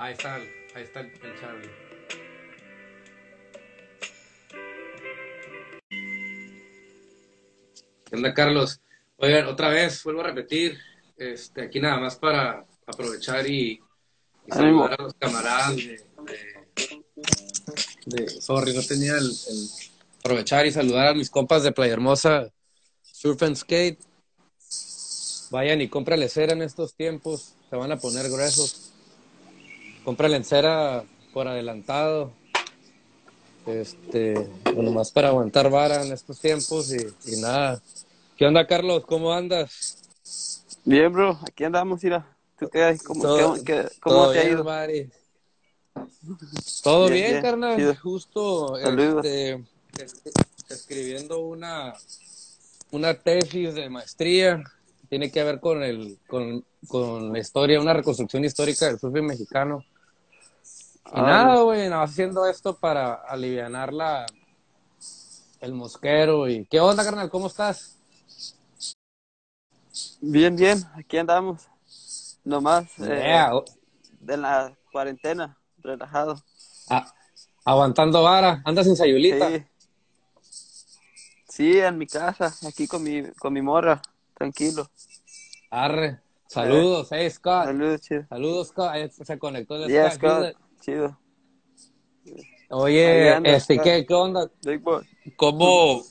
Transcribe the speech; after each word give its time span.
Ahí 0.00 0.12
está, 0.12 0.36
el- 0.36 0.48
ahí 0.76 0.82
está 0.84 1.00
el, 1.00 1.06
el 1.06 1.40
Charlie. 1.40 1.70
¿Qué 8.08 8.16
onda, 8.16 8.32
Carlos? 8.32 8.80
Oigan, 9.16 9.46
otra 9.46 9.70
vez, 9.70 10.04
vuelvo 10.04 10.20
a 10.20 10.24
repetir, 10.28 10.78
este, 11.16 11.62
aquí 11.62 11.80
nada 11.80 11.98
más 11.98 12.16
para 12.16 12.64
aprovechar 12.86 13.44
y, 13.48 13.80
saludar 14.48 14.96
a 14.98 15.02
los 15.02 15.14
camaradas 15.14 15.76
de, 15.76 15.82
de, 18.06 18.24
de- 18.24 18.28
sorry, 18.40 18.72
no 18.74 18.82
tenía 18.82 19.18
el, 19.18 19.26
el- 19.26 19.68
aprovechar 20.20 20.64
y 20.64 20.72
saludar 20.72 21.08
a 21.08 21.14
mis 21.14 21.28
compas 21.28 21.64
de 21.64 21.72
Playa 21.72 21.92
Hermosa 21.94 22.48
Surf 23.02 23.42
and 23.42 23.56
Skate. 23.56 23.98
Vayan 25.50 25.80
y 25.80 25.88
cómprale 25.88 26.28
cera 26.28 26.52
en 26.52 26.62
estos 26.62 26.94
tiempos, 26.94 27.54
se 27.68 27.76
van 27.76 27.90
a 27.90 27.98
poner 27.98 28.30
gruesos. 28.30 28.87
Cómprale 30.08 30.42
cera 30.42 31.04
por 31.34 31.46
adelantado. 31.48 32.32
Este, 33.66 34.32
bueno, 34.74 34.90
más 34.90 35.10
para 35.10 35.28
aguantar 35.28 35.68
vara 35.68 36.02
en 36.02 36.12
estos 36.12 36.40
tiempos 36.40 36.90
y, 36.94 36.96
y 37.30 37.36
nada. 37.42 37.82
¿Qué 38.34 38.46
onda, 38.46 38.66
Carlos? 38.66 39.04
¿Cómo 39.04 39.30
andas? 39.34 39.98
Bien, 40.86 41.12
bro, 41.12 41.38
aquí 41.46 41.62
andamos, 41.62 42.02
mira. 42.02 42.34
¿Tú 42.58 42.70
qué 42.70 42.84
hay? 42.84 42.96
¿Cómo, 42.96 43.22
Todo- 43.22 43.54
qué- 43.56 43.64
qué- 43.64 43.88
cómo 44.00 44.14
¿Todo 44.16 44.32
te 44.32 44.38
ha 44.38 44.44
bien, 44.44 44.52
ido? 44.54 44.64
buddy? 44.64 45.10
Todo 46.82 47.08
Bien, 47.10 47.12
bien, 47.12 47.30
bien, 47.32 47.42
carnal. 47.42 47.76
chido. 47.76 47.94
Justo 47.96 48.78
este, 48.78 49.50
es- 50.02 50.22
escribiendo 50.70 51.40
una, 51.40 51.92
una 52.92 53.12
tesis 53.12 53.74
de 53.74 53.90
maestría. 53.90 54.64
Tiene 55.10 55.30
que 55.30 55.44
ver 55.44 55.60
con, 55.60 55.82
el, 55.82 56.18
con, 56.26 56.64
con 56.86 57.30
la 57.30 57.38
historia, 57.38 57.78
una 57.78 57.92
reconstrucción 57.92 58.42
histórica 58.46 58.86
del 58.86 58.98
surf 58.98 59.12
mexicano. 59.22 59.84
Y 61.08 61.20
Ah, 61.20 61.22
nada, 61.22 61.62
güey, 61.62 61.88
nada 61.88 62.02
haciendo 62.02 62.46
esto 62.46 62.76
para 62.76 63.14
alivianar 63.14 63.92
la, 63.94 64.26
el 65.60 65.72
mosquero. 65.72 66.48
y 66.48 66.66
¿Qué 66.66 66.80
onda, 66.80 67.02
carnal? 67.02 67.30
¿Cómo 67.30 67.46
estás? 67.46 67.98
Bien, 70.20 70.54
bien, 70.54 70.84
aquí 70.94 71.16
andamos. 71.16 71.66
Nomás 72.44 72.86
eh, 72.98 73.48
de 74.20 74.36
la 74.36 74.76
cuarentena, 74.92 75.56
relajado. 75.78 76.42
aguantando 77.64 78.22
vara. 78.22 78.62
¿Andas 78.64 78.86
en 78.86 78.96
Sayulita? 78.96 79.48
Sí. 79.48 79.64
Sí, 81.48 81.78
en 81.78 81.98
mi 81.98 82.06
casa, 82.06 82.54
aquí 82.68 82.86
con 82.86 83.02
mi, 83.02 83.22
con 83.32 83.52
mi 83.52 83.62
morra, 83.62 84.00
tranquilo. 84.34 84.88
Arre. 85.70 86.20
Saludos, 86.46 87.08
hey, 87.10 87.30
Scott. 87.30 87.64
Saludos, 87.64 88.00
chido. 88.02 88.26
Saludos, 88.28 88.68
Scott. 88.68 89.10
Se 89.10 89.38
conectó 89.38 89.76
el 89.76 89.90
Yeah, 89.90 90.10
Scott. 90.10 90.54
Chido. 90.88 91.18
Oye, 92.70 93.32
anda, 93.32 93.50
este. 93.50 93.78
¿qué, 93.78 94.06
¿qué 94.06 94.14
onda? 94.14 94.50
¿Cómo, 95.36 96.02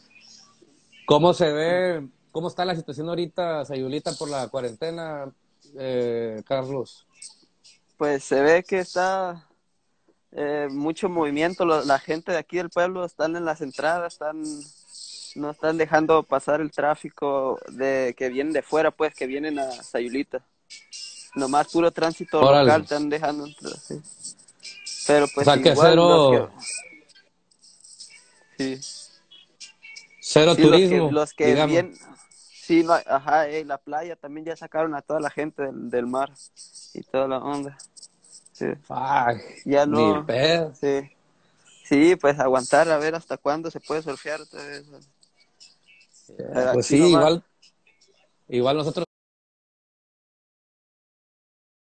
¿Cómo 1.05 1.33
se 1.33 1.51
ve? 1.51 2.07
¿Cómo 2.31 2.47
está 2.47 2.65
la 2.65 2.75
situación 2.75 3.09
ahorita, 3.09 3.65
Sayulita, 3.65 4.13
por 4.13 4.29
la 4.29 4.47
cuarentena, 4.47 5.31
eh, 5.75 6.41
Carlos? 6.45 7.07
Pues 7.97 8.23
se 8.23 8.41
ve 8.41 8.63
que 8.63 8.79
está 8.79 9.47
eh, 10.31 10.67
mucho 10.69 11.09
movimiento. 11.09 11.65
La 11.65 11.99
gente 11.99 12.31
de 12.31 12.37
aquí 12.37 12.57
del 12.57 12.69
pueblo 12.69 13.05
están 13.05 13.35
en 13.35 13.45
las 13.45 13.61
entradas, 13.61 14.13
están 14.13 14.43
no 15.35 15.51
están 15.51 15.77
dejando 15.77 16.23
pasar 16.23 16.61
el 16.61 16.71
tráfico 16.71 17.59
de 17.69 18.15
que 18.17 18.29
vienen 18.29 18.53
de 18.53 18.63
fuera, 18.63 18.89
pues 18.89 19.13
que 19.13 19.27
vienen 19.27 19.59
a 19.59 19.71
Sayulita. 19.71 20.43
Nomás 21.35 21.67
puro 21.67 21.91
tránsito 21.91 22.39
Órale. 22.39 22.65
local 22.65 22.81
están 22.81 23.09
dejando 23.09 23.45
entrar. 23.45 23.77
sí. 23.77 24.01
Pero 25.07 25.25
pues 25.33 25.47
O 25.47 25.51
sea, 25.53 25.61
que 25.63 25.69
igual 25.69 25.89
cero- 25.91 26.09
los 26.09 26.57
que- 28.57 28.75
sí. 28.79 28.79
Cero 30.19 30.55
Sí, 30.55 30.61
los 30.61 30.71
que- 30.71 30.87
turismo, 30.87 31.11
los 31.11 31.33
que, 31.33 31.45
digamos. 31.47 31.71
bien, 31.71 31.93
sí, 32.51 32.83
no, 32.83 32.93
ajá, 32.93 33.47
eh, 33.47 33.63
la 33.63 33.77
playa 33.77 34.15
también 34.17 34.45
ya 34.45 34.55
sacaron 34.57 34.93
a 34.95 35.01
toda 35.01 35.19
la 35.21 35.29
gente 35.29 35.63
del, 35.63 35.89
del 35.89 36.05
mar 36.05 36.31
y 36.93 37.01
toda 37.03 37.27
la 37.27 37.37
onda. 37.39 37.77
Sí, 38.51 38.65
Fuck, 38.83 39.39
ya 39.65 39.85
no, 39.85 40.25
sí, 40.73 41.11
sí, 41.85 42.15
pues 42.15 42.39
aguantar 42.39 42.89
a 42.89 42.97
ver 42.97 43.13
hasta 43.15 43.37
cuándo 43.37 43.69
se 43.71 43.79
puede 43.79 44.01
surfear 44.01 44.41
otra 44.41 44.63
vez. 44.65 44.83
Pero 46.35 46.73
Pues 46.73 46.87
sí, 46.87 46.99
nomás. 46.99 47.11
igual, 47.11 47.43
igual 48.49 48.77
nosotros 48.77 49.05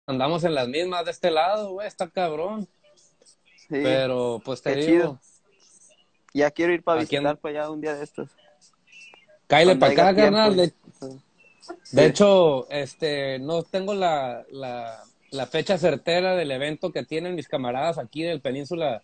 andamos 0.09 0.45
en 0.45 0.55
las 0.55 0.69
mismas 0.69 1.05
de 1.05 1.11
este 1.13 1.31
lado, 1.31 1.71
güey, 1.73 1.87
está 1.89 2.09
cabrón. 2.11 2.69
Sí, 3.69 3.81
Pero, 3.83 4.41
pues 4.45 4.63
te 4.63 4.75
digo, 4.77 4.87
chido. 4.87 5.21
ya 6.35 6.51
quiero 6.51 6.73
ir 6.73 6.83
para 6.83 7.01
visitar 7.01 7.37
para 7.39 7.61
allá 7.63 7.71
un 7.71 7.81
día 7.81 7.95
de 7.95 8.05
estos. 8.05 8.29
cáile 9.47 9.77
para 9.77 9.93
acá, 9.93 10.15
carnal. 10.15 10.57
De, 10.57 10.73
Sí. 11.83 11.97
de 11.97 12.07
hecho, 12.07 12.71
este, 12.71 13.39
no 13.41 13.65
tengo 13.65 13.93
la, 13.93 14.45
la, 14.51 15.03
la 15.33 15.47
fecha 15.47 15.77
certera 15.79 16.37
del 16.37 16.53
evento 16.53 16.93
que 16.93 17.03
tienen 17.05 17.35
mis 17.35 17.49
camaradas 17.49 17.99
aquí 17.99 18.23
del 18.23 18.41
Península, 18.41 19.03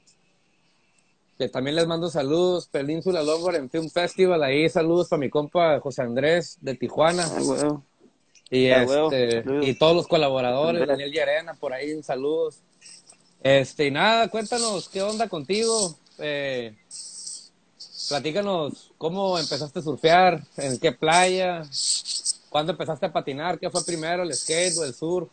que 1.38 1.48
también 1.48 1.74
les 1.74 1.88
mando 1.88 2.08
saludos, 2.08 2.68
Península 2.68 3.22
Longboard 3.24 3.56
en 3.56 3.68
Film 3.70 3.90
Festival, 3.90 4.44
ahí 4.44 4.68
saludos 4.68 5.08
para 5.08 5.18
mi 5.18 5.28
compa 5.28 5.80
José 5.80 6.02
Andrés 6.02 6.56
de 6.60 6.76
Tijuana. 6.76 7.24
Ah. 7.26 7.80
Y, 8.48 8.70
Ah, 8.70 8.82
este, 8.84 9.42
y 9.62 9.74
todos 9.74 9.96
los 9.96 10.06
colaboradores. 10.06 10.86
Daniel 10.86 11.10
Llerena, 11.10 11.54
por 11.54 11.72
ahí, 11.72 12.00
saludos. 12.02 12.60
Este, 13.42 13.86
y 13.86 13.90
nada, 13.90 14.28
cuéntanos, 14.28 14.88
¿qué 14.88 15.02
onda 15.02 15.28
contigo? 15.28 15.98
Eh, 16.18 16.76
platícanos, 18.08 18.92
¿cómo 18.98 19.36
empezaste 19.36 19.80
a 19.80 19.82
surfear? 19.82 20.44
¿En 20.56 20.78
qué 20.78 20.92
playa? 20.92 21.62
¿Cuándo 22.50 22.72
empezaste 22.72 23.06
a 23.06 23.12
patinar? 23.12 23.58
¿Qué 23.58 23.68
fue 23.68 23.84
primero, 23.84 24.22
el 24.22 24.32
skate 24.32 24.78
o 24.78 24.84
el 24.84 24.94
surf? 24.94 25.28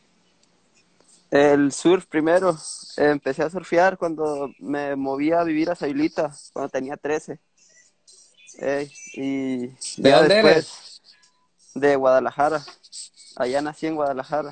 El 1.29 1.71
surf 1.71 2.07
primero. 2.07 2.57
Empecé 2.97 3.43
a 3.43 3.49
surfear 3.51 3.97
cuando 3.97 4.51
me 4.57 4.95
moví 4.95 5.31
a 5.31 5.43
vivir 5.43 5.69
a 5.69 5.75
Sayulita, 5.75 6.31
cuando 6.51 6.69
tenía 6.69 6.97
13. 6.97 7.39
Ey, 8.57 8.91
y 9.13 9.67
¿De 10.01 10.11
dónde 10.11 10.33
después 10.33 10.55
eres? 10.55 11.01
de 11.75 11.95
Guadalajara. 11.95 12.65
Allá 13.35 13.61
nací 13.61 13.85
en 13.85 13.95
Guadalajara. 13.95 14.51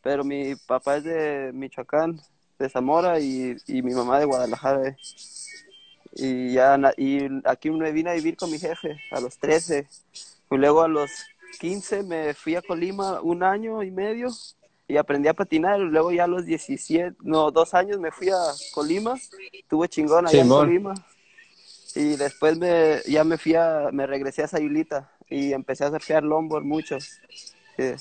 Pero 0.00 0.22
mi 0.22 0.54
papá 0.54 0.98
es 0.98 1.04
de 1.04 1.50
Michoacán, 1.52 2.20
de 2.58 2.68
Zamora, 2.68 3.20
y, 3.20 3.56
y 3.66 3.82
mi 3.82 3.94
mamá 3.94 4.18
de 4.18 4.24
Guadalajara. 4.24 4.88
ey. 4.88 4.96
Y 6.18 6.52
ya 6.54 6.78
y 6.96 7.28
aquí 7.44 7.70
me 7.70 7.92
vine 7.92 8.10
a 8.10 8.14
vivir 8.14 8.36
con 8.36 8.50
mi 8.50 8.58
jefe 8.58 8.96
a 9.10 9.20
los 9.20 9.36
13. 9.38 9.86
Y 10.50 10.56
luego 10.56 10.82
a 10.82 10.88
los 10.88 11.10
15 11.60 12.02
me 12.04 12.32
fui 12.32 12.54
a 12.54 12.62
Colima 12.62 13.20
un 13.20 13.42
año 13.42 13.82
y 13.82 13.90
medio 13.90 14.30
y 14.88 14.96
aprendí 14.96 15.28
a 15.28 15.34
patinar. 15.34 15.78
Luego 15.78 16.12
ya 16.12 16.24
a 16.24 16.28
los 16.28 16.46
17, 16.46 17.16
no, 17.20 17.50
dos 17.50 17.74
años 17.74 17.98
me 18.00 18.10
fui 18.10 18.30
a 18.30 18.38
Colima. 18.72 19.14
Tuve 19.68 19.88
chingón 19.88 20.26
allá 20.26 20.40
en 20.40 20.48
Colima. 20.48 20.94
Y 21.94 22.16
después 22.16 22.56
me, 22.58 23.00
ya 23.06 23.22
me 23.24 23.36
fui 23.36 23.54
a, 23.54 23.90
me 23.92 24.06
regresé 24.06 24.42
a 24.42 24.48
Sayulita 24.48 25.10
y 25.28 25.52
empecé 25.52 25.84
a 25.84 25.90
surfear 25.90 26.22
longboard 26.22 26.64
mucho. 26.64 26.98
Sí. 27.00 27.92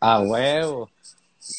A 0.00 0.20
huevo. 0.20 0.90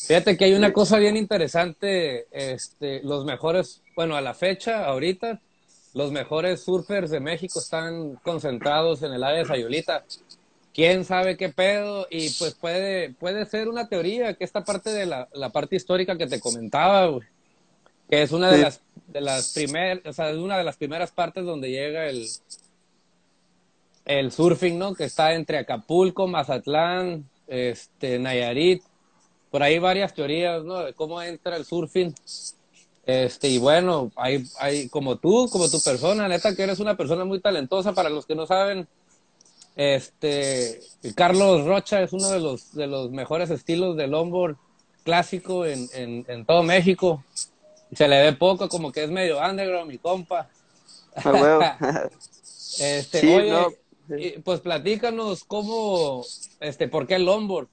Fíjate 0.08 0.36
que 0.36 0.46
hay 0.46 0.54
una 0.54 0.74
cosa 0.74 0.98
bien 0.98 1.16
interesante, 1.16 2.26
este, 2.32 3.02
los 3.04 3.24
mejores, 3.26 3.82
bueno, 3.96 4.16
a 4.16 4.22
la 4.22 4.34
fecha, 4.34 4.86
ahorita, 4.86 5.40
los 5.94 6.12
mejores 6.12 6.62
surfers 6.64 7.12
de 7.12 7.20
México 7.20 7.60
están 7.60 8.16
concentrados 8.24 9.04
en 9.04 9.14
el 9.14 9.24
área 9.24 9.40
de 9.40 9.46
Sayulita. 9.46 10.04
quién 10.74 11.06
sabe 11.06 11.38
qué 11.38 11.50
pedo, 11.50 12.06
y 12.10 12.32
pues 12.32 12.54
puede, 12.56 13.14
puede 13.14 13.46
ser 13.46 13.70
una 13.70 13.88
teoría 13.88 14.34
que 14.34 14.44
esta 14.44 14.64
parte 14.66 14.90
de 14.90 15.06
la, 15.06 15.30
la 15.34 15.50
parte 15.52 15.76
histórica 15.78 16.18
que 16.18 16.28
te 16.28 16.40
comentaba, 16.42 17.06
güey, 17.08 17.26
que 18.10 18.24
es 18.24 18.32
una 18.32 18.50
de 18.52 18.58
Sí. 18.58 18.62
las 18.64 18.82
de 19.08 19.22
las 19.22 19.54
primeras, 19.54 20.02
o 20.06 20.14
sea, 20.14 20.32
es 20.32 20.38
una 20.38 20.58
de 20.58 20.64
las 20.66 20.76
primeras 20.78 21.12
partes 21.12 21.46
donde 21.46 21.70
llega 21.70 22.08
el 22.08 22.28
el 24.06 24.32
surfing, 24.32 24.78
¿no? 24.78 24.94
Que 24.94 25.06
está 25.06 25.34
entre 25.34 25.58
Acapulco, 25.58 26.28
Mazatlán, 26.28 27.28
este, 27.48 28.20
Nayarit, 28.20 28.84
por 29.56 29.64
ahí 29.64 29.80
varias 29.80 30.14
teorías, 30.14 30.66
¿no? 30.66 30.80
De 30.80 30.92
cómo 30.92 31.22
entra 31.22 31.56
el 31.56 31.64
surfing. 31.64 32.14
Este, 33.06 33.48
y 33.48 33.58
bueno, 33.58 34.12
hay, 34.18 34.44
hay 34.60 34.90
como 34.90 35.16
tú, 35.16 35.48
como 35.50 35.70
tu 35.70 35.80
persona, 35.82 36.28
neta 36.28 36.54
que 36.54 36.64
eres 36.64 36.82
una 36.82 36.98
persona 36.98 37.24
muy 37.24 37.40
talentosa 37.40 37.94
para 37.94 38.10
los 38.10 38.26
que 38.26 38.36
no 38.36 38.46
saben. 38.46 38.86
Este, 39.78 40.82
Carlos 41.16 41.66
Rocha 41.66 42.02
es 42.02 42.12
uno 42.12 42.28
de 42.32 42.42
los, 42.42 42.76
de 42.76 42.88
los 42.88 43.12
mejores 43.12 43.50
estilos 43.50 43.96
de 43.96 44.08
longboard 44.08 44.58
clásico 45.06 45.66
en, 45.66 45.88
en, 45.94 46.26
en 46.28 46.46
todo 46.46 46.62
México. 46.62 47.24
Se 47.94 48.10
le 48.10 48.24
ve 48.24 48.34
poco, 48.34 48.68
como 48.68 48.92
que 48.92 49.06
es 49.06 49.10
medio 49.10 49.40
underground, 49.40 49.90
mi 49.90 50.00
compa. 50.00 50.50
A 51.16 51.32
huevo. 51.32 51.62
Este, 52.78 53.22
Sí, 53.22 53.34
oye, 53.34 53.52
no, 53.52 53.68
pues 54.44 54.60
platícanos 54.60 55.46
cómo, 55.46 56.26
este, 56.60 56.90
¿por 56.90 57.08
qué 57.08 57.16
el 57.16 57.24
longboard? 57.24 57.70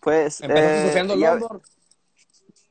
Pues, 0.00 0.40
¿Empezaste 0.40 0.78
eh, 0.78 0.82
surfeando 0.82 1.16
ya- 1.16 1.30
longboard? 1.30 1.62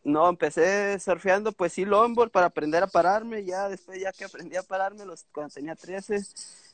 no, 0.03 0.29
empecé 0.29 0.99
surfeando, 0.99 1.51
pues 1.51 1.73
sí, 1.73 1.85
longboard 1.85 2.31
para 2.31 2.47
aprender 2.47 2.81
a 2.83 2.87
pararme. 2.87 3.43
Ya 3.45 3.69
después, 3.69 3.99
ya 4.01 4.11
que 4.11 4.25
aprendí 4.25 4.55
a 4.55 4.63
pararme, 4.63 5.05
los, 5.05 5.25
cuando 5.31 5.53
tenía 5.53 5.75
13, 5.75 6.21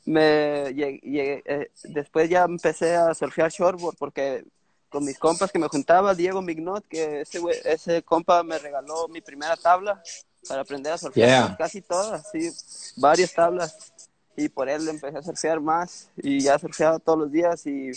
me 0.04 0.72
llegué, 0.74 1.42
eh, 1.44 1.70
después 1.84 2.30
ya 2.30 2.44
empecé 2.44 2.96
a 2.96 3.12
surfear 3.14 3.50
shortboard 3.50 3.96
porque 3.98 4.44
con 4.88 5.04
mis 5.04 5.18
compas 5.18 5.50
que 5.52 5.58
me 5.58 5.68
juntaba, 5.68 6.14
Diego 6.14 6.40
Mignot, 6.40 6.86
que 6.88 7.20
ese, 7.22 7.40
ese 7.64 8.02
compa 8.02 8.42
me 8.42 8.58
regaló 8.58 9.08
mi 9.08 9.20
primera 9.20 9.56
tabla 9.56 10.00
para 10.48 10.62
aprender 10.62 10.92
a 10.92 10.98
surfear 10.98 11.56
casi 11.58 11.82
todas, 11.82 12.30
sí, 12.30 12.50
varias 12.96 13.34
tablas. 13.34 13.92
Y 14.36 14.48
por 14.48 14.68
él 14.68 14.86
empecé 14.88 15.18
a 15.18 15.22
surfear 15.22 15.60
más 15.60 16.08
y 16.16 16.40
ya 16.40 16.58
surfeaba 16.58 16.98
todos 16.98 17.18
los 17.18 17.32
días 17.32 17.66
y, 17.66 17.90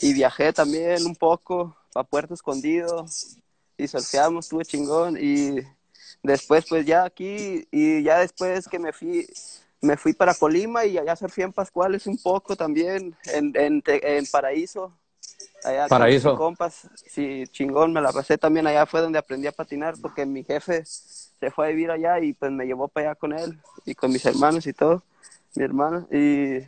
y 0.00 0.12
viajé 0.14 0.52
también 0.52 1.04
un 1.04 1.14
poco 1.14 1.76
a 1.94 2.04
Puerto 2.04 2.34
Escondido 2.34 3.06
y 3.76 3.88
surfeamos, 3.88 4.46
estuve 4.46 4.64
chingón. 4.64 5.16
Y 5.20 5.60
después 6.22 6.66
pues 6.68 6.86
ya 6.86 7.04
aquí 7.04 7.66
y 7.70 8.02
ya 8.02 8.18
después 8.18 8.68
que 8.68 8.78
me 8.78 8.92
fui 8.92 9.26
me 9.80 9.96
fui 9.96 10.12
para 10.12 10.34
Colima 10.34 10.84
y 10.86 10.96
allá 10.96 11.16
surfé 11.16 11.42
en 11.42 11.52
Pascuales 11.52 12.06
un 12.06 12.16
poco 12.16 12.54
también 12.54 13.16
en, 13.24 13.52
en, 13.56 13.82
en 13.84 14.26
Paraíso. 14.26 14.96
Allá 15.64 15.88
Paraíso. 15.88 16.36
compas, 16.36 16.88
sí, 16.94 17.44
chingón, 17.50 17.92
me 17.92 18.00
la 18.00 18.12
pasé 18.12 18.38
también. 18.38 18.66
Allá, 18.66 18.86
fue 18.86 19.00
donde 19.00 19.18
aprendí 19.18 19.46
a 19.46 19.52
patinar, 19.52 19.94
porque 20.00 20.24
mi 20.24 20.44
jefe 20.44 20.84
se 20.84 21.50
fue 21.50 21.66
a 21.66 21.70
vivir 21.70 21.90
allá 21.90 22.20
y 22.20 22.32
pues 22.32 22.50
me 22.52 22.64
llevó 22.64 22.88
para 22.88 23.10
allá 23.10 23.14
con 23.16 23.32
él 23.32 23.60
y 23.84 23.94
con 23.94 24.12
mis 24.12 24.24
hermanos 24.24 24.66
y 24.66 24.72
todo, 24.72 25.02
mi 25.54 25.64
hermano, 25.64 26.06
y, 26.10 26.60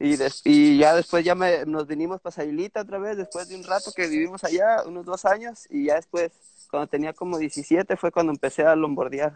y, 0.00 0.16
y 0.44 0.78
ya 0.78 0.94
después 0.94 1.24
ya 1.24 1.34
me, 1.34 1.64
nos 1.66 1.86
vinimos 1.86 2.20
para 2.20 2.34
Sayulita 2.34 2.80
otra 2.80 2.98
vez, 2.98 3.16
después 3.16 3.48
de 3.48 3.56
un 3.56 3.64
rato 3.64 3.92
que 3.92 4.08
vivimos 4.08 4.42
allá, 4.42 4.82
unos 4.86 5.04
dos 5.04 5.24
años, 5.24 5.66
y 5.70 5.86
ya 5.86 5.94
después, 5.94 6.32
cuando 6.70 6.88
tenía 6.88 7.12
como 7.12 7.38
17, 7.38 7.96
fue 7.96 8.10
cuando 8.10 8.32
empecé 8.32 8.62
a 8.64 8.74
lombordear, 8.74 9.34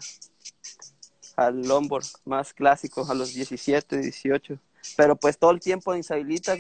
al 1.37 1.63
longboard 1.63 2.07
más 2.25 2.53
clásico, 2.55 3.07
a 3.09 3.15
los 3.15 3.35
17, 3.35 3.99
18 3.99 4.59
pero 4.97 5.17
pues 5.17 5.39
todo 5.39 5.51
el 5.51 5.61
tiempo 5.61 5.95
en 5.95 6.03
Sayulita, 6.03 6.57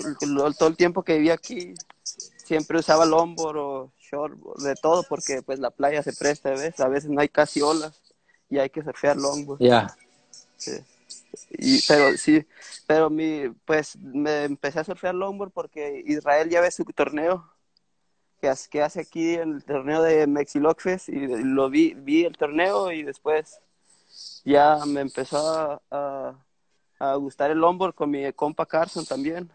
todo 0.58 0.68
el 0.68 0.76
tiempo 0.76 1.02
que 1.02 1.16
vivía 1.16 1.34
aquí, 1.34 1.74
siempre 2.02 2.78
usaba 2.78 3.04
longboard 3.04 3.56
o 3.56 3.92
shortboard, 4.00 4.62
de 4.62 4.74
todo, 4.76 5.04
porque 5.08 5.42
pues 5.42 5.58
la 5.58 5.70
playa 5.70 6.02
se 6.02 6.12
presta, 6.12 6.50
¿ves? 6.50 6.80
A 6.80 6.88
veces 6.88 7.10
no 7.10 7.20
hay 7.20 7.28
casi 7.28 7.60
olas 7.60 8.00
y 8.48 8.58
hay 8.58 8.70
que 8.70 8.82
surfear 8.82 9.16
longboard. 9.16 9.60
Ya. 9.60 9.94
Y, 11.50 11.82
pero 11.86 12.16
sí, 12.16 12.46
pero 12.86 13.10
mi, 13.10 13.48
pues 13.64 13.96
me 13.96 14.44
empecé 14.44 14.80
a 14.80 14.84
surfear 14.84 15.14
longboard 15.14 15.50
porque 15.50 16.02
Israel 16.06 16.48
ya 16.48 16.60
ve 16.60 16.70
su 16.70 16.84
torneo 16.84 17.50
que 18.40 18.48
hace, 18.48 18.68
que 18.68 18.82
hace 18.82 19.00
aquí 19.00 19.34
el 19.34 19.64
torneo 19.64 20.02
de 20.02 20.26
Mexilocfest 20.26 21.08
y 21.08 21.26
lo 21.26 21.70
vi, 21.70 21.94
vi 21.94 22.24
el 22.24 22.36
torneo 22.36 22.92
y 22.92 23.02
después 23.02 23.60
ya 24.44 24.78
me 24.86 25.00
empezó 25.00 25.80
a, 25.90 26.36
a, 26.98 27.14
gustar 27.16 27.50
el 27.50 27.58
longboard 27.58 27.94
con 27.94 28.10
mi 28.10 28.32
compa 28.32 28.66
Carson 28.66 29.04
también. 29.04 29.50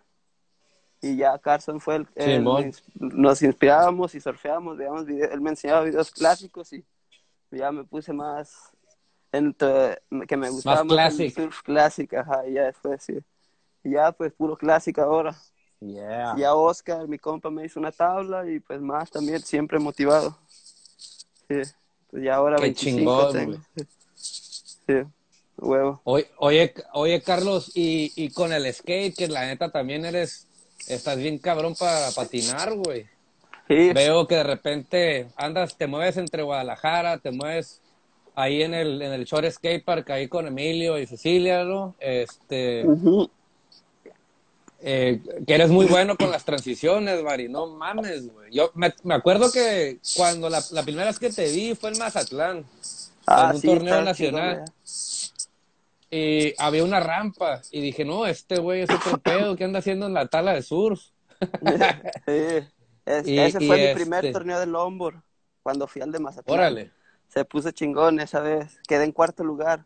Y 1.01 1.15
ya 1.15 1.37
Carson 1.39 1.79
fue 1.79 1.95
el, 1.95 2.07
que 2.07 2.39
nos 2.95 3.41
inspirábamos 3.41 4.15
y 4.15 4.19
surfeábamos, 4.19 4.77
digamos, 4.77 5.07
él 5.07 5.39
me 5.39 5.51
enseñaba 5.51 5.83
videos 5.83 6.11
clásicos 6.11 6.73
y 6.73 6.83
ya 7.51 7.71
me 7.71 7.85
puse 7.85 8.11
más 8.11 8.73
entre, 9.31 10.01
que 10.27 10.37
me 10.37 10.49
gustaba 10.49 10.83
más, 10.83 11.19
el 11.19 11.31
surf 11.31 11.61
clásico, 11.61 12.17
ajá, 12.17 12.47
y 12.47 12.53
ya 12.53 12.65
después 12.65 13.03
sí. 13.03 13.17
Ya 13.83 14.11
pues 14.11 14.33
puro 14.33 14.57
clásico 14.57 15.01
ahora. 15.01 15.35
Yeah. 15.79 16.35
Ya 16.37 16.53
Oscar, 16.53 17.07
mi 17.07 17.17
compa, 17.17 17.49
me 17.49 17.65
hizo 17.65 17.79
una 17.79 17.91
tabla 17.91 18.49
y 18.49 18.59
pues 18.59 18.81
más 18.81 19.09
también, 19.09 19.39
siempre 19.41 19.79
motivado. 19.79 20.37
Sí, 21.47 21.61
pues 22.11 22.23
ya 22.23 22.35
ahora 22.35 22.57
Qué 22.57 22.63
25 22.63 23.31
tengo. 23.31 23.57
Sí, 24.15 24.95
huevo. 25.57 26.01
Oye, 26.03 26.27
oye, 26.37 26.73
oye 26.93 27.21
Carlos, 27.21 27.71
y, 27.75 28.11
y 28.15 28.31
con 28.31 28.51
el 28.51 28.73
skate, 28.73 29.15
que 29.15 29.27
la 29.27 29.45
neta 29.45 29.71
también 29.71 30.03
eres 30.03 30.47
estás 30.87 31.17
bien 31.17 31.37
cabrón 31.37 31.75
para 31.75 32.09
patinar, 32.11 32.73
güey. 32.73 33.07
Sí. 33.67 33.93
Veo 33.93 34.27
que 34.27 34.35
de 34.35 34.43
repente 34.43 35.27
andas, 35.35 35.77
te 35.77 35.85
mueves 35.85 36.17
entre 36.17 36.41
Guadalajara, 36.41 37.19
te 37.19 37.31
mueves 37.31 37.81
ahí 38.39 38.63
en 38.63 38.73
el, 38.73 39.01
en 39.01 39.11
el 39.11 39.25
Shore 39.25 39.51
Skate 39.51 39.83
Park, 39.83 40.09
ahí 40.11 40.27
con 40.27 40.47
Emilio 40.47 40.97
y 40.97 41.05
Cecilia, 41.05 41.63
¿no? 41.63 41.95
Este, 41.99 42.85
eh, 44.81 45.21
que 45.45 45.53
eres 45.53 45.69
muy 45.69 45.85
bueno 45.87 46.15
con 46.15 46.31
las 46.31 46.45
transiciones, 46.45 47.21
Mari, 47.21 47.49
no 47.49 47.67
mames, 47.67 48.31
güey. 48.31 48.51
Yo 48.51 48.71
me, 48.75 48.93
me, 49.03 49.13
acuerdo 49.13 49.51
que 49.51 49.99
cuando 50.15 50.49
la, 50.49 50.63
la, 50.71 50.83
primera 50.83 51.07
vez 51.07 51.19
que 51.19 51.29
te 51.29 51.51
vi 51.51 51.75
fue 51.75 51.89
en 51.89 51.99
Mazatlán, 51.99 52.65
ah, 53.27 53.49
en 53.49 53.55
un 53.55 53.61
sí, 53.61 53.67
torneo 53.67 54.01
nacional. 54.03 54.63
Y 56.11 56.53
había 56.57 56.83
una 56.85 57.01
rampa 57.01 57.61
y 57.71 57.81
dije, 57.81 58.05
no, 58.05 58.25
este 58.25 58.57
güey 58.57 58.81
es 58.81 58.89
otro 58.89 59.17
pedo, 59.19 59.55
¿qué 59.57 59.65
anda 59.65 59.79
haciendo 59.79 60.07
en 60.07 60.13
la 60.13 60.27
tala 60.27 60.53
de 60.53 60.63
surf? 60.63 61.01
sí. 62.25 62.65
Es, 63.05 63.27
y, 63.27 63.37
ese 63.37 63.59
fue 63.59 63.75
mi 63.75 63.83
este... 63.83 63.95
primer 63.95 64.31
torneo 64.31 64.59
de 64.59 64.65
longboard 64.65 65.21
cuando 65.61 65.87
fui 65.87 66.01
al 66.01 66.11
de 66.11 66.19
Mazatlán. 66.19 66.57
Órale. 66.57 66.98
Se 67.39 67.45
puso 67.45 67.71
chingón 67.71 68.19
esa 68.19 68.41
vez. 68.41 68.81
Quedé 68.85 69.05
en 69.05 69.13
cuarto 69.13 69.45
lugar. 69.45 69.85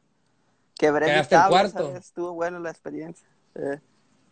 Quebré 0.76 1.22
mi 1.22 1.28
tabla. 1.28 1.70
Cuarto? 1.70 1.96
Estuvo 1.96 2.34
buena 2.34 2.58
la 2.58 2.72
experiencia. 2.72 3.28
Eh, 3.54 3.80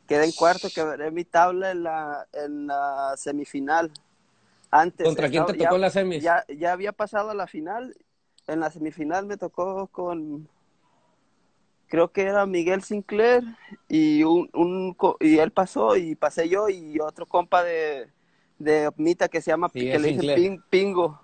quedé 0.07 0.25
en 0.25 0.31
cuarto, 0.31 0.69
quebré 0.73 1.11
mi 1.11 1.23
tabla 1.23 1.69
en 1.69 1.83
la, 1.83 2.27
en 2.33 2.65
la 2.65 3.13
semifinal. 3.17 3.91
Antes. 4.71 5.05
¿Contra 5.05 5.29
quién 5.29 5.45
te 5.45 5.53
tocó 5.53 5.75
ya, 5.75 5.77
la 5.77 5.89
semis? 5.91 6.23
Ya, 6.23 6.43
ya 6.47 6.71
había 6.71 6.93
pasado 6.93 7.29
a 7.29 7.35
la 7.35 7.45
final. 7.45 7.95
En 8.47 8.59
la 8.59 8.71
semifinal 8.71 9.27
me 9.27 9.37
tocó 9.37 9.85
con 9.85 10.49
creo 11.85 12.11
que 12.11 12.23
era 12.23 12.47
Miguel 12.47 12.81
Sinclair 12.81 13.43
y 13.87 14.23
un, 14.23 14.49
un 14.53 14.97
y 15.19 15.37
él 15.37 15.51
pasó 15.51 15.95
y 15.95 16.15
pasé 16.15 16.49
yo 16.49 16.69
y 16.69 16.99
otro 16.99 17.27
compa 17.27 17.63
de 17.63 18.09
de 18.57 18.87
Omita 18.87 19.27
que 19.27 19.41
se 19.41 19.51
llama 19.51 19.69
Miguel 19.71 19.91
que 19.91 19.99
le 19.99 20.17
dije 20.17 20.35
ping, 20.35 20.59
Pingo 20.71 21.21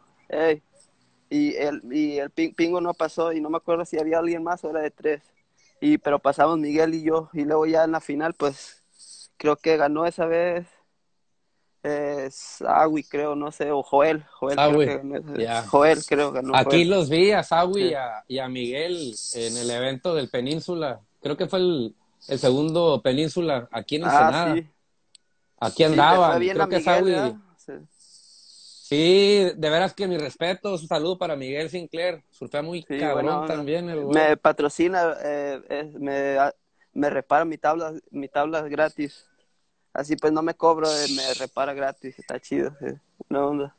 y 1.29 1.55
el 1.55 1.81
y 1.91 2.17
el 2.17 2.29
ping, 2.29 2.53
Pingo 2.53 2.81
no 2.81 2.93
pasó 2.93 3.33
y 3.33 3.41
no 3.41 3.49
me 3.49 3.57
acuerdo 3.57 3.85
si 3.85 3.99
había 3.99 4.19
alguien 4.19 4.43
más 4.43 4.63
o 4.63 4.69
era 4.69 4.81
de 4.81 4.91
tres 4.91 5.21
y 5.81 5.97
pero 5.97 6.19
pasamos 6.19 6.57
Miguel 6.57 6.93
y 6.93 7.03
yo 7.03 7.29
y 7.33 7.43
luego 7.43 7.65
ya 7.65 7.83
en 7.83 7.91
la 7.91 8.01
final 8.01 8.33
pues 8.33 8.81
creo 9.37 9.55
que 9.57 9.77
ganó 9.77 10.05
esa 10.05 10.25
vez 10.25 10.67
es 11.83 12.61
Agui, 12.61 13.03
creo, 13.03 13.35
no 13.35 13.51
sé, 13.51 13.71
o 13.71 13.81
Joel. 13.81 14.23
Joel, 14.39 14.55
creo, 14.57 14.99
que, 15.01 15.41
yeah. 15.41 15.63
Joel 15.63 15.99
creo 16.05 16.33
que 16.33 16.41
no. 16.41 16.55
Aquí 16.55 16.77
Joel. 16.77 16.89
los 16.89 17.09
vi 17.09 17.31
a 17.31 17.43
sí. 17.43 17.55
y, 17.75 17.93
a, 17.93 18.23
y, 18.27 18.39
a, 18.39 18.49
Miguel 18.49 19.15
en 19.35 19.57
el 19.57 19.69
evento 19.69 20.13
del 20.13 20.29
Península. 20.29 20.99
Creo 21.21 21.37
que 21.37 21.47
fue 21.47 21.59
el, 21.59 21.95
el 22.27 22.39
segundo 22.39 23.01
Península 23.01 23.69
aquí 23.71 23.97
en 23.97 24.03
Ensenada. 24.03 24.51
Ah, 24.51 24.55
sí. 24.55 24.67
Aquí 25.59 25.83
andaban. 25.83 26.41
Sí, 26.41 26.49
creo 26.49 26.67
que. 26.67 27.46
Sí. 28.89 29.51
de 29.55 29.69
veras 29.69 29.93
que 29.93 30.07
mi 30.07 30.17
respeto, 30.17 30.71
un 30.71 30.87
saludo 30.87 31.17
para 31.17 31.35
Miguel 31.35 31.69
Sinclair. 31.69 32.23
Surfea 32.31 32.61
muy 32.61 32.83
cabrón 32.83 33.13
bueno, 33.13 33.45
también. 33.45 33.89
El 33.89 34.05
me 34.05 34.37
patrocina, 34.37 35.15
eh, 35.23 35.61
eh, 35.69 35.91
me, 35.97 36.37
me 36.93 37.09
repara 37.09 37.45
mi 37.45 37.57
tabla, 37.57 37.93
mi 38.11 38.27
tabla 38.27 38.61
gratis 38.63 39.25
así 39.97 40.15
pues 40.15 40.31
no 40.31 40.43
me 40.43 40.53
cobro, 40.53 40.87
eh, 40.87 41.07
me 41.15 41.33
repara 41.33 41.73
gratis, 41.73 42.17
está 42.19 42.39
chido, 42.39 42.71
eh, 42.81 42.99
una 43.29 43.45
onda. 43.45 43.75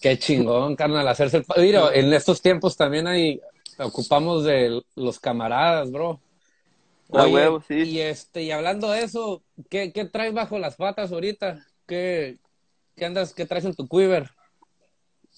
Qué 0.00 0.18
chingón, 0.18 0.74
carnal, 0.74 1.06
hacerse 1.06 1.36
el... 1.36 1.44
Mira, 1.58 1.94
en 1.94 2.12
estos 2.12 2.40
tiempos 2.40 2.76
también 2.76 3.06
hay, 3.06 3.40
ocupamos 3.78 4.44
de 4.44 4.82
los 4.96 5.20
camaradas, 5.20 5.92
bro. 5.92 6.20
Oye, 7.10 7.32
huevo, 7.32 7.62
sí. 7.68 7.74
Y, 7.74 8.00
este, 8.00 8.42
y 8.42 8.50
hablando 8.50 8.90
de 8.90 9.02
eso, 9.02 9.42
¿qué, 9.68 9.92
qué 9.92 10.06
traes 10.06 10.32
bajo 10.32 10.58
las 10.58 10.76
patas 10.76 11.12
ahorita? 11.12 11.64
¿Qué, 11.86 12.38
qué 13.02 13.06
andas, 13.06 13.34
qué 13.34 13.44
traes 13.44 13.64
en 13.64 13.74
tu 13.74 13.88
quiver? 13.88 14.30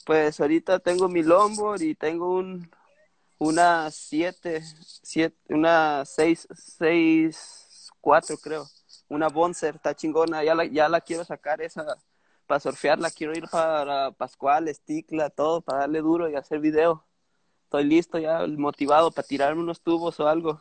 Pues 0.05 0.39
ahorita 0.39 0.81
tengo 0.81 1.09
mi 1.09 1.23
longboard 1.23 1.81
y 1.81 1.95
tengo 1.95 2.37
un, 2.37 2.71
una 3.39 3.91
siete, 3.91 4.63
siete, 5.03 5.35
una 5.49 6.05
seis, 6.05 6.47
seis, 6.55 7.89
cuatro 8.03 8.37
creo 8.37 8.67
una 9.09 9.29
Bonser, 9.29 9.77
está 9.77 9.97
chingona, 9.97 10.45
ya 10.45 10.55
la, 10.55 10.67
ya 10.67 10.91
la 10.91 11.01
quiero 11.01 11.25
sacar 11.25 11.63
esa 11.63 11.87
para 12.47 12.61
surfearla, 12.61 13.11
quiero 13.11 13.35
ir 13.35 13.49
para 13.49 14.11
Pascual, 14.11 14.69
Esticla, 14.69 15.31
todo, 15.31 15.63
para 15.63 15.81
darle 15.81 16.03
duro 16.03 16.29
y 16.29 16.35
hacer 16.35 16.59
video. 16.59 17.07
Estoy 17.63 17.85
listo 17.85 18.19
ya, 18.19 18.47
motivado 18.47 19.11
para 19.11 19.27
tirarme 19.27 19.63
unos 19.63 19.81
tubos 19.81 20.21
o 20.21 20.29
algo. 20.29 20.61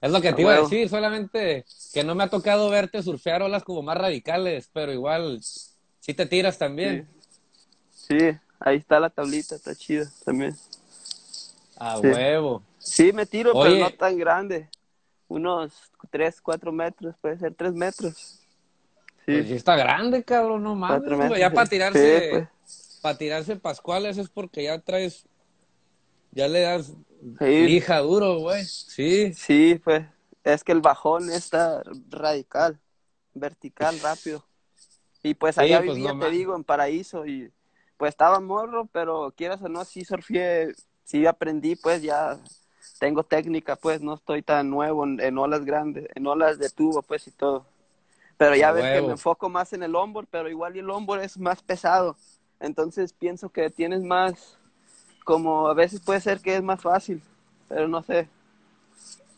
Es 0.00 0.10
lo 0.10 0.20
que 0.20 0.32
te 0.32 0.42
iba 0.42 0.54
a 0.54 0.62
decir, 0.62 0.88
solamente 0.88 1.64
que 1.92 2.02
no 2.02 2.16
me 2.16 2.24
ha 2.24 2.28
tocado 2.28 2.68
verte 2.70 3.04
surfear 3.04 3.42
olas 3.42 3.62
como 3.62 3.82
más 3.82 3.96
radicales, 3.96 4.68
pero 4.72 4.92
igual 4.92 5.40
sí 6.02 6.14
te 6.14 6.26
tiras 6.26 6.58
también. 6.58 7.08
Sí, 7.90 8.18
sí 8.18 8.38
ahí 8.58 8.76
está 8.76 8.98
la 9.00 9.08
tablita, 9.08 9.54
está 9.54 9.74
chida 9.74 10.10
también. 10.24 10.56
A 11.76 11.98
sí. 11.98 12.06
huevo. 12.06 12.62
Sí, 12.78 13.12
me 13.12 13.24
tiro, 13.24 13.52
Oye, 13.54 13.70
pero 13.70 13.84
no 13.84 13.90
tan 13.96 14.18
grande 14.18 14.68
unos 15.28 15.72
3, 16.10 16.40
4 16.40 16.72
metros, 16.72 17.14
puede 17.20 17.38
ser 17.38 17.54
3 17.54 17.72
metros. 17.72 18.40
Sí. 19.24 19.32
Pues 19.32 19.46
sí 19.46 19.54
está 19.54 19.76
grande, 19.76 20.24
cabrón, 20.24 20.64
no 20.64 20.74
mames. 20.74 21.38
Ya 21.38 21.50
para 21.52 21.68
tirarse, 21.68 22.28
pues. 22.30 22.98
para 23.00 23.16
tirarse 23.16 23.56
Pascuales 23.56 24.18
es 24.18 24.28
porque 24.28 24.64
ya 24.64 24.80
traes, 24.80 25.24
ya 26.32 26.48
le 26.48 26.60
das 26.60 26.92
Sí. 27.38 27.66
lija 27.66 28.00
duro, 28.00 28.40
güey. 28.40 28.64
Sí, 28.64 29.32
Sí, 29.32 29.80
pues 29.82 30.04
es 30.42 30.64
que 30.64 30.72
el 30.72 30.80
bajón 30.80 31.30
está 31.30 31.82
radical, 32.10 32.80
vertical, 33.32 33.98
rápido. 34.00 34.44
Y 35.22 35.34
pues 35.34 35.56
Sí, 35.56 35.62
allá 35.62 35.82
pues, 35.82 35.96
vivía, 35.96 36.12
no 36.12 36.18
te 36.20 36.30
digo, 36.30 36.56
en 36.56 36.64
Paraíso 36.64 37.26
y 37.26 37.50
pues 37.96 38.10
estaba 38.10 38.40
morro, 38.40 38.86
pero 38.92 39.32
quieras 39.36 39.62
o 39.62 39.68
no, 39.68 39.84
sí 39.84 40.04
surfé, 40.04 40.74
sí 41.04 41.24
aprendí, 41.26 41.76
pues 41.76 42.02
ya 42.02 42.38
tengo 42.98 43.22
técnica, 43.22 43.76
pues 43.76 44.00
no 44.00 44.14
estoy 44.14 44.42
tan 44.42 44.70
nuevo 44.70 45.04
en, 45.04 45.20
en 45.20 45.38
olas 45.38 45.64
grandes, 45.64 46.08
en 46.14 46.26
olas 46.26 46.58
de 46.58 46.68
tubo, 46.70 47.02
pues 47.02 47.26
y 47.28 47.30
todo. 47.30 47.64
Pero 48.36 48.56
ya 48.56 48.72
ves 48.72 48.84
que 48.86 49.02
me 49.02 49.12
enfoco 49.12 49.48
más 49.48 49.72
en 49.72 49.84
el 49.84 49.94
hombro, 49.94 50.26
pero 50.30 50.48
igual 50.48 50.76
el 50.76 50.90
hombro 50.90 51.20
es 51.20 51.38
más 51.38 51.62
pesado. 51.62 52.16
Entonces 52.58 53.12
pienso 53.12 53.50
que 53.50 53.70
tienes 53.70 54.02
más, 54.02 54.58
como 55.24 55.68
a 55.68 55.74
veces 55.74 56.00
puede 56.00 56.20
ser 56.20 56.40
que 56.40 56.56
es 56.56 56.62
más 56.62 56.80
fácil, 56.80 57.22
pero 57.68 57.86
no 57.86 58.02
sé. 58.02 58.28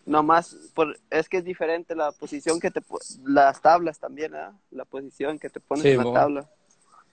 Nomás, 0.06 0.56
por, 0.74 0.98
es 1.10 1.28
que 1.28 1.38
es 1.38 1.44
diferente 1.44 1.94
la 1.94 2.12
posición 2.12 2.60
que 2.60 2.70
te, 2.70 2.82
las 3.24 3.60
tablas 3.62 3.98
también, 3.98 4.32
¿verdad? 4.32 4.52
La 4.70 4.84
posición 4.84 5.38
que 5.38 5.48
te 5.48 5.60
pones 5.60 5.84
Sí, 5.84 5.90
en 5.92 5.98
la 5.98 6.12
tabla. 6.12 6.50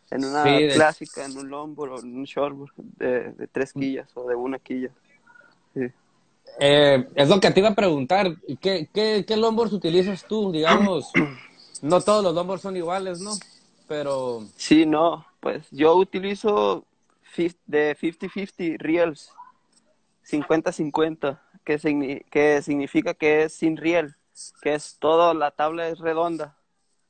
En 0.10 0.26
una 0.26 0.44
Sí, 0.44 0.64
de- 0.64 0.74
clásica, 0.74 1.24
en 1.26 1.38
un 1.38 1.50
longboard 1.50 1.92
o 1.94 2.00
en 2.00 2.18
un 2.18 2.24
shortboard 2.26 2.72
de, 2.76 3.32
de 3.32 3.48
tres 3.48 3.72
quillas 3.72 4.10
o 4.16 4.28
de 4.28 4.36
una 4.36 4.60
quilla. 4.60 4.90
Sí. 5.74 5.88
Eh, 6.60 7.08
es 7.16 7.30
lo 7.30 7.40
que 7.40 7.50
te 7.52 7.62
iba 7.62 7.70
a 7.70 7.76
preguntar. 7.76 8.36
¿Qué, 8.60 8.90
qué, 8.94 9.24
qué 9.26 9.38
longboards 9.38 9.72
utilizas 9.72 10.26
tú? 10.26 10.52
Digamos, 10.52 11.14
no 11.82 12.02
todos 12.02 12.24
los 12.24 12.36
longboards 12.36 12.62
son 12.64 12.76
iguales, 12.76 13.22
¿no? 13.22 13.32
Pero, 13.88 14.46
Sí, 14.58 14.86
no, 14.86 15.26
pues 15.40 15.68
yo 15.72 15.96
utilizo 15.96 16.86
de 17.66 17.96
50-50 17.96 18.78
reels, 18.80 19.32
50-50, 20.30 21.40
que, 21.64 21.80
signi- 21.80 22.24
que 22.30 22.62
significa 22.62 23.14
que 23.14 23.44
es 23.44 23.54
sin 23.54 23.78
riel, 23.78 24.16
que 24.62 24.74
es 24.74 24.98
todo, 25.00 25.34
la 25.34 25.52
tabla 25.52 25.88
es 25.88 26.00
redonda, 26.00 26.58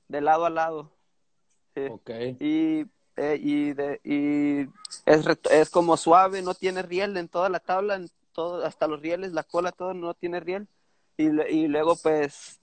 de 0.08 0.22
lado 0.22 0.46
a 0.46 0.50
lado. 0.50 0.92
Sí. 1.76 1.82
Y, 2.40 2.86
eh, 3.18 3.38
y, 3.40 3.74
de, 3.74 4.00
y 4.04 4.70
es, 5.06 5.26
es 5.52 5.70
como 5.70 5.96
suave, 5.98 6.42
no 6.42 6.54
tiene 6.54 6.82
riel 6.82 7.16
en 7.18 7.28
toda 7.28 7.50
la 7.50 7.60
tabla, 7.60 7.96
en 7.96 8.10
todo, 8.34 8.66
hasta 8.66 8.88
los 8.88 9.02
rieles, 9.02 9.32
la 9.32 9.44
cola, 9.44 9.72
todo 9.72 9.94
no 9.94 10.14
tiene 10.14 10.40
riel. 10.40 10.68
Y, 11.18 11.26
y 11.50 11.68
luego 11.68 11.96
pues 11.96 12.60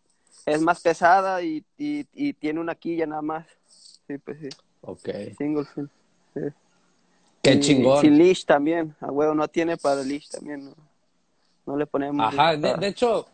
es 0.46 0.60
más 0.62 0.80
pesada 0.80 1.42
y, 1.42 1.64
y, 1.76 2.06
y 2.12 2.32
tiene 2.32 2.60
una 2.60 2.74
quilla 2.74 3.06
nada 3.06 3.22
más. 3.22 3.46
Sí, 3.66 4.18
pues 4.18 4.38
sí. 4.40 4.48
Ok. 4.80 5.08
Single 5.36 5.64
fin. 5.64 5.90
Qué 7.42 7.52
Y 7.54 7.60
chingón. 7.60 8.00
Sin 8.00 8.18
leash 8.18 8.44
también. 8.44 8.94
A 9.00 9.06
huevo, 9.12 9.34
no 9.34 9.46
tiene 9.48 9.76
para 9.76 10.02
leash 10.02 10.28
también. 10.28 10.64
No, 10.66 10.74
no 11.68 11.76
le 11.76 11.86
ponemos. 11.86 12.34
Ajá, 12.34 12.56
de, 12.56 12.74
de 12.74 12.86
hecho, 12.88 13.26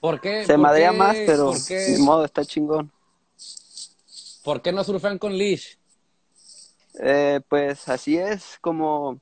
¿por 0.00 0.20
qué? 0.20 0.44
Se 0.44 0.54
por 0.54 0.62
madrea 0.62 0.90
qué- 0.90 0.96
más, 0.98 1.16
pero 1.26 1.46
¿por 1.52 1.64
qué, 1.66 1.86
ni 1.90 1.98
modo, 2.04 2.24
está 2.24 2.44
chingón. 2.44 2.90
¿por 4.42 4.62
qué 4.62 4.72
no 4.72 4.82
surfean 4.84 5.18
con 5.18 5.36
leash? 5.36 5.74
Eh, 7.00 7.40
pues 7.48 7.88
así 7.88 8.16
es 8.16 8.58
como 8.60 9.20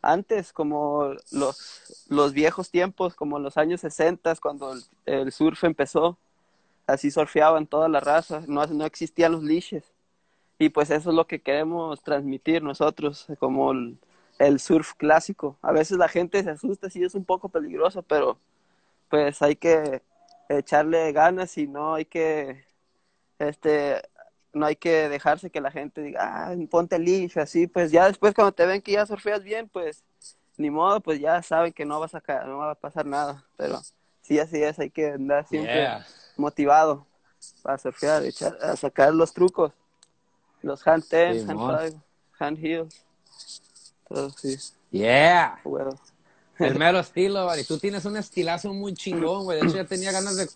antes, 0.00 0.52
como 0.52 1.14
los, 1.30 2.06
los 2.08 2.32
viejos 2.32 2.70
tiempos, 2.70 3.14
como 3.14 3.38
los 3.38 3.56
años 3.56 3.80
60, 3.82 4.34
cuando 4.36 4.72
el, 4.72 4.82
el 5.06 5.32
surf 5.32 5.62
empezó. 5.64 6.18
Así 6.86 7.10
surfeaban 7.10 7.66
toda 7.66 7.88
la 7.88 8.00
raza, 8.00 8.42
no, 8.48 8.66
no 8.66 8.84
existían 8.84 9.32
los 9.32 9.42
leashes. 9.44 9.84
Y 10.58 10.68
pues 10.70 10.90
eso 10.90 11.10
es 11.10 11.16
lo 11.16 11.26
que 11.26 11.40
queremos 11.40 12.02
transmitir 12.02 12.62
nosotros, 12.62 13.26
como 13.38 13.72
el, 13.72 13.98
el 14.38 14.60
surf 14.60 14.94
clásico. 14.94 15.58
A 15.62 15.72
veces 15.72 15.98
la 15.98 16.08
gente 16.08 16.42
se 16.42 16.50
asusta, 16.50 16.90
sí 16.90 17.02
es 17.02 17.14
un 17.14 17.24
poco 17.24 17.48
peligroso, 17.48 18.02
pero 18.02 18.38
pues 19.08 19.40
hay 19.42 19.56
que 19.56 20.02
echarle 20.48 21.12
ganas 21.12 21.56
y 21.58 21.66
no 21.66 21.94
hay 21.94 22.04
que, 22.04 22.64
este, 23.38 24.02
no 24.52 24.66
hay 24.66 24.76
que 24.76 25.08
dejarse 25.08 25.50
que 25.50 25.60
la 25.60 25.70
gente 25.70 26.02
diga, 26.02 26.48
ah, 26.50 26.54
ponte 26.70 26.98
leash, 26.98 27.38
así, 27.38 27.66
pues 27.66 27.90
ya 27.90 28.06
después 28.08 28.34
cuando 28.34 28.52
te 28.52 28.66
ven 28.66 28.82
que 28.82 28.92
ya 28.92 29.06
surfeas 29.06 29.42
bien, 29.42 29.68
pues 29.68 30.02
ni 30.56 30.70
modo, 30.70 31.00
pues 31.00 31.20
ya 31.20 31.42
saben 31.42 31.72
que 31.72 31.84
no 31.84 32.00
vas 32.00 32.14
a 32.14 32.20
ca- 32.20 32.44
no 32.44 32.58
va 32.58 32.72
a 32.72 32.74
pasar 32.74 33.06
nada, 33.06 33.44
pero 33.56 33.80
sí 34.22 34.38
así 34.38 34.62
es, 34.62 34.78
hay 34.78 34.90
que 34.90 35.12
andar 35.12 35.46
siempre 35.46 35.80
Yeah. 35.80 36.06
motivado 36.36 37.06
para 37.62 37.78
surfear, 37.78 38.24
echar, 38.24 38.56
a 38.62 38.76
sacar 38.76 39.14
los 39.14 39.32
trucos, 39.32 39.72
los 40.62 40.86
hand 40.86 41.04
tens, 41.08 41.48
hand 41.48 41.60
Simón. 41.60 41.78
five, 41.78 42.00
hand 42.38 42.58
heels, 42.58 43.04
todo 44.12 44.30
sí, 44.30 44.56
Yeah. 44.90 45.58
bueno. 45.64 45.90
El 46.58 46.74
mero 46.78 47.00
estilo, 47.00 47.46
Vari. 47.46 47.64
Tú 47.64 47.78
tienes 47.78 48.04
un 48.04 48.16
estilazo 48.16 48.72
muy 48.74 48.94
chingón, 48.94 49.44
güey. 49.44 49.58
De 49.60 49.66
hecho, 49.66 49.76
ya 49.76 49.84
tenía 49.86 50.12
ganas 50.12 50.36
de, 50.36 50.48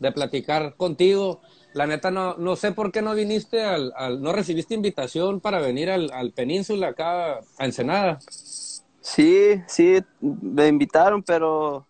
de 0.00 0.10
platicar 0.12 0.74
contigo. 0.76 1.40
La 1.74 1.86
neta, 1.86 2.10
no, 2.10 2.34
no 2.36 2.56
sé 2.56 2.72
por 2.72 2.90
qué 2.90 3.00
no 3.02 3.14
viniste 3.14 3.62
al, 3.62 3.92
al- 3.96 4.20
no 4.22 4.32
recibiste 4.32 4.74
invitación 4.74 5.40
para 5.40 5.60
venir 5.60 5.90
al, 5.90 6.10
al 6.12 6.32
Península 6.32 6.88
acá 6.88 7.34
a 7.58 7.64
Ensenada. 7.64 8.18
Sí, 8.26 9.60
sí, 9.68 10.02
me 10.20 10.68
invitaron, 10.68 11.22
pero 11.22 11.86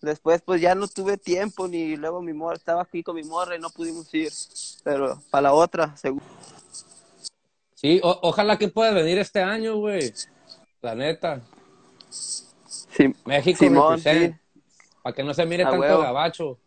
después 0.00 0.42
pues 0.42 0.60
ya 0.60 0.74
no 0.74 0.86
tuve 0.86 1.16
tiempo 1.16 1.66
ni 1.66 1.96
luego 1.96 2.20
mi 2.20 2.32
morra, 2.34 2.56
estaba 2.56 2.82
aquí 2.82 3.02
con 3.02 3.16
mi 3.16 3.24
morra 3.24 3.56
y 3.56 3.60
no 3.60 3.70
pudimos 3.70 4.12
ir, 4.14 4.30
pero 4.84 5.18
para 5.30 5.42
la 5.42 5.54
otra, 5.54 5.96
seguro. 5.96 6.24
Sí, 7.74 8.00
o- 8.02 8.20
ojalá 8.22 8.56
que 8.58 8.68
puedas 8.68 8.94
venir 8.94 9.18
este 9.18 9.42
año, 9.42 9.76
güey. 9.76 10.12
La 10.84 10.94
neta. 10.94 11.40
Sí, 12.10 13.14
México 13.24 13.58
Simón, 13.58 13.96
represent. 13.96 14.36
Para 15.02 15.14
que 15.16 15.24
no 15.24 15.32
se 15.32 15.46
mire 15.46 15.62
A 15.64 15.70
tanto 15.70 15.80
huevo. 15.80 16.02
gabacho. 16.02 16.58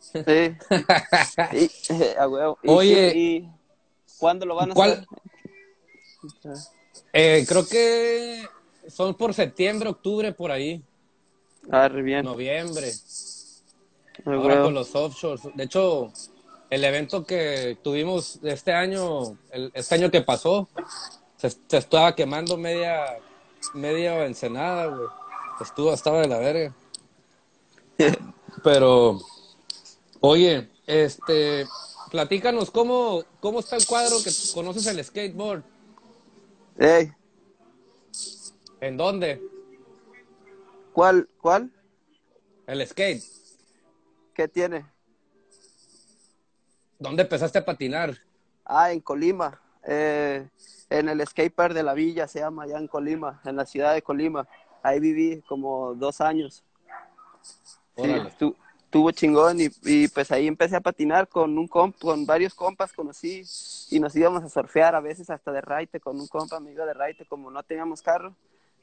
sí, 0.00 0.18
y, 1.52 2.18
a 2.18 2.26
huevo. 2.28 2.58
Y 2.64 2.68
Oye. 2.68 3.10
sí, 3.12 3.18
y 3.18 3.48
¿cuándo 4.18 4.46
lo 4.46 4.56
van 4.56 4.72
a 4.72 4.74
¿Cuál- 4.74 4.90
hacer? 4.92 5.06
Eh, 7.12 7.44
creo 7.48 7.64
que 7.66 8.42
son 8.88 9.14
por 9.14 9.32
septiembre, 9.32 9.88
octubre, 9.90 10.32
por 10.32 10.50
ahí. 10.50 10.82
Ah, 11.70 11.88
bien, 11.88 12.24
Noviembre. 12.24 12.90
Ahora 14.26 14.62
con 14.62 14.74
los 14.74 14.92
offshores. 14.96 15.42
De 15.54 15.62
hecho, 15.64 16.12
el 16.68 16.82
evento 16.84 17.24
que 17.24 17.78
tuvimos 17.82 18.40
este 18.42 18.72
año, 18.72 19.38
el, 19.52 19.70
este 19.72 19.94
año 19.94 20.10
que 20.10 20.22
pasó, 20.22 20.68
se, 21.36 21.48
se 21.50 21.76
estaba 21.76 22.14
quemando 22.16 22.56
media, 22.56 23.18
media 23.74 24.24
ensenada, 24.26 24.86
güey. 24.86 25.08
Estuvo, 25.60 25.92
estaba 25.92 26.20
de 26.20 26.28
la 26.28 26.38
verga. 26.38 26.74
Pero, 28.64 29.20
oye, 30.20 30.70
este, 30.86 31.66
platícanos 32.10 32.70
cómo, 32.70 33.24
cómo 33.40 33.60
está 33.60 33.76
el 33.76 33.86
cuadro 33.86 34.16
que 34.22 34.30
conoces 34.54 34.86
el 34.86 35.04
skateboard. 35.04 35.62
Ey, 36.78 37.12
¿En 38.82 38.96
dónde? 38.96 39.40
¿cuál, 40.92 41.28
cuál? 41.40 41.70
El 42.66 42.84
skate. 42.86 43.22
¿Qué 44.34 44.48
tiene? 44.48 44.84
¿Dónde 46.98 47.22
empezaste 47.22 47.58
a 47.58 47.64
patinar? 47.64 48.16
Ah, 48.64 48.90
en 48.90 49.00
Colima, 49.00 49.60
eh, 49.86 50.48
en 50.98 51.08
el 51.08 51.26
skatepark 51.26 51.74
de 51.74 51.82
la 51.82 51.94
villa, 51.94 52.28
se 52.28 52.40
llama, 52.40 52.64
allá 52.64 52.78
en 52.78 52.88
Colima, 52.88 53.40
en 53.44 53.56
la 53.56 53.66
ciudad 53.66 53.94
de 53.94 54.02
Colima. 54.02 54.46
Ahí 54.82 55.00
viví 55.00 55.42
como 55.48 55.94
dos 55.94 56.20
años. 56.20 56.64
Sí, 57.96 58.02
Órale. 58.02 58.30
estu- 58.30 58.56
estuvo 58.84 59.10
chingón 59.10 59.60
y, 59.60 59.68
y, 59.84 60.08
pues 60.08 60.30
ahí 60.32 60.46
empecé 60.46 60.76
a 60.76 60.80
patinar 60.80 61.28
con 61.28 61.56
un 61.58 61.66
comp, 61.68 61.98
con 61.98 62.26
varios 62.26 62.54
compas 62.54 62.92
conocí 62.92 63.42
y 63.90 64.00
nos 64.00 64.14
íbamos 64.16 64.42
a 64.44 64.48
surfear 64.48 64.94
a 64.94 65.00
veces 65.00 65.30
hasta 65.30 65.52
de 65.52 65.60
raite 65.60 66.00
con 66.00 66.20
un 66.20 66.26
compa 66.26 66.56
amigo 66.56 66.84
de 66.84 66.94
raite 66.94 67.24
como 67.26 67.50
no 67.50 67.62
teníamos 67.62 68.02
carro, 68.02 68.34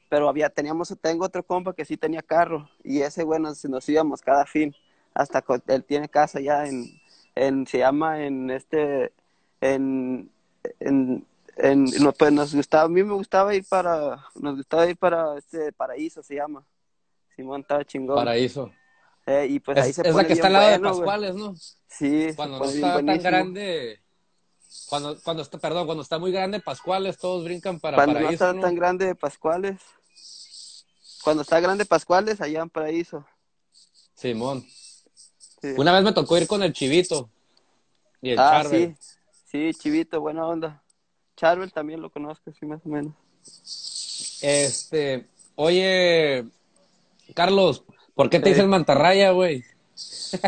pero 0.08 0.28
había 0.28 0.48
teníamos 0.50 0.94
tengo 1.00 1.24
otro 1.24 1.42
compa 1.44 1.74
que 1.74 1.84
sí 1.84 1.96
tenía 1.96 2.22
carro 2.22 2.68
y 2.82 3.02
ese 3.02 3.22
bueno 3.24 3.52
nos, 3.68 3.88
íbamos 3.88 4.20
cada 4.20 4.46
fin 4.46 4.74
hasta 5.14 5.42
co- 5.42 5.58
él 5.66 5.84
tiene 5.84 6.08
casa 6.08 6.40
ya 6.40 6.66
en, 6.66 6.84
en 7.34 7.66
se 7.66 7.78
llama 7.78 8.22
en 8.24 8.50
este 8.50 9.12
en 9.60 10.30
en, 10.80 11.24
en 11.62 11.84
no, 12.02 12.12
pues 12.12 12.32
nos 12.32 12.54
gustaba 12.54 12.84
a 12.84 12.88
mí 12.88 13.02
me 13.02 13.14
gustaba 13.14 13.54
ir 13.54 13.64
para 13.68 14.24
nos 14.34 14.56
gustaba 14.56 14.86
ir 14.88 14.96
para 14.96 15.36
este 15.38 15.72
paraíso 15.72 16.22
se 16.22 16.34
llama 16.36 16.64
Simón 17.36 17.60
estaba 17.62 17.84
chingón 17.84 18.16
Paraíso. 18.16 18.70
eh, 19.26 19.46
y 19.50 19.60
pues 19.60 19.76
ahí 19.78 19.90
Es, 19.90 19.96
se 19.96 20.08
es 20.08 20.14
la 20.14 20.26
que 20.26 20.32
está 20.32 20.46
al 20.48 20.52
lado 20.54 20.70
de 20.70 20.78
bueno. 20.78 20.94
Pascuales, 20.96 21.34
¿no? 21.34 21.54
Sí, 21.88 22.28
Cuando 22.36 22.58
no 22.58 22.64
está 22.64 22.94
tan 23.04 23.18
grande, 23.18 24.00
cuando, 24.88 25.20
cuando 25.22 25.42
está, 25.42 25.58
perdón, 25.58 25.86
cuando 25.86 26.02
está 26.02 26.18
muy 26.18 26.32
grande 26.32 26.60
Pascuales, 26.60 27.18
todos 27.18 27.44
brincan 27.44 27.80
para 27.80 27.96
Cuando 27.96 28.14
no 28.14 28.20
Paraíso, 28.20 28.44
está 28.44 28.52
¿no? 28.54 28.60
tan 28.62 28.74
grande 28.74 29.14
Pascuales. 29.14 29.80
Cuando 31.24 31.42
está 31.42 31.60
grande 31.60 31.84
Pascuales, 31.84 32.40
allá 32.40 32.60
en 32.62 32.70
Paraíso. 32.70 33.26
Simón. 34.14 34.64
Sí. 35.60 35.74
Una 35.76 35.92
vez 35.92 36.02
me 36.02 36.12
tocó 36.12 36.38
ir 36.38 36.46
con 36.46 36.62
el 36.62 36.72
Chivito 36.72 37.28
y 38.22 38.30
el 38.30 38.38
ah, 38.38 38.64
sí. 38.68 38.94
Sí, 39.46 39.72
Chivito, 39.74 40.20
buena 40.20 40.46
onda. 40.46 40.82
Charvel 41.40 41.72
también 41.72 42.02
lo 42.02 42.10
conozco, 42.10 42.52
sí, 42.52 42.66
más 42.66 42.84
o 42.84 42.90
menos. 42.90 43.14
Este, 44.42 45.26
oye, 45.54 46.44
Carlos, 47.34 47.82
¿por 48.14 48.28
qué 48.28 48.40
te 48.40 48.50
dicen 48.50 48.68
mantarraya, 48.68 49.30
güey? 49.30 49.64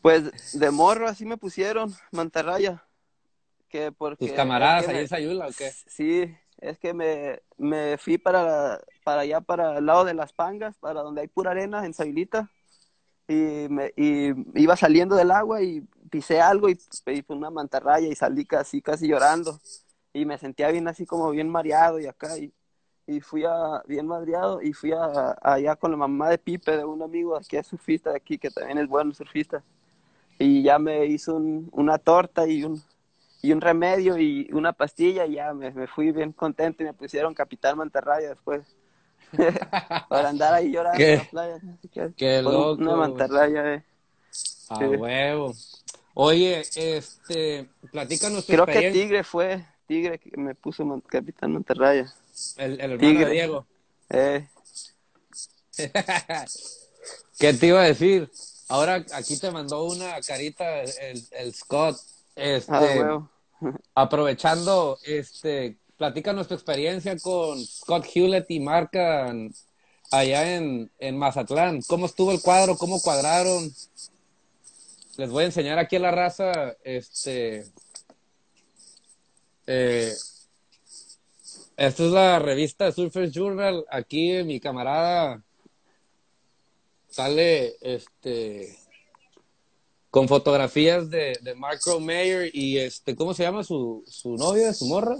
Pues 0.00 0.58
de 0.60 0.70
morro 0.70 1.08
así 1.08 1.24
me 1.24 1.38
pusieron, 1.38 1.94
mantarraya. 2.10 2.84
Que 3.70 3.90
porque, 3.90 4.26
¿Tus 4.26 4.36
camaradas 4.36 4.86
ahí 4.86 4.98
en 4.98 5.08
Sayula 5.08 5.46
o 5.46 5.50
qué? 5.50 5.72
Sí, 5.86 6.30
es 6.58 6.78
que 6.78 6.92
me, 6.92 7.40
me 7.56 7.96
fui 7.96 8.18
para, 8.18 8.82
para 9.02 9.22
allá, 9.22 9.40
para 9.40 9.78
el 9.78 9.86
lado 9.86 10.04
de 10.04 10.12
las 10.12 10.34
pangas, 10.34 10.76
para 10.76 11.00
donde 11.00 11.22
hay 11.22 11.28
pura 11.28 11.52
arena, 11.52 11.86
en 11.86 11.94
Sayulita. 11.94 12.50
Y, 13.26 13.66
me, 13.70 13.94
y 13.96 14.34
iba 14.60 14.76
saliendo 14.76 15.16
del 15.16 15.30
agua 15.30 15.62
y 15.62 15.80
pisé 16.10 16.38
algo 16.38 16.68
y, 16.68 16.78
y 17.06 17.22
fue 17.22 17.36
una 17.36 17.48
mantarraya 17.48 18.06
y 18.06 18.14
salí 18.14 18.44
casi, 18.44 18.82
casi 18.82 19.08
llorando. 19.08 19.58
Y 20.14 20.26
me 20.26 20.38
sentía 20.38 20.70
bien 20.70 20.88
así 20.88 21.06
como 21.06 21.30
bien 21.32 21.50
mareado 21.50 22.00
y 22.00 22.06
acá. 22.06 22.38
Y, 22.38 22.54
y 23.06 23.20
fui 23.20 23.44
a, 23.46 23.82
bien 23.86 24.06
madreado 24.08 24.62
y 24.62 24.72
fui 24.74 24.92
a, 24.92 25.36
allá 25.42 25.76
con 25.76 25.92
la 25.92 25.98
mamá 25.98 26.30
de 26.30 26.38
Pipe, 26.38 26.76
de 26.78 26.84
un 26.86 27.02
amigo 27.02 27.38
que 27.48 27.58
es 27.58 27.66
surfista 27.68 28.10
de 28.12 28.16
aquí, 28.18 28.38
que 28.38 28.50
también 28.50 28.78
es 28.78 28.88
bueno 28.88 29.14
surfista. 29.14 29.62
Y 30.38 30.62
ya 30.62 30.78
me 30.78 31.06
hizo 31.06 31.36
un- 31.36 31.68
una 31.72 31.98
torta 31.98 32.46
y 32.48 32.64
un, 32.64 32.82
y 33.42 33.52
un 33.52 33.60
remedio 33.60 34.18
y 34.18 34.48
una 34.52 34.72
pastilla 34.72 35.26
y 35.26 35.34
ya 35.34 35.54
me, 35.54 35.70
me 35.72 35.86
fui 35.88 36.12
bien 36.12 36.32
contento 36.32 36.82
y 36.82 36.86
me 36.86 36.94
pusieron 36.94 37.34
Capitán 37.34 37.78
Mantarraya 37.78 38.30
después. 38.30 38.62
Para 40.08 40.28
andar 40.30 40.54
ahí 40.54 40.72
llorando 40.72 40.98
Qué- 40.98 41.12
en 41.12 41.18
la 41.18 41.24
playa. 41.24 41.60
que, 41.92 42.12
qué 42.16 42.42
loco, 42.42 42.80
Una 42.82 42.96
mantarraya, 42.96 43.74
eh. 43.74 43.84
A 44.70 44.78
Sí. 44.78 44.84
huevo. 44.86 45.54
Oye, 46.14 46.62
este, 46.76 47.68
platícanos 47.92 48.46
tu 48.46 48.52
Creo 48.52 48.66
que. 48.66 48.92
Tigre 48.92 49.24
fue, 49.24 49.64
Tigre 49.86 50.18
que 50.18 50.36
me 50.36 50.54
puso 50.54 50.84
Capitán 51.06 51.52
Mantarraya. 51.52 52.12
El, 52.56 52.72
el 52.72 52.80
hermano 52.92 52.98
Tigre. 52.98 53.24
de 53.26 53.30
Diego. 53.32 53.66
Eh, 54.10 54.48
¿Qué 57.38 57.52
te 57.54 57.66
iba 57.66 57.80
a 57.82 57.84
decir? 57.84 58.30
Ahora 58.68 59.04
aquí 59.12 59.38
te 59.38 59.50
mandó 59.50 59.84
una 59.84 60.20
carita 60.22 60.82
el, 60.82 61.22
el 61.32 61.54
Scott. 61.54 61.96
Este, 62.34 62.72
ah, 62.72 62.80
huevo. 62.80 63.30
aprovechando, 63.94 64.98
este, 65.04 65.78
platícanos 65.96 66.48
tu 66.48 66.54
experiencia 66.54 67.16
con 67.18 67.64
Scott 67.64 68.06
Hewlett 68.12 68.50
y 68.50 68.60
Marca 68.60 69.28
en- 69.28 69.54
allá 70.10 70.56
en, 70.56 70.90
en 70.98 71.16
Mazatlán. 71.16 71.80
¿Cómo 71.86 72.06
estuvo 72.06 72.30
el 72.32 72.40
cuadro? 72.40 72.76
¿Cómo 72.76 73.00
cuadraron? 73.00 73.72
Les 75.16 75.30
voy 75.30 75.44
a 75.44 75.46
enseñar 75.46 75.78
aquí 75.78 75.96
a 75.96 76.00
la 76.00 76.10
raza, 76.10 76.74
este, 76.82 77.64
eh, 79.66 80.12
esta 81.76 82.04
es 82.04 82.10
la 82.10 82.38
revista 82.38 82.90
Surfers 82.92 83.32
Journal. 83.32 83.84
Aquí 83.90 84.42
mi 84.44 84.60
camarada 84.60 85.42
sale, 87.08 87.76
este, 87.80 88.76
con 90.10 90.28
fotografías 90.28 91.10
de, 91.10 91.38
de 91.42 91.54
Mark 91.54 91.80
Mayer 92.00 92.50
y 92.54 92.78
este, 92.78 93.16
¿cómo 93.16 93.34
se 93.34 93.42
llama 93.42 93.64
su, 93.64 94.04
su 94.06 94.36
novia, 94.36 94.72
su 94.72 94.86
morra? 94.86 95.16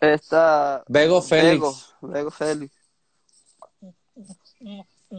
Esta. 0.00 0.84
Bego 0.88 1.20
Félix. 1.20 1.94
Bego 2.00 2.30
Félix. 2.30 2.72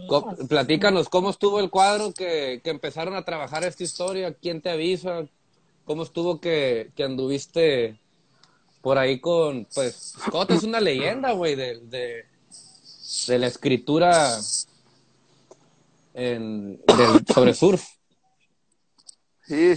Co- 0.07 0.35
Platícanos 0.49 1.09
cómo 1.09 1.29
estuvo 1.29 1.59
el 1.59 1.69
cuadro 1.69 2.13
que, 2.13 2.61
que 2.63 2.69
empezaron 2.71 3.15
a 3.15 3.25
trabajar 3.25 3.63
esta 3.63 3.83
historia, 3.83 4.33
quién 4.33 4.61
te 4.61 4.71
avisa, 4.71 5.27
cómo 5.85 6.01
estuvo 6.03 6.39
que, 6.41 6.91
que 6.95 7.03
anduviste 7.03 7.99
por 8.83 8.97
ahí 8.97 9.21
con, 9.21 9.65
pues, 9.73 10.13
Scott 10.19 10.51
es 10.51 10.63
una 10.63 10.81
leyenda, 10.81 11.31
güey, 11.31 11.55
de, 11.55 11.79
de, 13.27 13.39
la 13.39 13.47
escritura 13.47 14.37
en, 16.13 16.81
sobre 17.33 17.53
surf. 17.53 17.81
Sí, 19.43 19.73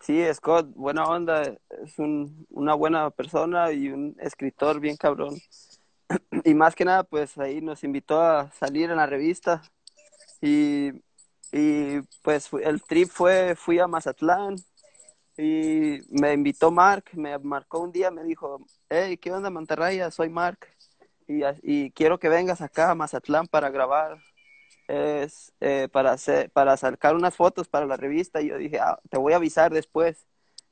sí, 0.00 0.24
Scott, 0.32 0.68
buena 0.74 1.04
onda, 1.04 1.42
es 1.42 1.98
un, 1.98 2.46
una 2.48 2.72
buena 2.72 3.10
persona 3.10 3.70
y 3.72 3.88
un 3.88 4.16
escritor 4.18 4.80
bien 4.80 4.96
cabrón. 4.96 5.38
Y 6.44 6.54
más 6.54 6.74
que 6.74 6.86
nada, 6.86 7.04
pues 7.04 7.36
ahí 7.36 7.60
nos 7.60 7.84
invitó 7.84 8.22
a 8.22 8.50
salir 8.52 8.90
en 8.90 8.96
la 8.96 9.06
revista 9.06 9.62
y, 10.40 10.92
y 11.52 12.00
pues 12.22 12.48
el 12.62 12.82
trip 12.82 13.08
fue, 13.08 13.54
fui 13.54 13.78
a 13.78 13.86
Mazatlán 13.86 14.56
y 15.36 16.00
me 16.10 16.32
invitó 16.32 16.70
Mark, 16.70 17.04
me 17.12 17.38
marcó 17.38 17.80
un 17.80 17.92
día, 17.92 18.10
me 18.10 18.24
dijo, 18.24 18.64
hey, 18.88 19.16
¿qué 19.16 19.32
onda 19.32 19.50
Mantarraya? 19.50 20.10
Soy 20.10 20.28
Mark 20.28 20.68
y, 21.26 21.42
y 21.62 21.90
quiero 21.90 22.18
que 22.18 22.28
vengas 22.28 22.60
acá 22.60 22.90
a 22.90 22.94
Mazatlán 22.94 23.46
para 23.46 23.70
grabar 23.70 24.18
es 24.86 25.52
eh, 25.60 25.88
para 25.90 26.12
hacer, 26.12 26.50
para 26.50 26.76
sacar 26.76 27.14
unas 27.14 27.34
fotos 27.34 27.68
para 27.68 27.86
la 27.86 27.96
revista 27.96 28.42
y 28.42 28.48
yo 28.48 28.58
dije, 28.58 28.78
"Ah, 28.80 28.98
te 29.08 29.16
voy 29.18 29.32
a 29.32 29.36
avisar 29.36 29.72
después, 29.72 30.26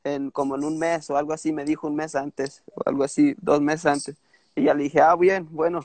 en 0.04 0.30
como 0.30 0.56
en 0.56 0.64
un 0.64 0.78
mes 0.78 1.08
o 1.10 1.16
algo 1.16 1.32
así, 1.32 1.52
me 1.52 1.64
dijo 1.64 1.86
un 1.86 1.96
mes 1.96 2.14
antes, 2.14 2.62
o 2.74 2.82
algo 2.86 3.04
así, 3.04 3.34
dos 3.40 3.60
meses 3.60 3.86
antes. 3.86 4.16
Y 4.54 4.64
ya 4.64 4.74
le 4.74 4.84
dije, 4.84 5.00
ah, 5.00 5.14
bien, 5.16 5.48
bueno. 5.50 5.80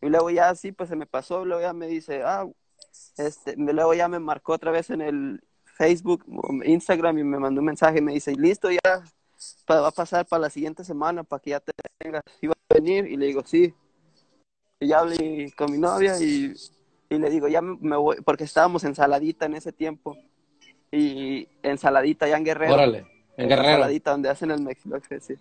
Y 0.00 0.08
luego 0.08 0.30
ya 0.30 0.48
así, 0.50 0.72
pues 0.72 0.88
se 0.88 0.96
me 0.96 1.06
pasó, 1.06 1.44
luego 1.44 1.62
ya 1.62 1.72
me 1.72 1.86
dice, 1.86 2.22
ah, 2.24 2.46
este, 3.16 3.56
luego 3.56 3.94
ya 3.94 4.08
me 4.08 4.18
marcó 4.18 4.54
otra 4.54 4.70
vez 4.70 4.90
en 4.90 5.02
el 5.02 5.42
Facebook, 5.78 6.24
Instagram 6.64 7.18
y 7.18 7.24
me 7.24 7.38
mandó 7.38 7.60
un 7.60 7.66
mensaje 7.66 7.98
y 7.98 8.02
me 8.02 8.12
dice, 8.12 8.34
listo, 8.34 8.68
ya 8.68 9.04
va 9.70 9.86
a 9.86 9.92
pasar 9.92 10.26
para 10.26 10.42
la 10.42 10.50
siguiente 10.50 10.82
semana 10.82 11.22
para 11.22 11.40
que 11.40 11.50
ya 11.50 11.60
te 11.60 11.72
vengas. 12.02 12.24
¿Iba 12.40 12.54
a 12.54 12.74
venir? 12.74 13.06
Y 13.06 13.16
le 13.16 13.26
digo, 13.26 13.42
sí. 13.46 13.72
Y 14.80 14.88
ya 14.88 14.98
hablé 14.98 15.52
con 15.56 15.70
mi 15.70 15.78
novia 15.78 16.18
y, 16.20 16.52
y 17.08 17.18
le 17.18 17.30
digo, 17.30 17.46
ya 17.46 17.62
me, 17.62 17.96
voy, 17.96 18.16
porque 18.22 18.42
estábamos 18.42 18.82
en 18.82 18.96
Saladita 18.96 19.46
en 19.46 19.54
ese 19.54 19.72
tiempo. 19.72 20.16
Y 20.90 21.48
en 21.62 21.78
Saladita, 21.78 22.26
ya 22.26 22.38
en 22.38 22.44
Guerrero. 22.44 22.74
Órale, 22.74 23.06
en 23.36 23.48
Guerrero. 23.48 23.74
Saladita, 23.74 24.10
donde 24.10 24.30
hacen 24.30 24.50
el 24.50 24.60
Mexilox, 24.60 25.08
sí. 25.20 25.34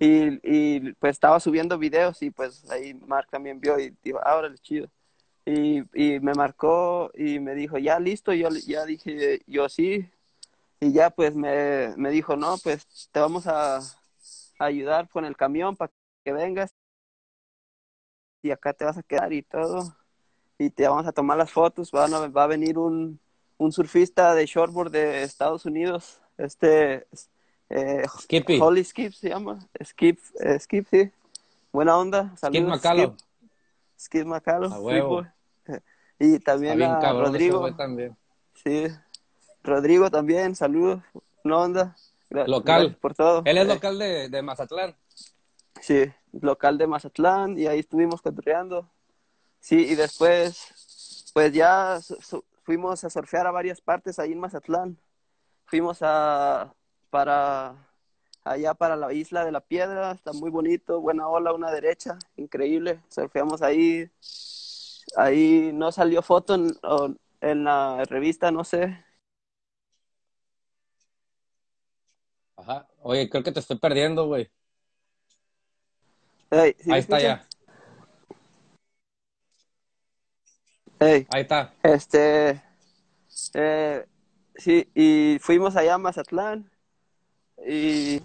Y, 0.00 0.40
y 0.42 0.92
pues 0.94 1.12
estaba 1.12 1.38
subiendo 1.38 1.78
videos 1.78 2.20
y 2.22 2.30
pues 2.30 2.68
ahí 2.70 2.94
Mark 2.94 3.28
también 3.30 3.60
vio 3.60 3.78
y 3.78 3.94
dijo, 4.02 4.20
ah, 4.24 4.36
órale, 4.36 4.56
chido. 4.58 4.88
Y, 5.46 5.82
y 5.94 6.20
me 6.20 6.32
marcó 6.34 7.10
y 7.14 7.38
me 7.38 7.54
dijo, 7.54 7.76
ya 7.78 7.98
listo, 7.98 8.32
yo 8.32 8.48
ya 8.50 8.84
dije, 8.84 9.42
yo 9.46 9.68
sí. 9.68 10.08
Y 10.80 10.92
ya 10.92 11.10
pues 11.10 11.34
me, 11.34 11.94
me 11.96 12.10
dijo, 12.10 12.36
no, 12.36 12.56
pues 12.62 12.86
te 13.12 13.20
vamos 13.20 13.46
a, 13.46 13.76
a 13.78 13.84
ayudar 14.58 15.08
con 15.08 15.24
el 15.24 15.36
camión 15.36 15.76
para 15.76 15.92
que 16.24 16.32
vengas 16.32 16.70
y 18.42 18.50
acá 18.50 18.72
te 18.72 18.84
vas 18.84 18.98
a 18.98 19.02
quedar 19.02 19.32
y 19.32 19.42
todo. 19.42 19.96
Y 20.58 20.70
te 20.70 20.86
vamos 20.86 21.06
a 21.06 21.12
tomar 21.12 21.36
las 21.36 21.50
fotos. 21.50 21.90
Va 21.94 22.04
a, 22.04 22.28
va 22.28 22.44
a 22.44 22.46
venir 22.46 22.78
un, 22.78 23.18
un 23.58 23.72
surfista 23.72 24.34
de 24.34 24.46
shortboard 24.46 24.90
de 24.90 25.22
Estados 25.22 25.64
Unidos, 25.66 26.20
este 26.38 27.06
eh, 27.70 28.04
Skippy, 28.20 28.60
Holly 28.60 28.84
Skip 28.84 29.12
se 29.12 29.30
llama, 29.30 29.66
Skip, 29.82 30.18
eh, 30.40 30.58
Skip, 30.58 30.86
sí. 30.90 31.10
Buena 31.72 31.96
onda, 31.96 32.28
Skip 32.28 32.38
saludos. 32.38 32.68
Macalo. 32.68 33.02
Skip, 33.02 33.26
Skip 33.98 34.26
Macalo, 34.26 35.33
Y 36.18 36.38
también 36.38 36.78
bien 36.78 36.90
a 36.92 37.00
cabrón 37.00 37.34
ese 37.34 37.48
Rodrigo, 37.50 37.74
también. 37.74 38.16
sí. 38.62 38.86
Rodrigo 39.64 40.10
también, 40.10 40.54
saludos, 40.54 41.02
buena 41.42 41.58
onda. 41.58 41.96
Gra- 42.30 42.46
Local. 42.46 42.80
gracias 42.82 42.98
por 43.00 43.14
todo. 43.14 43.42
Él 43.44 43.58
es 43.58 43.64
Eh, 43.64 43.68
local 43.68 43.98
de, 43.98 44.28
de 44.28 44.42
Mazatlán. 44.42 44.94
Sí, 45.80 46.04
local 46.32 46.78
de 46.78 46.86
Mazatlán 46.86 47.58
y 47.58 47.66
ahí 47.66 47.80
estuvimos 47.80 48.22
cotorreando. 48.22 48.88
Sí, 49.60 49.76
y 49.86 49.94
después, 49.94 51.30
pues 51.34 51.52
ya 51.52 51.98
fuimos 52.62 53.02
a 53.04 53.10
surfear 53.10 53.46
a 53.46 53.50
varias 53.50 53.80
partes 53.80 54.18
ahí 54.18 54.32
en 54.32 54.40
Mazatlán. 54.40 54.96
Fuimos 55.66 55.98
a, 56.02 56.74
para, 57.10 57.74
allá 58.44 58.74
para 58.74 58.96
la 58.96 59.12
isla 59.12 59.44
de 59.44 59.52
la 59.52 59.60
Piedra, 59.60 60.12
está 60.12 60.32
muy 60.32 60.50
bonito, 60.50 61.00
buena 61.00 61.26
ola, 61.28 61.52
una 61.52 61.70
derecha, 61.70 62.18
increíble. 62.36 63.00
Surfeamos 63.08 63.62
ahí, 63.62 64.10
ahí 65.16 65.70
no 65.72 65.92
salió 65.92 66.22
foto 66.22 66.54
en, 66.54 67.64
la 67.64 68.04
revista, 68.04 68.50
no 68.50 68.64
sé. 68.64 69.04
Ajá. 72.56 72.86
Oye, 73.02 73.28
creo 73.28 73.42
que 73.42 73.52
te 73.52 73.60
estoy 73.60 73.78
perdiendo, 73.78 74.26
güey. 74.26 74.50
Ey, 76.50 76.74
¿sí 76.78 76.88
me 76.88 76.94
Ahí 76.94 77.00
está 77.00 77.20
ya. 77.20 77.46
Ey. 81.00 81.26
Ahí 81.30 81.42
está. 81.42 81.74
Este, 81.82 82.62
eh, 83.54 84.06
sí, 84.54 84.88
y 84.94 85.38
fuimos 85.40 85.76
allá 85.76 85.94
a 85.94 85.98
Mazatlán 85.98 86.70
y 87.66 88.22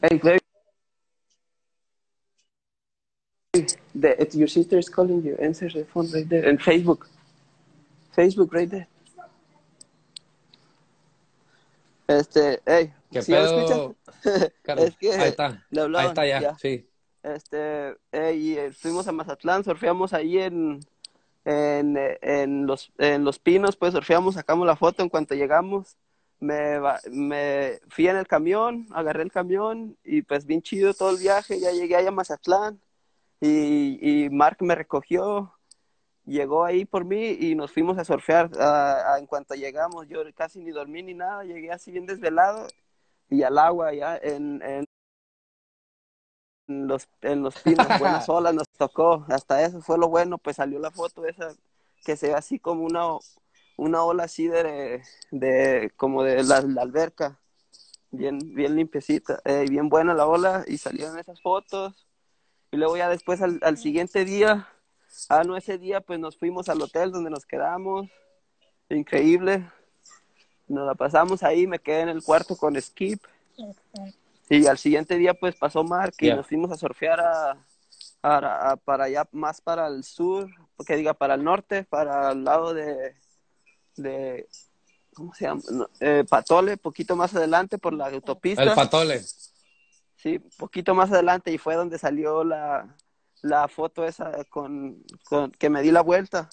hey, 0.00 0.20
the, 3.94 4.20
it's 4.20 4.34
your 4.34 4.48
sister 4.48 4.78
is 4.78 4.88
calling 4.88 5.22
you. 5.22 5.36
Answer 5.40 5.68
the 5.70 5.84
phone 5.84 6.08
right 6.12 6.28
there. 6.28 6.48
En 6.48 6.58
Facebook, 6.58 7.06
Facebook 8.14 8.52
right 8.52 8.70
there. 8.70 8.86
Este, 12.06 12.60
hey, 12.66 12.92
¿Qué 13.12 13.22
¿Sí 13.22 13.32
pedo? 13.32 13.94
Es 14.78 14.96
que 14.96 15.12
Ahí 15.12 15.28
está. 15.28 15.64
le 15.70 15.80
Ahí 15.80 15.84
hablaban, 15.84 16.08
está 16.08 16.26
ya, 16.26 16.40
ya. 16.40 16.58
sí. 16.58 16.88
Este, 17.22 17.96
eh, 18.12 18.34
y 18.34 18.56
eh, 18.56 18.72
fuimos 18.72 19.06
a 19.08 19.12
Mazatlán, 19.12 19.64
surfeamos 19.64 20.14
ahí 20.14 20.38
en, 20.38 20.80
en, 21.44 21.96
eh, 21.96 22.18
en 22.22 22.66
los, 22.66 22.90
en 22.96 23.24
los 23.24 23.38
pinos, 23.38 23.76
pues 23.76 23.92
surfeamos, 23.92 24.34
sacamos 24.36 24.66
la 24.66 24.76
foto 24.76 25.02
en 25.02 25.08
cuanto 25.08 25.34
llegamos. 25.34 25.96
Me, 26.40 26.78
me 27.10 27.80
fui 27.88 28.06
en 28.08 28.16
el 28.16 28.26
camión, 28.26 28.86
agarré 28.92 29.24
el 29.24 29.32
camión 29.32 29.96
y 30.04 30.22
pues 30.22 30.46
bien 30.46 30.62
chido 30.62 30.94
todo 30.94 31.10
el 31.10 31.18
viaje. 31.18 31.58
Ya 31.60 31.72
llegué 31.72 31.96
allá 31.96 32.08
a 32.08 32.12
Mazatlán 32.12 32.80
y, 33.40 34.24
y 34.24 34.30
Mark 34.30 34.58
me 34.60 34.74
recogió, 34.74 35.52
llegó 36.24 36.64
ahí 36.64 36.84
por 36.84 37.04
mí 37.04 37.36
y 37.40 37.54
nos 37.54 37.72
fuimos 37.72 37.98
a 37.98 38.04
surfear. 38.04 38.50
Ah, 38.58 39.14
ah, 39.14 39.18
en 39.18 39.26
cuanto 39.26 39.54
llegamos, 39.54 40.08
yo 40.08 40.22
casi 40.34 40.60
ni 40.60 40.70
dormí 40.70 41.02
ni 41.02 41.14
nada, 41.14 41.44
llegué 41.44 41.70
así 41.70 41.90
bien 41.90 42.06
desvelado 42.06 42.66
y 43.30 43.42
al 43.42 43.58
agua 43.58 43.92
ya 43.94 44.16
en, 44.16 44.62
en 44.62 44.84
en 46.68 46.86
los, 46.86 47.08
en 47.22 47.42
los 47.42 47.58
pinos, 47.60 47.86
buenas 47.98 48.28
olas 48.28 48.54
nos 48.54 48.68
tocó, 48.76 49.24
hasta 49.28 49.62
eso 49.62 49.80
fue 49.80 49.98
lo 49.98 50.08
bueno, 50.08 50.36
pues 50.38 50.56
salió 50.56 50.78
la 50.78 50.90
foto 50.90 51.26
esa 51.26 51.54
que 52.04 52.16
se 52.16 52.28
ve 52.28 52.34
así 52.34 52.58
como 52.58 52.84
una, 52.84 53.04
una 53.76 54.04
ola 54.04 54.24
así 54.24 54.48
de, 54.48 55.02
de 55.30 55.90
como 55.96 56.22
de 56.22 56.44
la, 56.44 56.60
la 56.60 56.82
alberca, 56.82 57.40
bien, 58.10 58.38
bien 58.54 58.76
limpiecita, 58.76 59.40
eh, 59.44 59.64
bien 59.68 59.88
buena 59.88 60.12
la 60.14 60.26
ola 60.26 60.64
y 60.66 60.76
salieron 60.78 61.18
esas 61.18 61.40
fotos 61.40 62.07
y 62.70 62.76
luego 62.76 62.96
ya 62.96 63.08
después 63.08 63.40
al, 63.42 63.58
al 63.62 63.78
siguiente 63.78 64.24
día, 64.24 64.68
ah 65.28 65.44
no, 65.44 65.56
ese 65.56 65.78
día 65.78 66.00
pues 66.00 66.18
nos 66.18 66.36
fuimos 66.36 66.68
al 66.68 66.80
hotel 66.82 67.10
donde 67.12 67.30
nos 67.30 67.46
quedamos, 67.46 68.08
increíble, 68.90 69.68
nos 70.66 70.86
la 70.86 70.94
pasamos 70.94 71.42
ahí, 71.42 71.66
me 71.66 71.78
quedé 71.78 72.00
en 72.02 72.08
el 72.10 72.22
cuarto 72.22 72.56
con 72.56 72.80
Skip. 72.80 73.22
Y 74.50 74.66
al 74.66 74.78
siguiente 74.78 75.16
día, 75.16 75.34
pues 75.34 75.56
pasó 75.56 75.84
Mark 75.84 76.14
y 76.20 76.26
nos 76.36 76.46
fuimos 76.46 76.70
a 76.70 76.76
surfear 76.76 77.20
a, 77.20 77.50
a- 78.22 78.70
a- 78.70 78.76
para 78.76 79.04
allá, 79.04 79.28
más 79.32 79.60
para 79.60 79.86
el 79.88 80.04
sur, 80.04 80.48
que 80.86 80.96
diga 80.96 81.12
para 81.14 81.34
el 81.34 81.44
norte, 81.44 81.84
para 81.84 82.32
el 82.32 82.44
lado 82.44 82.72
de, 82.72 83.14
de 83.96 84.48
¿cómo 85.14 85.34
se 85.34 85.44
llama? 85.46 85.60
Eh, 86.00 86.24
Patole, 86.28 86.76
poquito 86.76 87.14
más 87.16 87.34
adelante 87.34 87.76
por 87.78 87.92
la 87.92 88.06
autopista. 88.06 88.62
El 88.62 88.72
patole. 88.74 89.22
Sí, 90.18 90.40
poquito 90.58 90.94
más 90.94 91.12
adelante 91.12 91.52
y 91.52 91.58
fue 91.58 91.76
donde 91.76 91.96
salió 91.96 92.42
la, 92.42 92.96
la 93.40 93.68
foto 93.68 94.04
esa 94.04 94.44
con, 94.50 95.02
con 95.24 95.52
que 95.52 95.70
me 95.70 95.80
di 95.80 95.92
la 95.92 96.00
vuelta. 96.00 96.50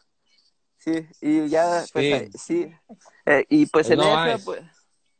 Sí, 0.77 1.07
y 1.19 1.49
ya, 1.49 1.83
pues 1.91 2.31
Sí. 2.33 2.37
sí. 2.37 2.75
Eh, 3.25 3.43
y 3.49 3.65
pues 3.65 3.87
El 3.87 3.93
en 3.93 3.99
no 4.05 4.25
esa, 4.25 4.45
pues, 4.45 4.61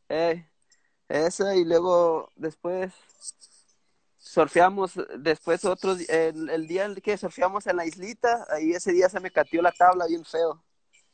eh, 0.09 0.47
esa 1.09 1.55
y 1.55 1.65
luego 1.65 2.31
después 2.35 2.93
surfeamos, 4.19 4.93
después 5.17 5.65
otro, 5.65 5.95
el, 6.07 6.49
el 6.49 6.67
día 6.67 6.85
en 6.85 6.95
que 6.95 7.17
surfeamos 7.17 7.65
en 7.65 7.77
la 7.77 7.85
islita, 7.85 8.45
ahí 8.49 8.71
ese 8.73 8.91
día 8.91 9.09
se 9.09 9.19
me 9.19 9.31
cateó 9.31 9.61
la 9.63 9.71
tabla 9.71 10.05
bien 10.07 10.23
feo. 10.23 10.63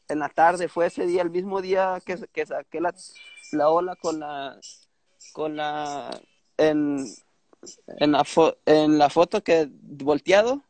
En 0.10 0.20
la 0.20 0.28
tarde 0.28 0.67
fue 0.67 0.88
ese 0.88 1.06
día, 1.06 1.22
el 1.22 1.30
mismo 1.30 1.62
día 1.62 2.02
que, 2.06 2.17
que 2.34 2.46
saqué 2.46 2.82
la, 2.82 2.94
la 3.54 3.70
ola 3.70 3.96
con 3.96 4.20
la, 4.20 4.60
con 5.32 5.56
la, 5.56 6.10
en, 6.69 7.06
en 7.88 8.12
la, 8.12 8.24
fo- 8.24 8.58
en 8.65 8.97
la 8.97 9.10
foto 9.10 9.43
que 9.43 9.69
volteado, 9.71 10.62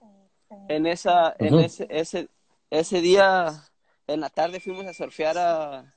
en 0.67 0.85
esa, 0.85 1.35
en 1.39 1.59
ese, 1.59 1.87
ese, 1.89 2.29
ese 2.69 3.01
día, 3.01 3.63
en 4.07 4.19
la 4.21 4.29
tarde 4.29 4.59
fuimos 4.59 4.85
a 4.85 4.93
surfear 4.93 5.37
a, 5.37 5.93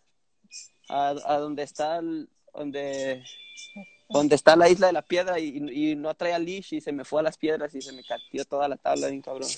a, 0.88 1.09
a 1.26 1.38
donde 1.38 1.62
está 1.62 1.98
el- 1.98 2.28
donde, 2.52 3.24
donde 4.09 4.37
está 4.37 4.54
la 4.54 4.68
isla 4.68 4.87
de 4.88 4.92
la 4.92 5.02
piedra 5.02 5.40
y, 5.40 5.57
y 5.72 5.96
no 5.96 6.14
traía 6.14 6.38
leash 6.38 6.74
y 6.74 6.80
se 6.80 6.92
me 6.92 7.04
fue 7.04 7.20
a 7.20 7.24
las 7.24 7.37
piedras 7.37 7.74
y 7.74 7.83
se 7.83 7.92
me 7.92 8.04
catió 8.04 8.44
toda 8.44 8.68
la 8.68 8.76
tabla 8.76 9.09
bien 9.09 9.22
cabrón. 9.22 9.50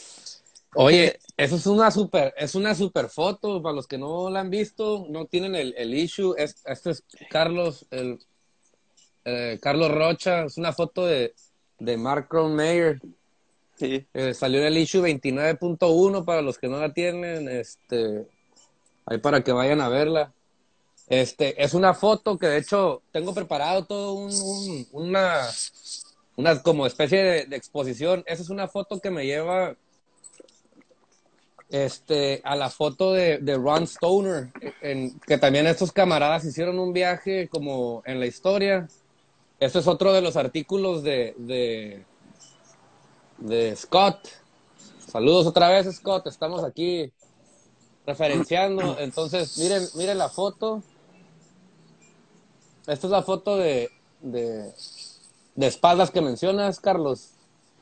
Oye, 0.75 1.19
eso 1.37 1.57
es 1.57 1.67
una 1.67 1.91
super, 1.91 2.35
es 2.37 2.55
una 2.55 2.75
super 2.75 3.09
foto, 3.09 3.63
para 3.63 3.75
los 3.75 3.87
que 3.87 3.97
no 3.99 4.29
la 4.31 4.41
han 4.41 4.51
visto, 4.51 5.07
no 5.09 5.25
tienen 5.27 5.55
el, 5.55 5.75
el 5.77 5.95
issue, 5.95 6.35
es, 6.37 6.63
este 6.67 6.91
es 6.91 7.05
Carlos, 7.31 7.87
el, 7.91 8.19
eh, 9.27 9.59
Carlos 9.61 9.91
Rocha, 9.91 10.45
es 10.45 10.57
una 10.57 10.73
foto 10.73 11.05
de, 11.05 11.35
de 11.79 11.97
Mark 11.99 12.29
Mayer, 12.33 13.01
Sí, 13.79 14.07
eh, 14.15 14.33
salió 14.33 14.61
en 14.61 14.69
el 14.69 14.79
issue 14.79 15.03
29.1 15.03 16.25
para 16.25 16.41
los 16.41 16.57
que 16.57 16.67
no 16.67 16.79
la 16.81 16.95
tienen, 16.95 17.47
este, 17.47 18.27
ahí 19.05 19.19
para 19.19 19.45
que 19.45 19.53
vayan 19.53 19.83
a 19.83 19.91
verla. 19.91 20.33
Este, 21.09 21.63
es 21.63 21.75
una 21.75 21.93
foto 21.93 22.39
que 22.39 22.47
de 22.47 22.57
hecho 22.57 23.03
tengo 23.13 23.35
preparado 23.35 23.85
todo 23.85 24.15
un, 24.15 24.33
un- 24.33 24.87
una, 24.93 25.43
una 26.37 26.63
como 26.63 26.87
especie 26.87 27.23
de, 27.23 27.45
de 27.45 27.57
exposición. 27.57 28.25
Esa 28.27 28.43
es 28.43 28.49
una 28.49 28.67
foto 28.67 28.99
que 28.99 29.11
me 29.11 29.27
lleva 29.27 29.77
este, 31.69 32.41
a 32.45 32.57
la 32.57 32.71
foto 32.71 33.13
de, 33.13 33.39
de 33.39 33.57
Ron 33.57 33.83
Stoner, 33.85 34.53
en, 34.81 35.19
que 35.21 35.37
también 35.37 35.67
estos 35.67 35.93
camaradas 35.93 36.45
hicieron 36.45 36.79
un 36.79 36.93
viaje 36.95 37.49
como 37.49 38.03
en 38.07 38.21
la 38.21 38.27
historia. 38.27 38.89
Este 39.59 39.79
es 39.79 39.87
otro 39.87 40.13
de 40.13 40.21
los 40.21 40.37
artículos 40.37 41.03
de, 41.03 41.35
de, 41.39 42.05
de 43.39 43.75
Scott. 43.77 44.19
Saludos 45.11 45.47
otra 45.47 45.71
vez, 45.71 45.95
Scott. 45.97 46.27
Estamos 46.27 46.63
aquí 46.63 47.11
referenciando. 48.07 48.99
Entonces, 48.99 49.57
miren, 49.59 49.83
miren 49.95 50.19
la 50.19 50.29
foto. 50.29 50.83
Esta 52.87 53.07
es 53.07 53.11
la 53.11 53.23
foto 53.23 53.57
de, 53.57 53.91
de, 54.21 54.71
de 55.55 55.67
espaldas 55.67 56.11
que 56.11 56.21
mencionas, 56.21 56.79
Carlos. 56.79 57.31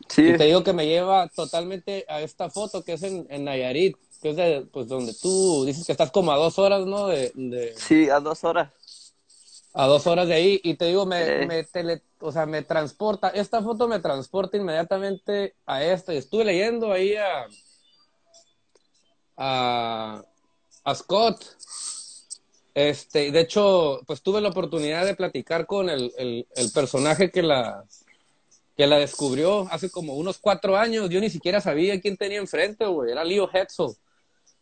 sí, 0.08 0.28
Y 0.28 0.36
te 0.38 0.44
digo 0.44 0.62
que 0.62 0.72
me 0.72 0.86
lleva 0.86 1.28
totalmente 1.28 2.06
a 2.08 2.20
esta 2.22 2.50
foto 2.50 2.82
que 2.84 2.94
es 2.94 3.02
en, 3.02 3.26
en 3.28 3.44
Nayarit, 3.44 3.96
que 4.22 4.30
es 4.30 4.36
de, 4.36 4.66
pues 4.72 4.88
donde 4.88 5.12
tú 5.12 5.64
dices 5.66 5.84
que 5.84 5.92
estás 5.92 6.10
como 6.10 6.32
a 6.32 6.36
dos 6.36 6.58
horas, 6.58 6.86
¿no? 6.86 7.08
De, 7.08 7.32
de- 7.34 7.74
sí, 7.76 8.08
a 8.08 8.20
dos 8.20 8.44
horas. 8.44 8.70
A 9.74 9.86
dos 9.86 10.06
horas 10.06 10.28
de 10.28 10.34
ahí. 10.34 10.60
Y 10.62 10.74
te 10.74 10.86
digo, 10.86 11.04
me, 11.04 11.46
me 11.46 11.64
tele, 11.64 12.02
o 12.20 12.32
sea, 12.32 12.46
me 12.46 12.62
transporta, 12.62 13.28
esta 13.28 13.62
foto 13.62 13.88
me 13.88 13.98
transporta 13.98 14.56
inmediatamente 14.56 15.54
a 15.66 15.84
esta. 15.84 16.14
Y 16.14 16.18
estuve 16.18 16.44
leyendo 16.44 16.92
ahí 16.92 17.16
a, 17.16 17.46
a, 19.36 20.24
a 20.84 20.94
Scott. 20.94 21.44
Este, 22.72 23.30
de 23.30 23.40
hecho, 23.40 24.00
pues 24.06 24.22
tuve 24.22 24.40
la 24.40 24.48
oportunidad 24.48 25.04
de 25.04 25.14
platicar 25.14 25.66
con 25.66 25.90
el, 25.90 26.12
el, 26.16 26.46
el 26.56 26.70
personaje 26.72 27.30
que 27.30 27.42
la, 27.42 27.84
que 28.76 28.86
la 28.86 28.98
descubrió 28.98 29.68
hace 29.70 29.90
como 29.90 30.14
unos 30.14 30.38
cuatro 30.38 30.76
años. 30.76 31.08
Yo 31.10 31.20
ni 31.20 31.30
siquiera 31.30 31.60
sabía 31.60 32.00
quién 32.00 32.16
tenía 32.16 32.38
enfrente, 32.38 32.86
güey. 32.86 33.12
Era 33.12 33.24
Leo 33.24 33.48
Hetzel. 33.52 33.94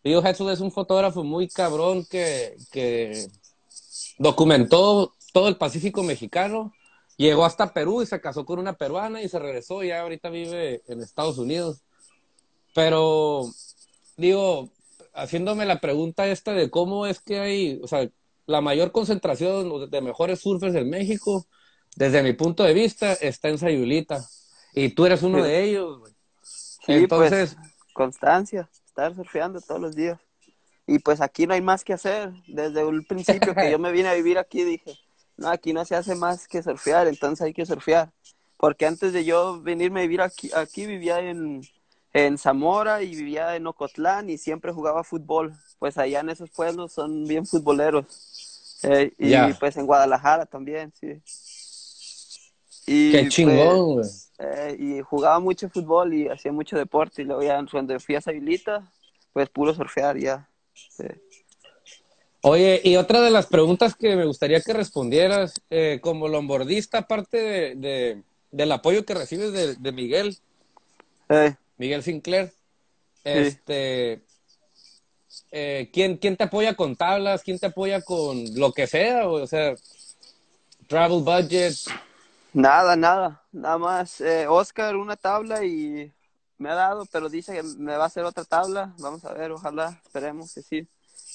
Leo 0.03 0.23
Hetzel 0.23 0.51
es 0.51 0.61
un 0.61 0.73
fotógrafo 0.73 1.23
muy 1.23 1.49
cabrón 1.49 2.05
que, 2.05 2.57
que 2.71 3.29
documentó 4.23 5.13
todo 5.33 5.49
el 5.49 5.57
Pacífico 5.57 6.03
mexicano. 6.03 6.73
Llegó 7.17 7.45
hasta 7.45 7.75
Perú 7.75 8.03
y 8.03 8.07
se 8.07 8.21
casó 8.21 8.45
con 8.47 8.59
una 8.59 8.75
peruana 8.75 9.21
y 9.21 9.29
se 9.29 9.39
regresó. 9.39 9.83
Ya 9.83 10.01
ahorita 10.01 10.31
vive 10.31 10.83
en 10.87 11.03
Estados 11.03 11.39
Unidos. 11.39 11.83
Pero, 12.75 13.45
digo, 14.17 14.71
haciéndome 15.13 15.67
la 15.67 15.81
pregunta 15.81 16.27
esta 16.29 16.53
de 16.53 16.71
cómo 16.71 17.07
es 17.07 17.21
que 17.21 17.39
hay, 17.41 17.81
o 17.83 17.89
sea, 17.89 18.09
la 18.47 18.61
mayor 18.61 18.93
concentración 18.93 19.91
de 19.91 20.01
mejores 20.01 20.41
surfers 20.41 20.75
en 20.75 20.89
México, 20.89 21.47
desde 21.97 22.23
mi 22.23 22.33
punto 22.33 22.63
de 22.63 22.75
vista, 22.75 23.13
está 23.15 23.49
en 23.49 23.59
Sayulita. 23.59 24.25
Y 24.75 24.91
tú 24.91 25.05
eres 25.05 25.23
uno 25.23 25.39
Sí. 25.39 25.45
de 25.45 25.65
ellos, 25.65 25.99
güey. 25.99 26.13
Sí, 26.43 26.93
Entonces, 26.93 27.57
pues, 27.61 27.73
constancia, 27.93 28.69
estar 28.87 29.15
surfeando 29.15 29.61
todos 29.61 29.81
los 29.81 29.95
días. 29.95 30.19
Y 30.87 30.99
pues 30.99 31.21
aquí 31.21 31.47
no 31.47 31.55
hay 31.55 31.61
más 31.61 31.85
que 31.85 31.93
hacer. 31.93 32.33
Desde 32.47 32.87
el 32.89 33.05
principio 33.07 33.55
que 33.55 33.71
yo 33.71 33.79
me 33.79 33.93
vine 33.93 34.09
a 34.09 34.15
vivir 34.15 34.39
aquí 34.39 34.65
dije, 34.65 34.99
no, 35.37 35.49
aquí 35.49 35.73
no 35.73 35.85
se 35.85 35.97
hace 35.97 36.15
más 36.15 36.49
que 36.49 36.63
surfear, 36.63 37.07
entonces 37.07 37.45
hay 37.45 37.53
que 37.53 37.67
surfear. 37.67 38.11
Porque 38.57 38.87
antes 38.87 39.13
de 39.13 39.25
yo 39.25 39.61
venirme 39.61 40.01
a 40.01 40.03
vivir 40.03 40.21
aquí, 40.21 40.51
aquí 40.55 40.87
vivía 40.87 41.21
en, 41.21 41.63
en 42.13 42.39
Zamora 42.39 43.03
y 43.03 43.15
vivía 43.15 43.57
en 43.57 43.67
Ocotlán 43.67 44.31
y 44.31 44.39
siempre 44.39 44.73
jugaba 44.73 45.05
fútbol. 45.05 45.55
Pues 45.79 45.99
allá 45.99 46.21
en 46.21 46.31
esos 46.31 46.51
pueblos 46.51 46.93
son 46.93 47.25
bien 47.27 47.47
futboleros. 47.47 48.79
Eh, 48.85 49.13
y 49.19 49.53
pues 49.55 49.77
en 49.77 49.87
Guadalajara 49.87 50.47
también, 50.47 50.93
sí. 50.99 51.23
Y, 52.87 53.13
qué 53.13 53.21
pues, 53.23 53.35
chingón, 53.35 53.95
güey. 53.95 54.09
eh, 54.39 54.77
y 54.79 55.01
jugaba 55.03 55.39
mucho 55.39 55.69
fútbol 55.69 56.15
y 56.15 56.29
hacía 56.29 56.53
mucho 56.53 56.77
deporte. 56.77 57.23
Y 57.23 57.25
luego 57.25 57.43
ya 57.43 57.65
cuando 57.71 57.99
fui 58.01 58.17
a 58.17 58.21
Sayulita, 58.21 58.91
pues 59.33 59.49
puro 59.49 59.75
surfear 59.75 60.19
ya. 60.19 60.49
Sí. 60.75 61.05
Oye, 62.43 62.81
y 62.83 62.97
otra 62.97 63.21
de 63.21 63.31
las 63.31 63.47
preguntas 63.47 63.95
que 63.95 64.17
me 64.17 64.25
gustaría 64.27 64.61
que 64.61 64.73
respondieras, 64.73 65.55
eh, 65.71 66.01
como 66.03 66.27
longboardista, 66.29 66.99
aparte 66.99 67.37
de, 67.39 67.75
de- 67.77 68.23
del 68.51 68.73
apoyo 68.73 69.05
que 69.05 69.15
recibes 69.15 69.53
de, 69.53 69.77
de 69.77 69.93
Miguel, 69.93 70.37
Eh, 71.29 71.55
Miguel 71.79 72.03
Sinclair, 72.03 72.53
este, 73.25 74.23
eh, 75.51 75.89
¿quién, 75.93 76.17
¿quién 76.19 76.37
te 76.37 76.45
apoya 76.45 76.75
con 76.75 76.97
tablas? 76.97 77.43
¿Quién 77.43 77.59
te 77.59 77.67
apoya 77.67 78.03
con 78.03 78.45
lo 78.55 78.73
que 78.73 78.87
sea? 78.87 79.29
O 79.29 79.47
sea, 79.47 79.75
travel 80.89 81.23
budget. 81.23 81.75
Nada, 82.53 82.97
nada. 82.97 83.43
Nada 83.53 83.79
más. 83.79 84.23
Oscar, 84.49 84.97
una 84.97 85.17
tabla 85.17 85.65
y 85.65 86.13
me 86.63 86.71
ha 86.71 86.75
dado, 86.75 87.05
pero 87.13 87.29
dice 87.29 87.53
que 87.53 87.63
me 87.79 87.97
va 87.97 88.05
a 88.05 88.07
hacer 88.07 88.25
otra 88.25 88.45
tabla. 88.45 88.95
Vamos 88.99 89.25
a 89.25 89.33
ver, 89.35 89.51
ojalá, 89.53 90.01
esperemos 90.05 90.55
que 90.55 90.63
sí. 90.63 90.89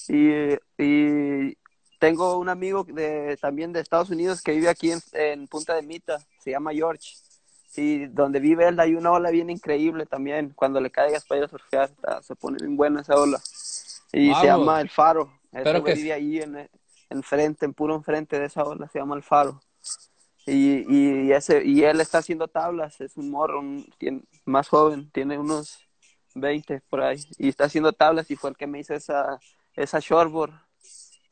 Y, 0.08 0.54
y 0.82 1.56
tengo 1.98 2.38
un 2.38 2.48
amigo 2.48 2.84
de, 2.84 3.36
también 3.40 3.72
de 3.72 3.80
Estados 3.80 4.10
Unidos 4.10 4.40
que 4.42 4.52
vive 4.52 4.68
aquí 4.68 4.90
en, 4.92 5.00
en 5.12 5.46
Punta 5.48 5.74
de 5.74 5.82
Mita, 5.82 6.18
se 6.40 6.50
llama 6.50 6.72
George. 6.72 7.14
Y 7.76 8.06
donde 8.06 8.40
vive 8.40 8.66
él 8.66 8.80
hay 8.80 8.94
una 8.94 9.12
ola 9.12 9.30
bien 9.30 9.50
increíble 9.50 10.06
también. 10.06 10.52
Cuando 10.56 10.80
le 10.80 10.90
caigas 10.90 11.24
para 11.26 11.38
ir 11.40 11.44
a 11.44 11.48
surfear, 11.48 11.90
está- 11.90 12.22
se 12.22 12.34
pone 12.34 12.56
bien 12.60 12.76
buena 12.76 13.02
esa 13.02 13.14
ola. 13.16 13.38
Y 14.12 14.30
se 14.40 14.46
llama 14.46 14.80
El 14.80 14.88
Faro. 14.90 15.32
Güey 15.82 15.94
que- 15.94 16.00
vive 16.02 16.12
ahí 16.14 16.38
en, 16.40 16.68
enfrente, 17.10 17.66
en 17.66 17.74
puro 17.74 17.94
enfrente 17.94 18.38
de 18.40 18.46
esa 18.46 18.64
ola, 18.64 18.88
se 18.88 18.98
llama 18.98 19.14
El 19.16 19.22
Faro. 19.22 19.60
Y, 20.50 20.84
y, 20.88 21.32
ese, 21.32 21.62
y 21.64 21.82
él 21.84 22.00
está 22.00 22.18
haciendo 22.18 22.48
tablas, 22.48 23.00
es 23.00 23.16
un 23.16 23.30
morro, 23.30 23.60
un, 23.60 23.84
tiene- 23.98 24.22
más 24.44 24.68
joven, 24.68 25.10
tiene 25.12 25.38
unos 25.38 25.78
20 26.34 26.80
por 26.88 27.02
ahí. 27.02 27.18
Y 27.38 27.48
está 27.48 27.64
haciendo 27.64 27.92
tablas 27.92 28.30
y 28.30 28.36
fue 28.36 28.50
el 28.50 28.56
que 28.56 28.66
me 28.66 28.80
hizo 28.80 28.94
esa, 28.94 29.38
esa 29.74 29.98
shortboard 30.00 30.52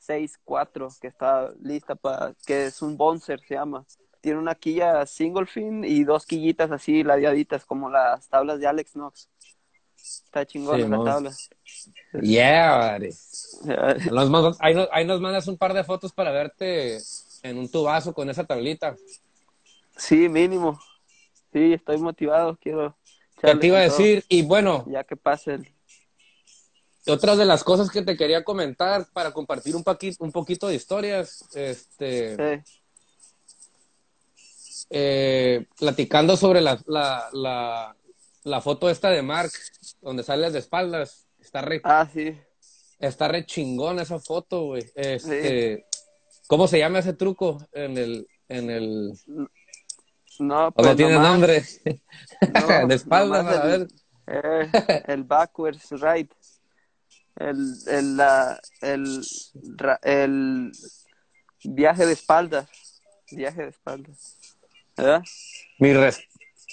6-4 0.07 0.89
que 1.01 1.09
está 1.09 1.53
lista 1.61 1.95
para, 1.95 2.35
que 2.47 2.67
es 2.67 2.83
un 2.83 2.97
bouncer 2.97 3.41
se 3.41 3.55
llama. 3.55 3.85
Tiene 4.21 4.39
una 4.39 4.55
quilla 4.55 5.07
single 5.07 5.47
fin 5.47 5.85
y 5.85 6.05
dos 6.05 6.27
quillitas 6.27 6.71
así 6.71 7.03
ladeaditas 7.05 7.65
como 7.65 7.89
las 7.91 8.29
tablas 8.29 8.59
de 8.61 8.67
Alex 8.67 8.93
Knox. 8.93 9.29
Está 9.97 10.45
chingón 10.47 10.77
Sí, 10.77 10.83
esa 10.83 10.97
mo. 10.97 11.05
tabla. 11.05 11.33
Yeah. 12.23 12.99
Nos 14.13 14.31
mandas- 14.31 14.57
ahí, 14.61 14.75
nos, 14.75 14.89
ahí 14.93 15.05
nos 15.05 15.21
mandas 15.21 15.49
un 15.49 15.57
par 15.59 15.75
de 15.75 15.85
fotos 15.85 16.13
para 16.13 16.31
verte 16.31 16.99
en 17.49 17.59
un 17.59 17.71
tubazo 17.71 18.13
con 18.13 18.29
esa 18.31 18.45
tablita. 18.45 18.97
Sí, 19.97 20.29
mínimo. 20.29 20.81
Sí, 21.53 21.73
estoy 21.73 21.99
motivado, 21.99 22.57
quiero. 22.61 22.97
¿Qué 23.35 23.41
echarle 23.49 23.61
te 23.61 23.67
iba 23.69 23.79
a 23.79 23.83
decir? 23.83 24.25
Y 24.29 24.43
bueno, 24.43 24.85
Ya 24.89 25.05
que 25.05 25.17
pase 25.17 25.55
el... 25.55 25.69
otra 27.07 27.37
de 27.37 27.45
las 27.45 27.65
cosas 27.65 27.91
que 27.91 28.03
te 28.03 28.17
quería 28.17 28.45
comentar 28.45 29.07
para 29.13 29.33
compartir 29.33 29.75
un, 29.77 29.85
paqui- 29.85 30.17
un 30.19 30.33
poquito 30.33 30.69
de 30.69 30.75
historias, 30.75 31.45
este, 31.55 32.55
eh, 32.55 32.63
eh, 34.91 35.67
platicando 35.79 36.37
sobre 36.37 36.61
la, 36.61 36.81
la, 36.87 37.29
la, 37.33 37.97
la 38.45 38.61
foto 38.61 38.89
esta 38.91 39.11
de 39.11 39.23
Mark, 39.23 39.51
donde 40.01 40.23
sales 40.23 40.53
de 40.53 40.59
espaldas, 40.61 41.27
está 41.41 41.61
re, 41.63 41.81
Ah, 41.85 42.09
sí. 42.13 42.37
está 42.99 43.29
re 43.29 43.45
chingón 43.47 43.99
esa 43.99 44.19
foto, 44.19 44.65
güey. 44.65 44.85
Este, 44.95 45.87
¿Cómo 46.47 46.69
se 46.69 46.79
llama 46.79 47.01
ese 47.01 47.13
truco 47.13 47.67
en 47.73 47.99
el, 47.99 48.29
en 48.49 48.71
el, 48.71 49.13
No, 50.39 50.71
pues 50.73 50.87
no 50.87 50.97
tiene 50.97 51.13
nomás- 51.15 51.31
nombre? 51.33 51.65
no, 52.83 52.87
de 52.89 52.95
espaldas, 52.95 53.45
nomás 53.45 53.59
a 53.61 53.75
el- 53.75 53.79
ver. 53.81 53.89
eh, 54.29 55.03
el 55.09 55.25
backwards 55.25 55.91
right. 55.91 56.31
El, 57.37 57.75
el, 57.89 58.17
la- 58.17 58.61
el, 58.81 59.21
el 60.03 60.73
viaje 61.65 62.07
de 62.07 62.13
espaldas. 62.13 62.69
Viaje 63.31 63.63
de 63.63 63.69
espaldas. 63.69 64.37
¿Verdad? 64.97 65.23
Mi 65.79 65.93
res- 65.93 66.23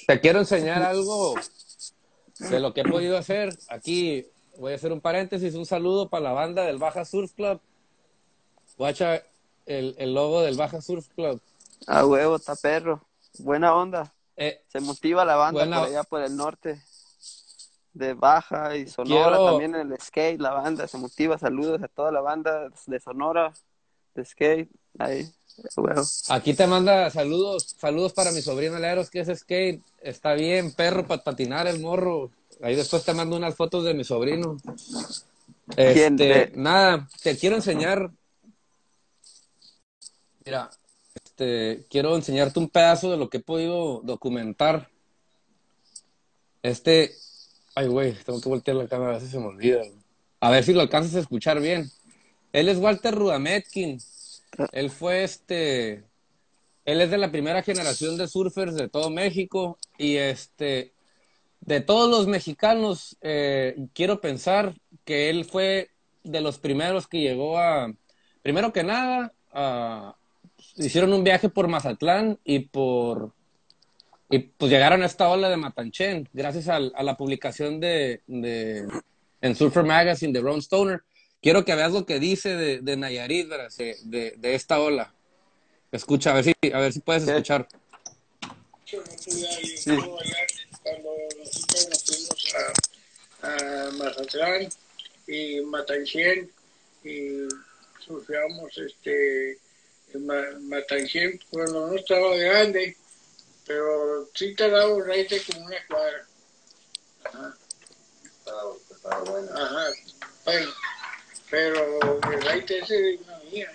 Te 0.08 0.20
quiero 0.22 0.40
enseñar 0.40 0.82
algo 0.84 1.36
de 2.40 2.60
lo 2.60 2.74
que 2.74 2.82
he 2.82 2.86
podido 2.86 3.18
hacer. 3.18 3.50
Aquí 3.70 4.26
voy 4.58 4.72
a 4.72 4.76
hacer 4.76 4.92
un 4.94 5.02
paréntesis, 5.02 5.56
un 5.56 5.66
saludo 5.66 6.10
para 6.10 6.24
la 6.24 6.32
banda 6.32 6.64
del 6.66 6.78
Baja 6.78 7.04
Surf 7.06 7.34
Club. 7.34 7.60
Guacha 8.78 9.24
el, 9.66 9.96
el 9.98 10.14
logo 10.14 10.42
del 10.42 10.56
Baja 10.58 10.82
Surf 10.82 11.08
Club. 11.16 11.42
A 11.88 12.06
huevo, 12.06 12.36
está 12.38 12.56
perro. 12.56 13.02
Buena 13.40 13.76
onda. 13.76 14.14
Eh, 14.38 14.62
Se 14.68 14.80
motiva 14.80 15.26
la 15.26 15.36
banda 15.36 15.62
Buena- 15.62 15.80
por 15.80 15.88
allá 15.88 16.04
por 16.04 16.22
el 16.24 16.36
norte. 16.36 16.82
De 17.94 18.16
Baja 18.16 18.76
y 18.76 18.88
Sonora 18.88 19.28
Quiero- 19.30 19.46
también 19.52 19.76
en 19.76 19.92
el 19.92 20.02
skate, 20.02 20.40
la 20.42 20.52
banda 20.52 20.88
se 20.88 20.98
motiva. 20.98 21.38
Saludos 21.38 21.82
a 21.84 21.88
toda 21.88 22.12
la 22.12 22.22
banda 22.22 22.70
de 22.88 23.00
Sonora, 23.00 23.54
de 24.16 24.26
skate. 24.26 24.70
Ahí, 24.98 25.30
a 25.78 25.82
huevo. 25.82 26.02
aquí 26.30 26.54
te 26.56 26.66
manda 26.66 27.10
saludos, 27.12 27.76
saludos 27.80 28.14
para 28.14 28.32
mi 28.32 28.42
sobrino 28.42 28.80
Leros, 28.80 29.12
que 29.12 29.20
es 29.20 29.40
skate. 29.40 29.80
Está 30.02 30.34
bien, 30.34 30.72
perro, 30.72 31.06
para 31.06 31.24
patinar 31.24 31.68
el 31.68 31.80
morro. 31.82 32.32
Ahí 32.64 32.76
después 32.76 33.04
te 33.04 33.14
mando 33.14 33.36
unas 33.36 33.56
fotos 33.56 33.84
de 33.84 33.94
mi 33.94 34.04
sobrino. 34.04 34.58
¿Quién? 35.76 36.14
Este, 36.14 36.16
De- 36.16 36.52
nada, 36.56 37.08
te 37.22 37.38
quiero 37.38 37.56
enseñar. 37.56 38.10
Mira, 40.46 40.70
este, 41.24 41.86
quiero 41.90 42.16
enseñarte 42.16 42.60
un 42.60 42.70
pedazo 42.70 43.12
de 43.12 43.18
lo 43.18 43.30
que 43.30 43.38
he 43.38 43.44
podido 43.44 44.02
documentar. 44.04 44.90
Este, 46.62 47.12
ay, 47.76 47.88
güey, 47.88 48.14
tengo 48.26 48.42
que 48.42 48.50
voltear 48.50 48.78
la 48.78 48.88
cámara, 48.88 49.18
a 49.18 49.20
se 49.20 49.40
me 49.40 49.48
olvida. 49.48 49.82
A 50.40 50.50
ver 50.50 50.64
si 50.64 50.74
lo 50.74 50.82
alcanzas 50.82 51.16
a 51.16 51.20
escuchar 51.20 51.60
bien. 51.62 51.90
Él 52.52 52.70
es 52.70 52.78
Walter 52.78 53.16
Rudametkin. 53.16 54.00
Él 54.72 54.90
fue 54.92 55.24
este, 55.24 56.04
él 56.86 57.02
es 57.02 57.10
de 57.10 57.18
la 57.18 57.32
primera 57.32 57.64
generación 57.64 58.18
de 58.18 58.28
surfers 58.28 58.76
de 58.76 58.90
todo 58.90 59.10
México 59.10 59.80
y 59.98 60.18
este, 60.18 60.94
de 61.62 61.82
todos 61.82 62.10
los 62.10 62.28
mexicanos, 62.28 63.18
eh, 63.22 63.88
quiero 63.94 64.22
pensar 64.22 64.76
que 65.06 65.30
él 65.30 65.46
fue 65.46 65.90
de 66.24 66.42
los 66.42 66.60
primeros 66.60 67.08
que 67.08 67.22
llegó 67.22 67.58
a, 67.58 67.92
primero 68.42 68.72
que 68.74 68.84
nada, 68.84 69.34
a- 69.52 70.16
hicieron 70.78 71.14
un 71.14 71.24
viaje 71.24 71.50
por 71.50 71.68
Mazatlán 71.68 72.40
y 72.44 72.60
por, 72.60 73.32
y 74.30 74.40
pues 74.40 74.72
llegaron 74.72 75.04
a 75.04 75.06
esta 75.06 75.30
ola 75.30 75.50
de 75.50 75.58
Matanchen, 75.58 76.28
gracias 76.34 76.68
al- 76.68 76.92
a, 76.96 77.04
la 77.04 77.16
publicación 77.18 77.80
de, 77.80 78.22
de, 78.28 78.88
en 79.42 79.56
Surfer 79.56 79.84
Magazine 79.84 80.34
de 80.34 80.42
Ron 80.42 80.60
Stoner. 80.60 81.02
Quiero 81.42 81.66
que 81.66 81.76
veas 81.76 81.92
lo 81.92 82.06
que 82.06 82.20
dice 82.20 82.56
de, 82.56 82.80
de 82.80 82.98
Nayarit, 82.98 83.48
de, 83.50 83.98
de, 84.04 84.32
de 84.38 84.56
esta 84.56 84.80
ola. 84.80 85.14
Escucha, 85.92 86.32
a 86.32 86.36
ver 86.36 86.44
si, 86.46 86.54
a 86.74 86.80
ver 86.80 86.94
si 86.94 87.00
puedes 87.02 87.26
¿Qué? 87.26 87.32
escuchar. 87.32 87.68
Sí. 88.86 89.98
cuando 90.82 91.10
nosotros 91.40 91.90
nos 91.90 92.04
fuimos 92.04 92.56
a, 93.42 93.48
a 93.88 93.92
Mazatlán 93.92 94.68
y 95.28 95.62
Matanchén 95.62 96.50
y 97.04 97.48
surfeamos 98.06 98.78
este 98.78 99.58
en 100.14 100.26
Ma- 100.26 100.60
Matanchén 100.62 101.40
cuando 101.50 101.88
no 101.88 101.96
estaba 101.96 102.36
grande 102.36 102.96
pero 103.66 104.30
sí 104.34 104.54
tardaba 104.56 104.94
un 104.94 105.06
raite 105.06 105.42
como 105.44 105.66
una 105.66 105.78
cuadra 105.88 106.26
ajá 107.26 107.56
ajá 109.56 109.88
bueno 110.46 110.72
pero 111.50 112.00
el 112.32 112.42
raite 112.42 112.80
ese 112.80 112.96
de 112.96 113.16
una 113.24 113.38
mía 113.52 113.72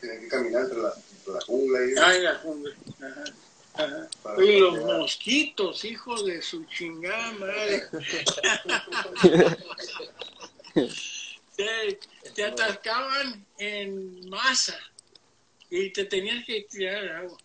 Tienen 0.00 0.20
que 0.20 0.28
caminar 0.28 0.62
entre 0.64 0.78
la, 0.82 0.94
la 1.26 1.40
jungla 1.42 1.78
y 1.80 1.94
Ay, 1.98 2.22
la 2.22 2.34
jungla. 2.36 2.74
Ajá. 3.00 3.24
Ajá. 3.74 4.08
Y 4.42 4.58
los 4.60 4.78
mosquitos, 4.84 5.84
hijos 5.84 6.24
de 6.24 6.40
su 6.42 6.64
chingada 6.64 7.32
madre. 7.32 7.82
te, 11.56 11.98
te 12.34 12.44
atascaban 12.44 13.44
en 13.58 14.28
masa 14.28 14.78
y 15.70 15.90
te 15.92 16.04
tenías 16.04 16.44
que 16.44 16.66
tirar 16.70 17.08
agua. 17.08 17.38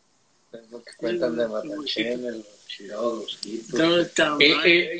Es 0.54 0.70
lo 0.72 0.84
que 0.84 0.92
cuentan 0.98 1.38
de 1.38 1.48
Matanchen, 1.48 2.26
el 2.26 2.46
los 2.88 3.20
mosquitos. 3.22 3.80
Todo 3.80 4.02
está 4.02 4.36
Eh, 4.40 4.56
mal. 4.56 4.68
eh, 4.68 4.98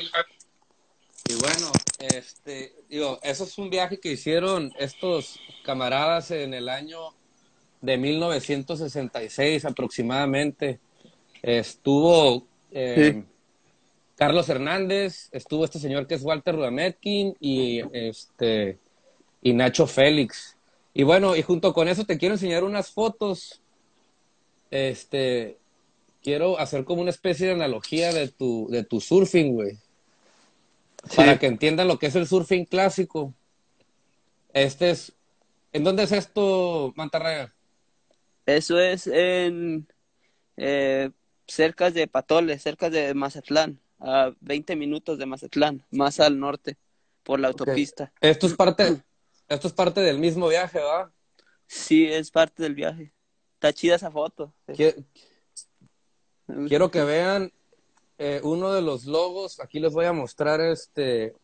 Y 1.28 1.34
bueno, 1.34 1.70
este, 2.00 2.72
digo, 2.88 3.18
eso 3.22 3.44
es 3.44 3.56
un 3.58 3.70
viaje 3.70 3.98
que 4.00 4.12
hicieron 4.12 4.72
estos 4.78 5.38
camaradas 5.64 6.30
en 6.32 6.52
el 6.54 6.68
año 6.68 6.98
de 7.80 7.96
1966 7.96 9.64
aproximadamente. 9.64 10.80
Estuvo 11.42 12.46
eh, 12.70 13.12
Sí. 13.14 13.24
Carlos 14.16 14.48
Hernández, 14.48 15.28
estuvo 15.32 15.64
este 15.64 15.78
señor 15.80 16.06
que 16.06 16.14
es 16.14 16.22
Walter 16.22 16.54
Rudametkin 16.54 17.34
y 17.40 17.80
este 17.92 18.78
y 19.42 19.52
Nacho 19.52 19.86
Félix. 19.86 20.56
Y 20.94 21.02
bueno, 21.04 21.36
y 21.36 21.42
junto 21.42 21.72
con 21.72 21.88
eso 21.88 22.04
te 22.04 22.18
quiero 22.18 22.34
enseñar 22.34 22.64
unas 22.64 22.90
fotos. 22.90 23.60
Este, 24.70 25.58
quiero 26.22 26.58
hacer 26.58 26.84
como 26.84 27.02
una 27.02 27.10
especie 27.10 27.46
de 27.46 27.52
analogía 27.52 28.12
de 28.12 28.28
tu 28.28 28.68
de 28.70 28.84
tu 28.84 29.00
surfing, 29.00 29.52
güey 29.54 29.78
para 31.16 31.38
que 31.38 31.46
entiendan 31.46 31.88
lo 31.88 31.98
que 31.98 32.06
es 32.06 32.14
el 32.14 32.26
surfing 32.26 32.64
clásico. 32.64 33.34
Este 34.52 34.90
es. 34.90 35.12
¿En 35.72 35.84
dónde 35.84 36.02
es 36.02 36.12
esto, 36.12 36.92
Mantarraya? 36.96 37.52
Eso 38.44 38.78
es 38.78 39.06
en 39.06 39.86
eh, 40.56 41.10
cerca 41.46 41.90
de 41.90 42.06
Patoles, 42.06 42.62
cerca 42.62 42.90
de 42.90 43.14
Mazatlán, 43.14 43.80
a 43.98 44.32
20 44.40 44.76
minutos 44.76 45.18
de 45.18 45.26
Mazatlán, 45.26 45.82
más 45.90 46.20
al 46.20 46.38
norte, 46.38 46.76
por 47.22 47.40
la 47.40 47.48
autopista. 47.48 48.12
Esto 48.20 48.46
es 48.46 48.54
parte, 48.54 49.02
esto 49.54 49.68
es 49.68 49.74
parte 49.74 50.00
del 50.00 50.18
mismo 50.18 50.48
viaje, 50.48 50.78
¿verdad? 50.78 51.10
Sí, 51.66 52.06
es 52.06 52.30
parte 52.30 52.62
del 52.62 52.74
viaje. 52.74 53.12
Está 53.54 53.72
chida 53.72 53.94
esa 53.96 54.10
foto. 54.10 54.52
Qui- 54.68 55.04
Quiero 56.68 56.90
que 56.90 57.02
vean 57.04 57.50
eh, 58.18 58.40
uno 58.42 58.72
de 58.72 58.82
los 58.82 59.04
logos. 59.06 59.58
Aquí 59.60 59.80
les 59.80 59.92
voy 59.92 60.04
a 60.04 60.12
mostrar 60.12 60.60
este. 60.60 61.34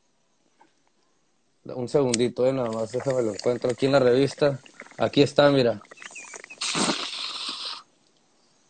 Un 1.64 1.88
segundito, 1.88 2.47
eh, 2.47 2.53
nada 2.53 2.71
más, 2.71 2.92
déjame 2.92 3.23
lo 3.23 3.33
encuentro 3.33 3.71
aquí 3.71 3.87
en 3.87 3.92
la 3.92 3.99
revista. 4.01 4.59
Aquí 4.97 5.23
está, 5.23 5.51
mira. 5.51 5.81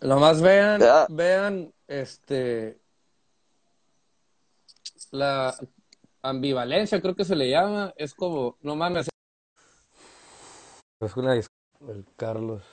Nomás 0.01 0.41
vean, 0.41 0.81
Ya. 0.81 1.07
vean, 1.09 1.73
este. 1.87 2.79
La 5.11 5.55
ambivalencia, 6.23 7.01
creo 7.01 7.17
que 7.17 7.25
se 7.25 7.35
le 7.37 7.51
llama. 7.51 7.93
Es 7.97 8.15
como, 8.15 8.57
no 8.63 8.77
mames. 8.77 9.09
Es 11.01 11.17
una 11.17 11.35
dis- 11.35 11.49
el 11.89 12.05
Carlos. 12.17 12.65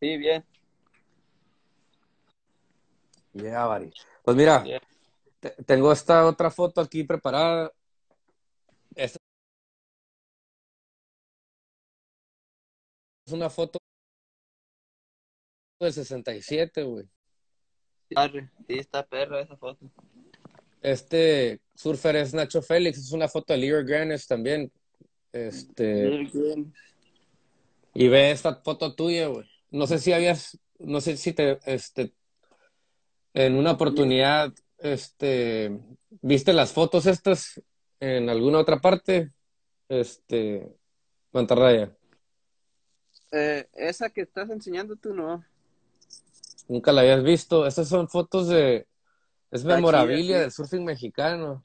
Sí, 0.00 0.16
bien. 0.16 0.44
Yeah, 3.34 3.66
buddy. 3.66 3.92
Pues 4.24 4.36
mira, 4.36 4.64
te- 5.40 5.50
tengo 5.64 5.92
esta 5.92 6.26
otra 6.26 6.50
foto 6.50 6.80
aquí 6.80 7.04
preparada. 7.04 7.72
Esta 8.94 9.18
es 13.26 13.32
una 13.32 13.48
foto 13.48 13.78
del 15.80 15.92
67, 15.92 16.82
güey. 16.82 17.08
Sí, 18.08 18.14
está 18.68 19.06
perra 19.06 19.40
esa 19.40 19.56
foto. 19.56 19.86
Este 20.82 21.60
surfer 21.74 22.16
es 22.16 22.34
Nacho 22.34 22.60
Félix, 22.60 22.98
es 22.98 23.12
una 23.12 23.28
foto 23.28 23.52
de 23.52 23.60
Leo 23.60 23.84
Granes 23.84 24.26
también. 24.26 24.70
Este, 25.32 26.28
y 27.94 28.08
ve 28.08 28.30
esta 28.30 28.56
foto 28.56 28.94
tuya, 28.94 29.28
güey. 29.28 29.48
No 29.70 29.86
sé 29.86 29.98
si 29.98 30.12
habías, 30.12 30.58
no 30.78 31.00
sé 31.00 31.16
si 31.16 31.32
te, 31.32 31.58
este, 31.64 32.12
en 33.32 33.54
una 33.54 33.72
oportunidad, 33.72 34.52
este, 34.78 35.78
viste 36.20 36.52
las 36.52 36.72
fotos 36.72 37.06
estas 37.06 37.62
en 38.00 38.28
alguna 38.28 38.58
otra 38.58 38.80
parte, 38.80 39.30
este, 39.88 40.68
Mantarraya. 41.32 41.96
Eh, 43.30 43.66
esa 43.74 44.10
que 44.10 44.22
estás 44.22 44.50
enseñando 44.50 44.96
tú, 44.96 45.14
no. 45.14 45.42
Nunca 46.68 46.92
la 46.92 47.02
habías 47.02 47.22
visto. 47.22 47.66
Estas 47.66 47.88
son 47.88 48.08
fotos 48.08 48.48
de, 48.48 48.86
es 49.52 49.64
memorabilia 49.64 50.40
del 50.40 50.50
surfing 50.50 50.84
mexicano. 50.84 51.62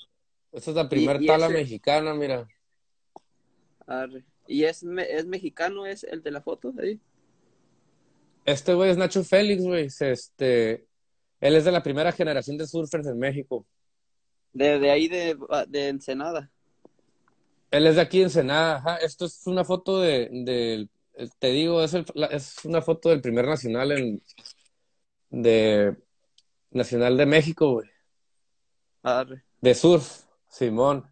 Esta 0.51 0.71
es 0.71 0.75
la 0.77 0.87
primer 0.87 1.21
y 1.21 1.25
tala 1.27 1.45
ese- 1.47 1.53
mexicana, 1.55 2.13
mira. 2.13 2.47
Arre. 3.87 4.23
¿Y 4.47 4.63
es, 4.63 4.83
me- 4.83 5.09
es 5.11 5.25
mexicano, 5.25 5.85
es 5.85 6.03
el 6.03 6.21
de 6.21 6.31
la 6.31 6.41
foto 6.41 6.73
ahí? 6.79 6.99
Este 8.45 8.73
güey 8.73 8.91
es 8.91 8.97
Nacho 8.97 9.23
Félix, 9.23 9.63
güey. 9.63 9.87
Este, 9.99 10.85
él 11.41 11.55
es 11.55 11.65
de 11.65 11.71
la 11.71 11.83
primera 11.83 12.11
generación 12.11 12.57
de 12.57 12.67
surfers 12.67 13.07
en 13.07 13.19
México. 13.19 13.65
De, 14.53 14.79
de 14.79 14.89
ahí 14.91 15.07
de, 15.07 15.37
de 15.67 15.87
Ensenada. 15.89 16.49
Él 17.71 17.87
es 17.87 17.95
de 17.95 18.01
aquí 18.01 18.19
en 18.19 18.23
Ensenada. 18.25 18.77
Ajá. 18.77 18.97
Esto 18.97 19.25
es 19.25 19.45
una 19.47 19.65
foto 19.65 19.99
de, 19.99 20.29
del- 20.31 20.89
te 21.39 21.47
digo, 21.47 21.83
es, 21.83 21.93
el- 21.93 22.05
es 22.31 22.63
una 22.63 22.81
foto 22.81 23.09
del 23.09 23.21
primer 23.21 23.45
nacional 23.45 23.91
en, 23.91 24.21
de 25.29 25.95
Nacional 26.77 27.17
de 27.17 27.25
México, 27.25 27.73
güey. 27.73 27.89
Arre. 29.03 29.43
De 29.61 29.75
surf, 29.75 30.23
Simón. 30.49 31.05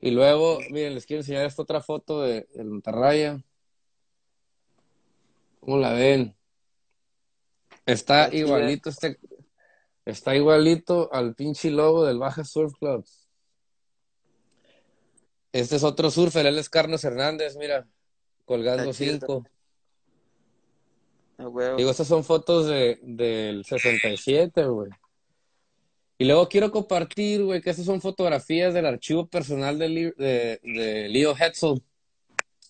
Y 0.00 0.10
luego, 0.10 0.58
miren, 0.70 0.94
les 0.94 1.06
quiero 1.06 1.20
enseñar 1.20 1.46
esta 1.46 1.62
otra 1.62 1.80
foto 1.80 2.22
de, 2.22 2.48
de 2.54 2.64
Monterraya. 2.64 3.42
¿Cómo 5.60 5.78
la 5.78 5.92
ven? 5.92 6.36
Está 7.86 8.32
igualito 8.34 8.90
este, 8.90 9.18
está 10.04 10.34
igualito 10.34 11.08
al 11.12 11.34
pinche 11.34 11.70
logo 11.70 12.04
del 12.04 12.18
Baja 12.18 12.44
Surf 12.44 12.74
Club. 12.78 13.04
Este 15.52 15.76
es 15.76 15.84
otro 15.84 16.10
surfer, 16.10 16.46
él 16.46 16.58
es 16.58 16.70
Carlos 16.70 17.04
Hernández, 17.04 17.56
mira, 17.56 17.86
colgando 18.44 18.92
cinco. 18.92 19.44
Huevo. 21.38 21.76
Digo, 21.76 21.90
estas 21.90 22.06
son 22.06 22.24
fotos 22.24 22.66
de, 22.66 22.98
del 23.02 23.64
67, 23.64 24.64
güey. 24.66 24.90
Y 26.22 26.24
luego 26.24 26.48
quiero 26.48 26.70
compartir, 26.70 27.42
güey, 27.42 27.60
que 27.60 27.70
estas 27.70 27.84
son 27.84 28.00
fotografías 28.00 28.72
del 28.72 28.86
archivo 28.86 29.26
personal 29.26 29.76
de, 29.76 30.14
de, 30.16 30.60
de 30.62 31.08
Leo 31.08 31.34
Hetzel. 31.36 31.82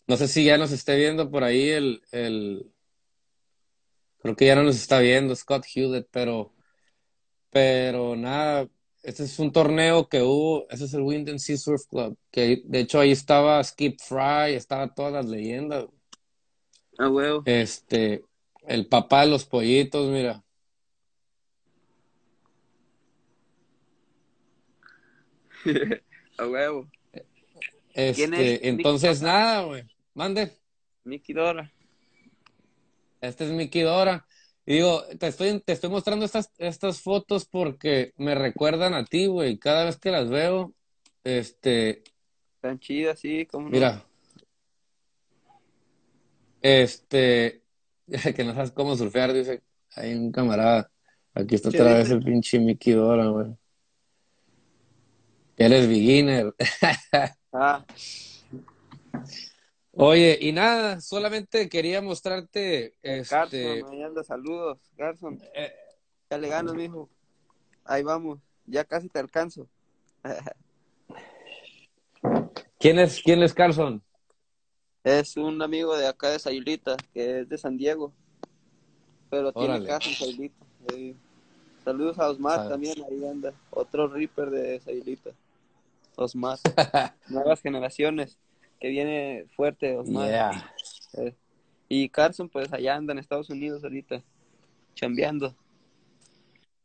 No 0.07 0.17
sé 0.17 0.27
si 0.27 0.43
ya 0.43 0.57
nos 0.57 0.73
esté 0.73 0.97
viendo 0.97 1.31
por 1.31 1.45
ahí 1.45 1.69
el, 1.69 2.01
el... 2.13 2.73
Creo 4.21 4.37
que 4.37 4.47
ya 4.47 4.55
no 4.55 4.63
nos 4.63 4.77
está 4.77 5.01
viendo 5.01 5.37
Scott 5.37 5.67
Hewlett, 5.67 6.09
pero... 6.11 6.55
Pero 7.51 8.17
nada, 8.17 8.71
este 9.03 9.25
es 9.25 9.39
un 9.39 9.53
torneo 9.53 10.09
que 10.09 10.23
hubo, 10.23 10.67
ese 10.71 10.87
es 10.87 10.95
el 10.95 11.03
Wind 11.03 11.29
and 11.29 11.39
Sea 11.39 11.59
Surf 11.59 11.85
Club, 11.91 12.17
que 12.31 12.63
de 12.65 12.81
hecho 12.81 13.01
ahí 13.01 13.11
estaba 13.11 13.63
Skip 13.63 14.01
Fry, 14.01 14.55
estaba 14.55 14.95
todas 14.95 15.13
las 15.13 15.27
leyendas. 15.27 15.85
A 16.97 17.07
huevo. 17.07 17.43
Este, 17.45 18.25
el 18.67 18.87
papá 18.87 19.27
de 19.27 19.27
los 19.27 19.45
pollitos, 19.45 20.09
mira. 20.09 20.43
A 26.39 26.47
huevo. 26.47 26.89
Este, 27.95 28.15
¿Quién 28.15 28.35
es 28.35 28.41
Nicky 28.41 28.69
entonces 28.69 29.23
nada, 29.23 29.65
güey. 29.65 29.85
Mande. 30.15 30.53
Mickey 31.05 31.35
Dora. 31.35 31.71
Este 33.21 33.45
es 33.45 33.51
Mickey 33.51 33.83
Dora. 33.83 34.27
Y 34.65 34.75
digo, 34.75 35.03
te 35.19 35.27
estoy, 35.27 35.61
te 35.61 35.73
estoy 35.73 35.91
mostrando 35.91 36.25
estas, 36.25 36.51
estas 36.59 37.01
fotos 37.01 37.45
porque 37.47 38.13
me 38.17 38.35
recuerdan 38.35 38.95
a 38.95 39.05
ti, 39.05 39.27
güey. 39.27 39.59
Cada 39.59 39.85
vez 39.85 39.99
que 39.99 40.11
las 40.11 40.31
veo, 40.31 40.73
este, 41.25 42.03
Tan 42.63 42.79
chida, 42.79 43.17
sí, 43.17 43.45
como 43.47 43.69
mira. 43.69 44.07
Este, 46.61 47.65
que 48.37 48.45
no 48.45 48.55
sabes 48.55 48.71
cómo 48.71 48.95
surfear, 48.95 49.33
dice. 49.33 49.63
Hay 49.97 50.15
un 50.15 50.31
camarada. 50.31 50.89
Aquí 51.35 51.57
está 51.57 51.71
¿Qué 51.71 51.81
otra 51.81 51.95
vez 51.95 52.11
el 52.11 52.23
pinche 52.23 52.61
Mickey 52.61 52.93
Dora, 52.93 53.27
güey. 53.27 53.49
Eres 55.57 55.89
beginner. 55.89 56.55
Ah, 57.55 57.85
Oye, 59.95 60.39
y 60.41 60.53
nada, 60.53 61.03
solamente 61.03 61.69
quería 61.69 62.01
mostrarte, 62.01 62.95
este, 63.03 63.29
Carson, 63.29 63.85
ahí 63.93 64.03
anda, 64.03 64.25
saludos, 64.25 64.79
Carson. 64.97 65.39
eh, 65.55 65.71
Ya 66.31 66.39
le 66.39 66.49
ganas, 66.49 66.75
mijo. 66.75 67.11
Ahí 67.85 68.03
vamos, 68.03 68.39
ya 68.65 68.85
casi 68.85 69.11
te 69.11 69.19
alcanzo. 69.19 69.69
¿quién 72.79 72.99
es, 72.99 73.21
quién 73.23 73.43
es 73.43 73.53
Carlson? 73.53 74.03
Es 75.05 75.37
un 75.37 75.61
amigo 75.61 75.95
de 75.95 76.07
acá 76.07 76.31
de 76.31 76.39
Sayulita, 76.39 76.97
que 77.13 77.41
es 77.41 77.49
de 77.51 77.59
San 77.59 77.77
Diego. 77.77 78.15
Pero 79.29 79.53
tiene 79.53 79.85
casa 79.85 80.09
en 80.09 80.15
Sayulita. 80.15 80.65
Saludos 81.85 82.19
a 82.19 82.29
Osmar 82.31 82.69
también, 82.69 82.95
ahí 83.11 83.27
anda. 83.27 83.53
Otro 83.71 84.07
Reaper 84.09 84.51
de 84.51 84.81
Sayulita. 84.81 85.31
Osmar. 86.17 86.59
Nuevas 87.29 87.61
generaciones. 87.61 88.39
Que 88.81 88.89
viene 88.89 89.47
fuerte, 89.57 89.97
Osmar. 89.97 90.29
Yeah. 90.29 90.73
Eh, 91.15 91.35
Y 91.89 92.09
Carson, 92.09 92.49
pues 92.49 92.73
allá 92.73 92.95
anda 92.97 93.13
en 93.13 93.19
Estados 93.19 93.51
Unidos 93.51 93.83
ahorita, 93.85 94.23
chambeando. 94.95 95.55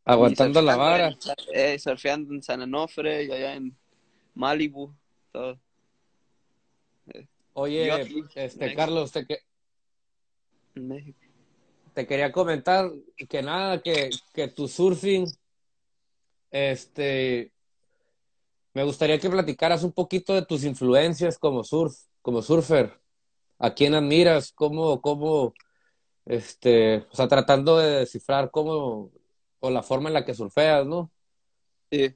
Aguantando 0.05 0.61
la 0.61 0.75
vara. 0.75 1.07
en- 1.09 1.17
eh, 1.53 1.79
surfeando 1.79 2.33
en 2.33 2.41
San 2.41 2.61
Onofre 2.61 3.23
y 3.25 3.31
allá 3.31 3.55
en 3.55 3.75
Malibu, 4.35 4.93
todo. 5.31 5.59
Oye, 7.53 7.89
este, 8.35 8.59
México. 8.65 8.77
Carlos, 8.77 9.11
te, 9.11 9.25
que- 9.25 9.39
En 10.75 10.87
México. 10.87 11.19
Te 11.97 12.05
quería 12.05 12.31
comentar 12.31 12.91
que 13.27 13.41
nada, 13.41 13.81
que, 13.81 14.11
que 14.31 14.47
tu 14.49 14.67
surfing, 14.67 15.25
este, 16.51 17.51
me 18.75 18.83
gustaría 18.83 19.17
que 19.17 19.31
platicaras 19.31 19.83
un 19.83 19.91
poquito 19.91 20.35
de 20.35 20.45
tus 20.45 20.63
influencias 20.63 21.39
como 21.39 21.63
surf, 21.63 21.95
como 22.21 22.43
surfer. 22.43 23.01
¿A 23.57 23.73
quién 23.73 23.95
admiras? 23.95 24.51
¿Cómo, 24.51 25.01
cómo, 25.01 25.55
este, 26.25 26.97
o 27.11 27.15
sea, 27.15 27.27
tratando 27.27 27.79
de 27.79 28.01
descifrar 28.01 28.51
cómo, 28.51 29.11
o 29.59 29.71
la 29.71 29.81
forma 29.81 30.09
en 30.09 30.13
la 30.13 30.23
que 30.23 30.35
surfeas, 30.35 30.85
¿no? 30.85 31.09
Sí. 31.91 32.15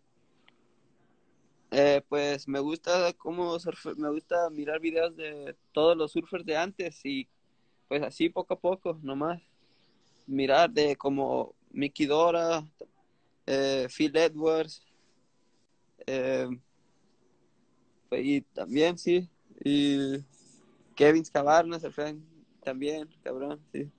Eh, 1.71 2.03
pues 2.07 2.47
me 2.47 2.59
gusta 2.59 3.11
cómo 3.13 3.57
surfe- 3.57 3.95
me 3.95 4.11
gusta 4.11 4.47
mirar 4.51 4.79
videos 4.79 5.15
de 5.15 5.55
todos 5.71 5.97
los 5.97 6.11
surfers 6.11 6.45
de 6.45 6.55
antes 6.55 7.03
y 7.03 7.27
pues 7.87 8.03
así 8.03 8.29
poco 8.29 8.53
a 8.53 8.59
poco, 8.59 8.99
nomás. 9.01 9.41
Mirar 10.31 10.69
de 10.69 10.95
como 10.95 11.53
Mickey 11.71 12.05
Dora, 12.05 12.65
eh, 13.45 13.87
Phil 13.89 14.15
Edwards, 14.15 14.81
eh, 16.07 16.47
y 18.11 18.41
también 18.41 18.97
sí, 18.97 19.29
y 19.59 20.23
Kevin 20.95 21.23
Cabarna 21.23 21.79
surfean 21.81 22.25
también, 22.63 23.09
cabrón, 23.21 23.59
sí. 23.73 23.91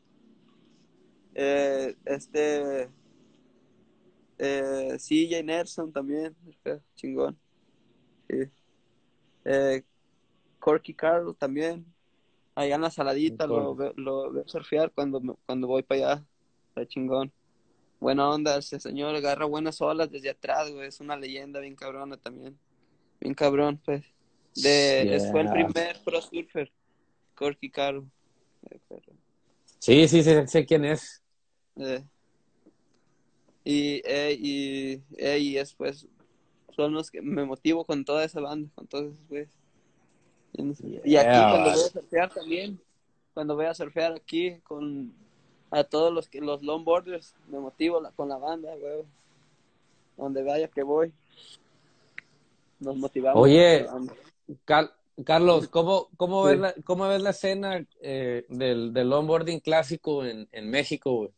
Eh, 1.35 1.95
este 2.07 2.89
eh, 4.39 4.97
CJ 4.99 5.43
Nelson 5.43 5.93
también, 5.93 6.35
chingón. 6.95 7.39
Sí. 8.28 8.51
Corky 10.59 10.95
Carroll 10.95 11.37
también. 11.37 11.91
Allá 12.55 12.74
en 12.74 12.82
la 12.82 12.90
saladita 12.90 13.46
lo, 13.46 13.74
lo 13.96 14.32
veo 14.32 14.46
surfear 14.46 14.90
cuando, 14.92 15.38
cuando 15.46 15.66
voy 15.66 15.82
para 15.82 16.12
allá. 16.12 16.24
Está 16.68 16.86
chingón. 16.86 17.32
Buena 18.00 18.28
onda, 18.28 18.59
ese 18.59 18.80
señor 18.80 19.14
agarra 19.14 19.44
buenas 19.46 19.80
olas 19.80 20.11
desde 20.11 20.30
atrás, 20.30 20.70
güey. 20.70 20.88
Es 20.88 21.00
una 21.00 21.16
leyenda 21.16 21.61
bien 21.61 21.76
cabrona 21.76 22.16
también. 22.16 22.59
Bien 23.20 23.34
cabrón, 23.34 23.80
pues. 23.84 24.05
De, 24.55 25.28
Fue 25.30 25.40
el 25.42 25.50
primer 25.50 25.98
pro 26.05 26.20
surfer. 26.20 26.70
Corky 27.34 27.70
Carroll. 27.70 28.11
Eh, 28.70 28.78
Sí, 29.78 30.07
sí, 30.07 30.22
sí, 30.22 30.30
sé 30.46 30.64
quién 30.66 30.84
es. 30.84 31.22
eh. 31.76 32.05
Y, 33.64 34.03
eh, 34.05 34.36
y, 34.38 35.03
eh, 35.16 35.38
y 35.38 35.55
después 35.55 36.07
son 36.74 36.92
los 36.94 37.11
que 37.11 37.22
me 37.22 37.44
motivo 37.44 37.84
con 37.84 38.05
toda 38.05 38.24
esa 38.24 38.40
banda, 38.40 38.70
con 38.74 38.86
todos 38.86 39.12
esos 39.14 39.28
güeyes. 39.28 39.50
Y 40.53 40.70
aquí 40.70 41.03
Yeah. 41.11 41.50
cuando 41.50 41.70
voy 41.70 41.70
a 41.70 41.76
surfear 41.76 42.30
también, 42.34 42.80
cuando 43.34 43.57
voy 43.57 43.64
a 43.66 43.74
surfear 43.74 44.12
aquí 44.14 44.59
con 44.61 45.12
a 45.70 45.84
todos 45.84 46.12
los 46.12 46.28
que 46.28 46.40
los 46.42 46.62
longboarders, 46.62 47.34
me 47.48 47.59
motivo 47.59 48.00
la- 48.00 48.11
con 48.11 48.28
la 48.28 48.36
banda, 48.36 48.74
güey. 48.76 49.05
Donde 50.18 50.42
vaya 50.42 50.68
que 50.68 50.82
voy. 50.82 51.12
Nos 52.80 52.96
motivamos. 52.96 53.42
Oye. 53.42 53.86
Car- 54.66 54.94
Carlos, 55.24 55.68
¿cómo, 55.68 56.09
cómo, 56.18 56.44
Sí. 56.46 56.50
ves 56.53 56.61
la, 56.61 56.74
¿cómo 56.84 57.09
ves 57.09 57.22
la 57.22 57.30
escena 57.30 57.86
eh, 58.03 58.44
del, 58.48 58.92
del 58.92 59.12
onboarding 59.12 59.61
clásico 59.61 60.24
en, 60.24 60.46
en 60.53 60.68
México, 60.70 61.14
güey? 61.16 61.30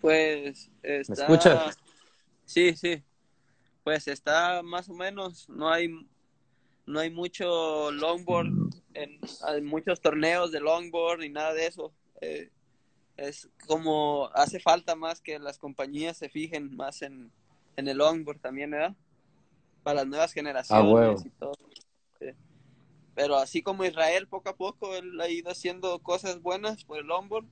Pues 0.00 0.70
está... 0.82 1.12
escuchas? 1.22 1.78
Sí, 2.44 2.74
sí. 2.76 3.02
Pues 3.84 4.06
está 4.08 4.62
más 4.62 4.88
o 4.88 4.94
menos, 4.94 5.48
no 5.48 5.70
hay 5.70 5.88
no 6.86 7.00
hay 7.00 7.10
mucho 7.10 7.90
longboard, 7.92 8.48
en, 8.94 9.20
hay 9.42 9.62
muchos 9.62 10.00
torneos 10.00 10.50
de 10.52 10.60
longboard 10.60 11.20
ni 11.20 11.28
nada 11.28 11.52
de 11.52 11.66
eso. 11.66 11.92
Eh, 12.20 12.50
es 13.16 13.48
como 13.66 14.30
hace 14.34 14.58
falta 14.58 14.94
más 14.96 15.20
que 15.20 15.38
las 15.38 15.58
compañías 15.58 16.16
se 16.16 16.28
fijen 16.28 16.74
más 16.76 17.02
en, 17.02 17.30
en 17.76 17.88
el 17.88 17.98
longboard 17.98 18.40
también, 18.40 18.70
¿verdad? 18.70 18.94
Para 19.82 20.00
las 20.00 20.06
nuevas 20.06 20.32
generaciones 20.32 20.92
huevo. 20.92 21.22
y 21.24 21.30
todo. 21.30 21.52
Pero 23.14 23.36
así 23.36 23.62
como 23.62 23.84
Israel 23.84 24.26
poco 24.26 24.48
a 24.48 24.56
poco 24.56 24.96
él 24.96 25.20
ha 25.20 25.28
ido 25.28 25.50
haciendo 25.50 25.98
cosas 25.98 26.40
buenas 26.40 26.84
por 26.84 26.98
el 26.98 27.06
longboard, 27.06 27.46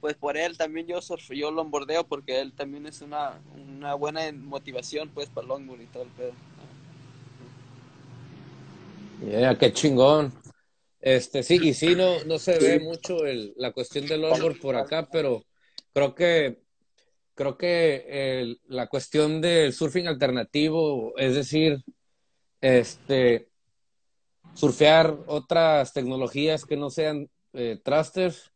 pues 0.00 0.14
por 0.16 0.36
él 0.36 0.56
también 0.56 0.86
yo 0.86 1.00
surf, 1.02 1.30
yo 1.30 1.50
longboardeo 1.50 2.04
porque 2.04 2.40
él 2.40 2.52
también 2.52 2.86
es 2.86 3.00
una, 3.00 3.40
una 3.54 3.94
buena 3.94 4.20
motivación 4.32 5.10
pues 5.10 5.28
para 5.28 5.42
el 5.44 5.48
longboard 5.48 5.80
y 5.82 5.86
todo 5.86 6.02
el 6.04 6.10
pedo. 6.10 6.32
Yeah, 9.26 9.58
qué 9.58 9.72
chingón. 9.72 10.32
Este, 11.00 11.42
sí, 11.42 11.58
y 11.68 11.74
sí, 11.74 11.94
no, 11.94 12.24
no 12.24 12.38
se 12.38 12.58
ve 12.58 12.80
mucho 12.80 13.24
el, 13.24 13.52
la 13.56 13.72
cuestión 13.72 14.06
del 14.06 14.24
onboard 14.24 14.58
por 14.58 14.76
acá, 14.76 15.08
pero 15.10 15.42
creo 15.92 16.14
que 16.14 16.62
creo 17.34 17.56
que 17.56 18.40
el- 18.40 18.60
la 18.66 18.88
cuestión 18.88 19.40
del 19.40 19.72
surfing 19.72 20.08
alternativo, 20.08 21.16
es 21.16 21.34
decir, 21.36 21.78
este 22.60 23.48
surfear 24.54 25.16
otras 25.26 25.92
tecnologías 25.92 26.64
que 26.64 26.76
no 26.76 26.90
sean 26.90 27.28
eh, 27.52 27.78
thrusters, 27.84 28.50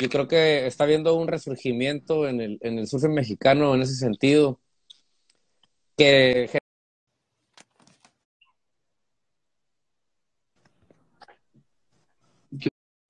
yo 0.00 0.08
creo 0.08 0.28
que 0.28 0.66
está 0.66 0.84
habiendo 0.84 1.14
un 1.14 1.28
resurgimiento 1.28 2.28
en 2.28 2.40
el, 2.40 2.58
en 2.60 2.78
el 2.78 2.86
surfing 2.86 3.14
mexicano 3.14 3.74
en 3.74 3.82
ese 3.82 3.94
sentido, 3.94 4.60
que 5.96 6.48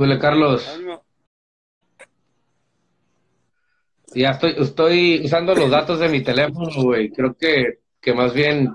Hola, 0.02 0.18
Carlos. 0.18 0.80
Ya 4.14 4.30
estoy, 4.30 4.54
estoy 4.56 5.20
usando 5.26 5.54
los 5.54 5.70
datos 5.70 6.00
de 6.00 6.08
mi 6.08 6.22
teléfono, 6.22 6.70
güey. 6.82 7.10
Creo 7.10 7.34
que, 7.34 7.80
que 8.00 8.14
más 8.14 8.32
bien 8.32 8.72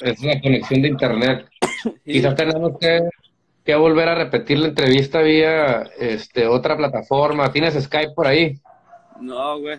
es 0.00 0.20
la 0.20 0.40
conexión 0.40 0.82
de 0.82 0.88
internet. 0.88 1.48
Quizás 2.04 2.34
tenemos 2.34 2.76
que, 2.80 2.98
que 3.68 3.74
volver 3.74 4.08
a 4.08 4.14
repetir 4.14 4.58
la 4.60 4.68
entrevista 4.68 5.20
vía 5.20 5.82
este, 5.98 6.46
otra 6.46 6.74
plataforma. 6.74 7.52
¿Tienes 7.52 7.74
Skype 7.74 8.14
por 8.14 8.26
ahí? 8.26 8.58
No, 9.20 9.60
güey. 9.60 9.78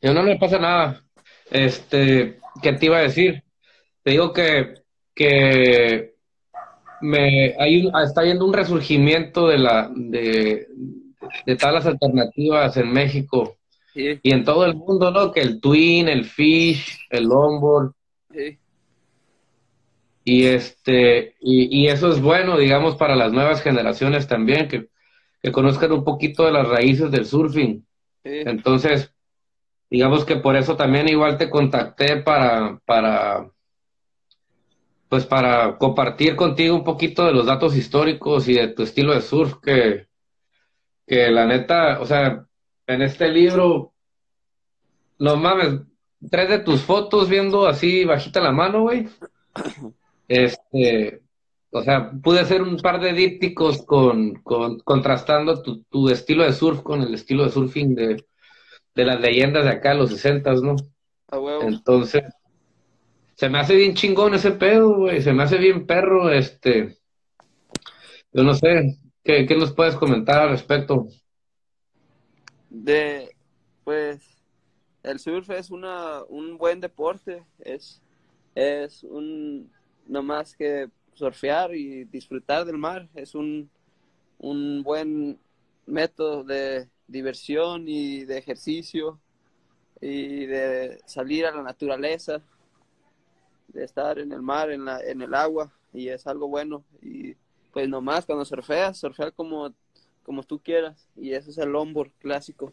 Yo 0.00 0.14
no 0.14 0.22
me 0.22 0.38
pasa 0.38 0.58
nada. 0.58 1.02
Este, 1.50 2.38
¿qué 2.62 2.72
te 2.72 2.86
iba 2.86 2.96
a 2.96 3.02
decir? 3.02 3.42
Te 4.02 4.12
digo 4.12 4.32
que, 4.32 4.72
que 5.14 6.14
me 7.02 7.54
hay 7.58 7.84
un- 7.84 8.00
está 8.02 8.22
habiendo 8.22 8.46
un 8.46 8.54
resurgimiento 8.54 9.48
de 9.48 9.58
la 9.58 9.90
de, 9.94 10.68
de 11.44 11.56
todas 11.56 11.74
las 11.74 11.86
alternativas 11.86 12.74
en 12.78 12.90
México 12.90 13.58
Sí, 13.92 14.18
y 14.22 14.32
en 14.32 14.44
todo 14.44 14.64
el 14.64 14.76
mundo, 14.76 15.10
¿no? 15.10 15.30
Que 15.30 15.40
el 15.42 15.60
twin, 15.60 16.08
el 16.08 16.24
fish, 16.24 16.98
el 17.10 17.24
longboard 17.24 17.92
sí, 18.32 18.58
y 20.24 20.46
este 20.46 21.36
y, 21.40 21.84
y 21.84 21.88
eso 21.88 22.08
es 22.08 22.20
bueno, 22.20 22.58
digamos, 22.58 22.96
para 22.96 23.16
las 23.16 23.32
nuevas 23.32 23.62
generaciones 23.62 24.28
también 24.28 24.68
que, 24.68 24.88
que 25.42 25.52
conozcan 25.52 25.92
un 25.92 26.04
poquito 26.04 26.44
de 26.44 26.52
las 26.52 26.68
raíces 26.68 27.10
del 27.10 27.26
surfing. 27.26 27.86
sí. 28.24 28.42
Entonces, 28.46 29.12
digamos 29.90 30.24
que 30.24 30.36
por 30.36 30.56
eso 30.56 30.76
también 30.76 31.08
igual 31.08 31.36
te 31.36 31.50
contacté 31.50 32.16
para, 32.22 32.80
para, 32.86 33.50
pues 35.08 35.26
para 35.26 35.76
compartir 35.76 36.36
contigo 36.36 36.74
un 36.74 36.84
poquito 36.84 37.26
de 37.26 37.32
los 37.32 37.44
datos 37.44 37.76
históricos 37.76 38.48
y 38.48 38.54
de 38.54 38.68
tu 38.68 38.84
estilo 38.84 39.12
de 39.12 39.20
surf 39.20 39.56
que, 39.62 40.06
que 41.06 41.30
la 41.30 41.44
neta, 41.44 42.00
o 42.00 42.06
sea, 42.06 42.46
en 42.86 43.02
este 43.02 43.28
libro, 43.28 43.92
no 45.18 45.36
mames, 45.36 45.80
tres 46.30 46.48
de 46.48 46.58
tus 46.60 46.80
fotos 46.80 47.28
viendo 47.28 47.66
así 47.66 48.06
bajita 48.06 48.40
la 48.40 48.52
mano, 48.52 48.82
güey. 48.82 49.08
Este, 50.28 51.22
o 51.70 51.82
sea, 51.82 52.12
pude 52.22 52.40
hacer 52.40 52.62
un 52.62 52.76
par 52.76 53.00
de 53.00 53.12
dípticos 53.12 53.82
con, 53.84 54.34
con 54.42 54.80
contrastando 54.80 55.62
tu, 55.62 55.82
tu 55.84 56.08
estilo 56.10 56.44
de 56.44 56.52
surf 56.52 56.82
con 56.82 57.02
el 57.02 57.14
estilo 57.14 57.44
de 57.44 57.50
surfing 57.50 57.94
de, 57.94 58.24
de 58.94 59.04
las 59.04 59.20
leyendas 59.20 59.64
de 59.64 59.70
acá, 59.70 59.94
los 59.94 60.10
sesentas, 60.10 60.62
¿no? 60.62 60.76
A 61.28 61.38
huevo. 61.38 61.62
Entonces, 61.62 62.22
se 63.34 63.48
me 63.48 63.58
hace 63.58 63.74
bien 63.74 63.94
chingón 63.94 64.34
ese 64.34 64.52
pedo, 64.52 64.94
güey, 64.94 65.22
se 65.22 65.32
me 65.32 65.42
hace 65.42 65.58
bien 65.58 65.86
perro, 65.86 66.30
este, 66.30 66.98
yo 68.32 68.44
no 68.44 68.54
sé, 68.54 68.98
¿qué, 69.24 69.46
qué 69.46 69.56
nos 69.56 69.72
puedes 69.72 69.96
comentar 69.96 70.40
al 70.40 70.50
respecto? 70.50 71.08
De, 72.70 73.34
pues, 73.84 74.20
el 75.02 75.18
surf 75.18 75.50
es 75.50 75.70
una, 75.70 76.22
un 76.24 76.56
buen 76.56 76.80
deporte, 76.80 77.44
es, 77.58 78.00
es 78.54 79.02
un, 79.04 79.70
no 80.06 80.22
más 80.22 80.56
que 80.56 80.88
surfear 81.14 81.74
y 81.74 82.04
disfrutar 82.04 82.64
del 82.64 82.78
mar, 82.78 83.08
es 83.14 83.34
un, 83.34 83.70
un 84.38 84.82
buen 84.82 85.38
método 85.86 86.44
de 86.44 86.88
diversión 87.08 87.88
y 87.88 88.24
de 88.24 88.38
ejercicio 88.38 89.20
y 90.00 90.46
de 90.46 91.00
salir 91.06 91.46
a 91.46 91.52
la 91.56 91.62
naturaleza, 91.62 92.42
de 93.68 93.84
estar 93.84 94.18
en 94.18 94.32
el 94.32 94.42
mar, 94.42 94.70
en 94.70 94.84
la, 94.84 95.00
en 95.00 95.22
el 95.22 95.34
agua, 95.34 95.72
y 95.92 96.08
es 96.08 96.26
algo 96.26 96.48
bueno, 96.48 96.84
y 97.00 97.34
pues 97.72 97.88
nomás 97.88 98.26
cuando 98.26 98.44
surfeas, 98.44 98.98
surfear 98.98 99.32
como, 99.32 99.72
como 100.22 100.42
tú 100.42 100.58
quieras, 100.60 101.08
y 101.16 101.32
eso 101.32 101.50
es 101.50 101.58
el 101.58 101.70
longboard 101.70 102.10
clásico. 102.18 102.72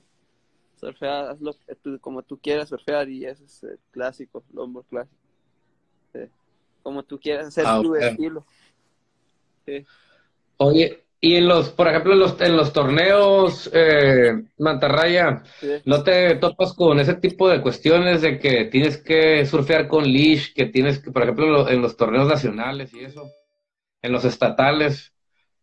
Surfear, 0.80 1.30
haz 1.32 1.41
lo 1.41 1.53
que 1.53 1.75
tú- 1.75 1.99
como 2.01 2.23
tú 2.23 2.39
quieras 2.39 2.69
surfear 2.69 3.09
y 3.09 3.25
ese 3.25 3.45
es 3.45 3.63
el 3.63 3.80
clásico, 3.91 4.43
longboard 4.53 4.88
clásico. 4.88 5.17
Como 6.84 7.03
tú 7.03 7.19
quieras 7.19 7.47
hacer 7.47 7.65
Ah, 7.67 7.80
tu 7.82 7.95
estilo. 7.95 8.45
Sí. 9.65 9.86
Oye, 10.57 11.05
y 11.21 11.36
en 11.36 11.47
los, 11.47 11.69
por 11.69 11.88
ejemplo, 11.88 12.13
en 12.13 12.19
los, 12.19 12.39
en 12.41 12.55
los 12.57 12.71
torneos, 12.73 13.69
eh, 13.73 14.43
Mantarraya, 14.57 15.43
Sí. 15.59 15.67
¿no 15.86 16.03
te 16.03 16.36
topas 16.36 16.73
con 16.73 16.99
ese 16.99 17.15
tipo 17.15 17.49
de 17.49 17.61
cuestiones 17.61 18.21
de 18.21 18.39
que 18.39 18.65
tienes 18.65 18.97
que 18.97 19.45
surfear 19.45 19.88
con 19.88 20.05
leash, 20.05 20.53
que 20.53 20.65
tienes 20.65 20.99
que, 20.99 21.11
por 21.11 21.23
ejemplo, 21.23 21.45
en 21.45 21.51
lo- 21.53 21.69
en 21.69 21.82
los 21.82 21.97
torneos 21.97 22.27
nacionales 22.27 22.93
y 22.93 23.01
eso, 23.03 23.30
en 24.01 24.11
los 24.13 24.23
estatales, 24.25 25.13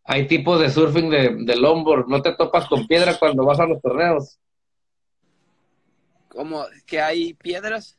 hay 0.04 0.26
tipos 0.28 0.60
de 0.60 0.70
surfing 0.70 1.10
de, 1.10 1.36
de 1.40 1.56
longboard, 1.56 2.06
¿no 2.08 2.22
te 2.22 2.34
topas 2.36 2.66
con 2.68 2.86
piedra 2.86 3.18
cuando 3.18 3.44
vas 3.44 3.58
a 3.58 3.66
los 3.66 3.80
torneos? 3.80 4.38
Como 6.28 6.64
que 6.86 7.00
hay 7.00 7.34
piedras. 7.34 7.98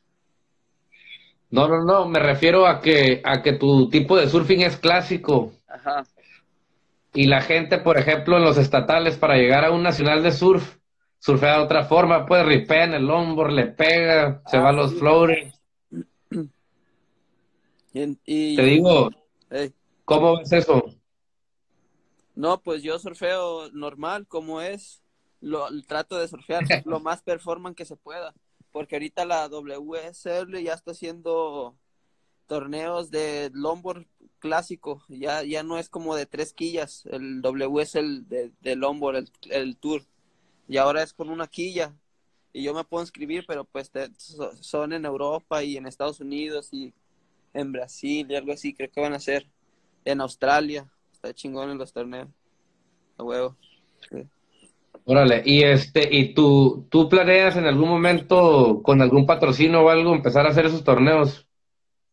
No, 1.50 1.68
no, 1.68 1.84
no, 1.84 2.08
me 2.08 2.20
refiero 2.20 2.68
a 2.68 2.82
que, 2.82 3.22
a 3.24 3.42
que 3.42 3.54
tu 3.54 3.90
tipo 3.90 4.18
de 4.18 4.28
surfing 4.30 4.62
es 4.62 4.78
clásico. 4.78 5.54
Ajá. 5.68 6.04
Y 7.14 7.28
la 7.28 7.42
gente, 7.42 7.78
por 7.80 7.98
ejemplo, 7.98 8.38
en 8.38 8.44
los 8.44 8.58
estatales, 8.58 9.18
para 9.18 9.38
llegar 9.38 9.66
a 9.66 9.72
un 9.72 9.82
nacional 9.82 10.22
de 10.24 10.32
surf, 10.32 10.78
surfea 11.20 11.58
de 11.58 11.64
otra 11.64 11.86
forma, 11.86 12.26
pues 12.26 12.46
ripea 12.46 12.84
en 12.84 12.94
el 12.94 13.10
hombro, 13.10 13.48
le 13.48 13.68
pega, 13.68 14.42
se 14.46 14.58
Ah, 14.58 14.62
va 14.62 14.70
a 14.70 14.74
los 14.74 14.92
sí. 14.92 14.98
floaters. 14.98 15.62
Y, 18.26 18.56
Te 18.56 18.62
digo. 18.62 19.10
¿cómo 20.06 20.38
ves 20.38 20.52
eso? 20.52 20.84
No, 22.36 22.62
pues 22.62 22.84
yo 22.84 23.00
surfeo 23.00 23.72
normal, 23.72 24.28
como 24.28 24.62
es. 24.62 25.02
Lo, 25.42 25.68
trato 25.88 26.18
de 26.20 26.28
surfear 26.28 26.64
lo 26.86 27.00
más 27.00 27.24
performant 27.24 27.76
que 27.76 27.86
se 27.86 27.96
pueda. 27.96 28.36
Porque 28.78 28.98
ahorita 28.98 29.26
la 29.26 29.50
WSL 29.50 30.62
ya 30.62 30.74
está 30.74 30.92
haciendo 30.92 31.76
torneos 32.46 33.10
de 33.10 33.50
longboard 33.52 34.06
clásico. 34.38 35.04
Ya, 35.10 35.42
ya 35.42 35.64
no 35.64 35.80
es 35.80 35.90
como 35.90 36.16
de 36.16 36.28
tres 36.28 36.54
quillas. 36.54 37.04
El 37.08 37.42
WSL 37.42 38.28
de, 38.28 38.52
de 38.62 38.76
longboard, 38.76 39.16
el, 39.16 39.32
el 39.50 39.78
tour. 39.78 40.04
Y 40.68 40.78
ahora 40.78 41.02
es 41.02 41.12
con 41.12 41.32
una 41.32 41.48
quilla. 41.48 41.98
Y 42.54 42.62
yo 42.62 42.76
me 42.76 42.84
puedo 42.84 43.04
inscribir, 43.04 43.46
pero 43.48 43.66
pues 43.66 43.92
son 44.62 44.94
en 44.94 45.06
Europa 45.06 45.64
y 45.64 45.78
en 45.78 45.88
Estados 45.88 46.20
Unidos 46.20 46.72
y 46.72 46.94
en 47.56 47.72
Brasil 47.72 48.28
y 48.30 48.36
algo 48.36 48.54
así. 48.54 48.76
Creo 48.76 48.92
que 48.92 49.02
van 49.02 49.14
a 49.14 49.20
ser 49.20 49.50
en 50.06 50.22
Australia. 50.22 50.88
Está 51.12 51.34
chingón 51.34 51.72
en 51.72 51.80
los 51.80 51.94
torneos. 51.94 52.30
A 53.18 53.24
huevo. 53.24 53.58
Órale, 55.10 55.42
y 55.46 55.64
este, 55.64 56.06
y 56.12 56.34
tú, 56.34 56.86
tú 56.90 57.08
planeas 57.08 57.56
en 57.56 57.66
algún 57.66 57.88
momento 57.88 58.82
con 58.84 59.02
algún 59.02 59.26
patrocinio 59.26 59.82
o 59.82 59.90
algo 59.90 60.14
empezar 60.14 60.46
a 60.46 60.50
hacer 60.50 60.66
esos 60.66 60.84
torneos, 60.84 61.48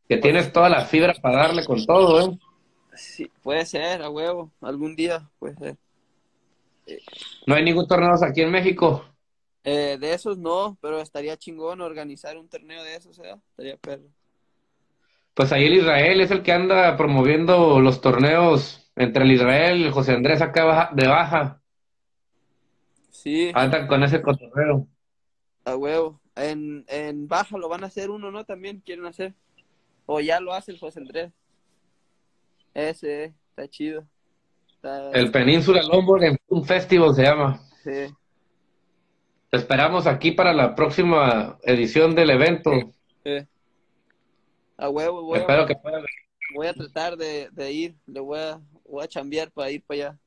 que 0.09 0.18
tienes 0.18 0.53
toda 0.53 0.68
la 0.68 0.84
fibra 0.84 1.12
para 1.20 1.38
darle 1.38 1.64
con 1.64 1.84
todo, 1.84 2.20
¿eh? 2.20 2.38
Sí, 2.95 3.28
puede 3.42 3.66
ser, 3.66 4.01
a 4.01 4.11
huevo. 4.11 4.53
Algún 4.61 4.95
día 4.95 5.28
puede 5.40 5.57
ser. 5.57 5.76
No 7.49 7.57
hay 7.57 7.64
ningún 7.64 7.88
torneo 7.88 8.12
aquí 8.24 8.42
en 8.42 8.53
México. 8.53 9.05
Eh, 9.64 9.99
de 9.99 10.14
esos 10.14 10.38
no, 10.38 10.78
pero 10.80 11.01
estaría 11.01 11.36
chingón 11.36 11.80
organizar 11.80 12.38
un 12.38 12.49
torneo 12.49 12.84
de 12.84 12.95
esos, 12.95 13.18
¿eh? 13.18 13.34
Estaría 13.51 13.76
perro. 13.76 14.05
Pues 15.34 15.51
ahí 15.51 15.64
el 15.64 15.78
Israel 15.78 16.20
es 16.20 16.30
el 16.30 16.45
que 16.45 16.53
anda 16.53 16.97
promoviendo 16.97 17.80
los 17.80 18.01
torneos 18.01 18.88
entre 18.95 19.24
el 19.24 19.32
Israel 19.32 19.80
y 19.80 19.84
el 19.86 19.92
José 19.92 20.12
Andrés 20.12 20.40
acá 20.40 20.90
de 20.92 21.09
baja. 21.09 21.61
Sí, 23.25 23.51
Andan 23.55 23.87
con 23.87 24.03
ese 24.05 24.20
cotorreo. 24.20 24.87
a 25.64 25.77
huevo. 25.77 26.20
En, 26.37 26.85
en 26.89 27.27
Baja 27.27 27.57
lo 27.57 27.68
van 27.70 27.83
a 27.85 27.87
hacer 27.87 28.11
uno, 28.11 28.31
¿no? 28.31 28.45
También 28.45 28.81
quieren 28.85 29.07
hacer. 29.07 29.33
O 30.05 30.20
ya 30.20 30.39
lo 30.41 30.53
hace 30.53 30.72
el 30.72 30.79
José 30.79 31.01
Andrés. 31.01 31.33
Ese, 32.75 33.25
eh, 33.25 33.35
está 33.49 33.66
chido. 33.68 34.05
Está- 34.75 35.11
El 35.12 35.31
Península 35.31 35.83
Longboard 35.83 36.25
en 36.25 36.37
un 36.49 36.64
festival 36.64 37.14
se 37.14 37.22
llama. 37.22 37.61
sí. 37.83 38.12
Te 39.51 39.59
esperamos 39.61 40.07
aquí 40.09 40.33
para 40.33 40.53
la 40.53 40.75
próxima 40.75 41.59
edición 41.62 42.14
del 42.14 42.31
evento. 42.31 42.72
sí. 43.25 43.39
A 44.77 44.89
huevo, 44.91 45.35
Espero 45.37 45.64
que 45.66 45.77
puedas. 45.77 46.03
voy 46.55 46.66
a 46.66 46.75
tratar 46.75 47.16
de, 47.16 47.49
de 47.53 47.72
ir. 47.72 47.95
Le 48.07 48.18
voy 48.20 48.39
a, 48.41 48.61
voy 48.85 49.05
a 49.05 49.09
chambear 49.09 49.51
para 49.53 49.70
ir 49.70 49.83
para 49.85 50.09
allá. 50.09 50.18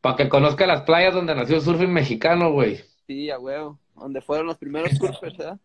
Para 0.00 0.16
que 0.16 0.28
conozca 0.28 0.66
las 0.66 0.82
playas 0.82 1.14
donde 1.14 1.34
nació 1.34 1.56
el 1.56 1.62
surfing 1.62 1.92
mexicano, 1.92 2.52
güey. 2.52 2.80
Sí, 3.06 3.30
a 3.30 3.38
huevo. 3.38 3.78
Donde 3.94 4.20
fueron 4.22 4.46
los 4.46 4.56
primeros 4.56 4.92
surfers, 4.96 5.36
¿verdad? 5.36 5.58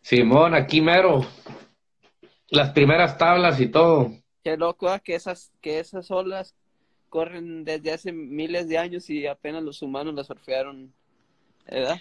Simón, 0.00 0.54
aquí 0.54 0.80
mero. 0.80 1.26
Las 2.48 2.70
primeras 2.70 3.18
tablas 3.18 3.60
y 3.60 3.68
todo. 3.68 4.12
Qué 4.42 4.56
loco 4.56 4.88
¿ah? 4.88 4.98
que 4.98 5.14
esas, 5.14 5.52
que 5.60 5.78
esas 5.78 6.10
olas 6.10 6.54
corren 7.08 7.64
desde 7.64 7.92
hace 7.92 8.12
miles 8.12 8.68
de 8.68 8.78
años 8.78 9.08
y 9.08 9.26
apenas 9.26 9.62
los 9.62 9.82
humanos 9.82 10.14
las 10.14 10.26
surfearon, 10.26 10.92
¿verdad? 11.70 12.00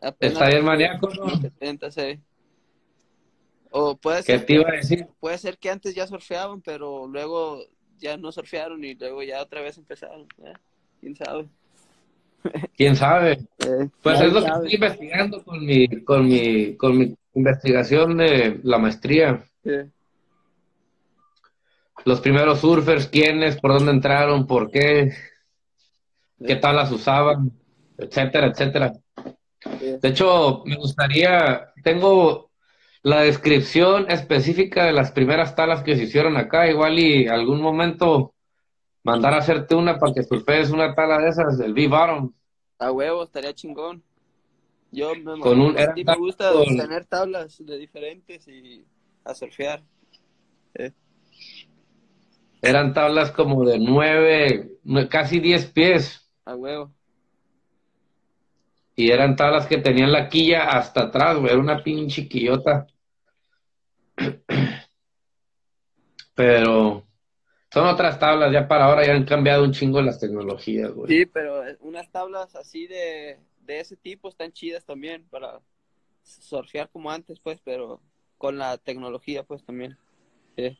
Apenas 0.00 0.34
Está 0.34 0.46
bien 0.48 0.64
maníaco, 0.64 1.08
¿no? 1.14 1.24
en 1.24 1.30
los 1.30 1.40
70, 1.40 1.90
sí. 1.90 2.20
O 3.70 3.96
puede 3.96 4.18
¿Qué 4.18 4.38
ser, 4.38 4.46
te 4.46 4.54
iba 4.54 4.68
a 4.68 4.72
decir? 4.72 5.06
puede 5.20 5.38
ser 5.38 5.58
que 5.58 5.70
antes 5.70 5.94
ya 5.94 6.06
surfeaban, 6.06 6.62
pero 6.62 7.06
luego 7.06 7.62
ya 7.98 8.16
no 8.16 8.32
surfearon 8.32 8.84
y 8.84 8.94
luego 8.94 9.22
ya 9.22 9.42
otra 9.42 9.60
vez 9.60 9.76
empezaron, 9.78 10.26
¿eh? 10.44 10.52
¿Quién 11.00 11.14
sabe? 11.16 11.48
¿Quién 12.76 12.96
sabe? 12.96 13.32
Eh, 13.58 13.88
Pues 14.02 14.20
es 14.20 14.32
lo 14.32 14.40
que 14.40 14.48
estoy 14.48 14.74
investigando 14.74 15.44
con 15.44 15.64
mi, 15.64 16.04
con 16.04 16.26
mi, 16.26 16.76
con 16.76 16.98
mi 16.98 17.14
investigación 17.34 18.16
de 18.16 18.60
la 18.62 18.78
maestría. 18.78 19.44
Sí. 19.62 19.70
Los 22.04 22.20
primeros 22.20 22.60
surfers, 22.60 23.08
quiénes, 23.08 23.60
por 23.60 23.72
dónde 23.72 23.90
entraron, 23.92 24.46
por 24.46 24.70
qué, 24.70 25.12
qué 26.44 26.56
tablas 26.56 26.90
usaban, 26.92 27.50
etcétera, 27.98 28.46
etcétera. 28.46 28.92
Sí. 29.80 29.98
De 30.00 30.08
hecho, 30.08 30.62
me 30.64 30.76
gustaría, 30.76 31.72
tengo 31.82 32.47
la 33.02 33.20
descripción 33.22 34.10
específica 34.10 34.84
de 34.84 34.92
las 34.92 35.12
primeras 35.12 35.54
tablas 35.54 35.82
que 35.82 35.96
se 35.96 36.04
hicieron 36.04 36.36
acá, 36.36 36.68
igual 36.68 36.98
y 36.98 37.26
algún 37.28 37.60
momento 37.60 38.34
mandar 39.04 39.34
a 39.34 39.38
hacerte 39.38 39.74
una 39.74 39.98
para 39.98 40.12
que 40.12 40.22
surfees 40.22 40.70
una 40.70 40.94
tabla 40.94 41.18
de 41.18 41.28
esas, 41.28 41.58
del 41.58 41.72
V-Bottom. 41.72 42.32
A 42.78 42.92
huevo, 42.92 43.22
estaría 43.24 43.54
chingón. 43.54 44.02
Yo 44.90 45.14
me, 45.14 45.38
Con 45.40 45.60
un- 45.60 45.76
sí 45.94 46.04
me 46.04 46.16
gusta 46.16 46.52
con- 46.52 46.76
tener 46.76 47.04
tablas 47.04 47.56
de 47.64 47.76
diferentes 47.78 48.46
y 48.48 48.84
a 49.24 49.34
surfear. 49.34 49.82
Eran 52.60 52.92
tablas 52.92 53.30
como 53.30 53.64
de 53.64 53.78
nueve, 53.78 54.72
nue- 54.84 55.08
casi 55.08 55.38
diez 55.40 55.66
pies. 55.66 56.28
A 56.44 56.56
huevo. 56.56 56.92
Y 58.98 59.12
eran 59.12 59.36
tablas 59.36 59.68
que 59.68 59.78
tenían 59.78 60.10
la 60.10 60.28
quilla 60.28 60.70
hasta 60.70 61.02
atrás, 61.02 61.38
güey. 61.38 61.52
Era 61.52 61.60
una 61.60 61.84
pinche 61.84 62.28
quillota. 62.28 62.88
Pero 66.34 67.06
son 67.70 67.86
otras 67.86 68.18
tablas, 68.18 68.52
ya 68.52 68.66
para 68.66 68.86
ahora 68.86 69.06
ya 69.06 69.12
han 69.12 69.24
cambiado 69.24 69.62
un 69.62 69.70
chingo 69.70 70.02
las 70.02 70.18
tecnologías, 70.18 70.90
güey. 70.90 71.16
Sí, 71.16 71.26
pero 71.26 71.64
eh, 71.64 71.76
unas 71.80 72.10
tablas 72.10 72.56
así 72.56 72.88
de, 72.88 73.38
de 73.60 73.78
ese 73.78 73.96
tipo 73.96 74.28
están 74.28 74.50
chidas 74.50 74.84
también 74.84 75.24
para 75.30 75.60
surfear 76.24 76.90
como 76.90 77.12
antes, 77.12 77.38
pues, 77.38 77.60
pero 77.64 78.00
con 78.36 78.58
la 78.58 78.78
tecnología, 78.78 79.44
pues, 79.44 79.62
también. 79.62 79.96
Sí. 80.56 80.76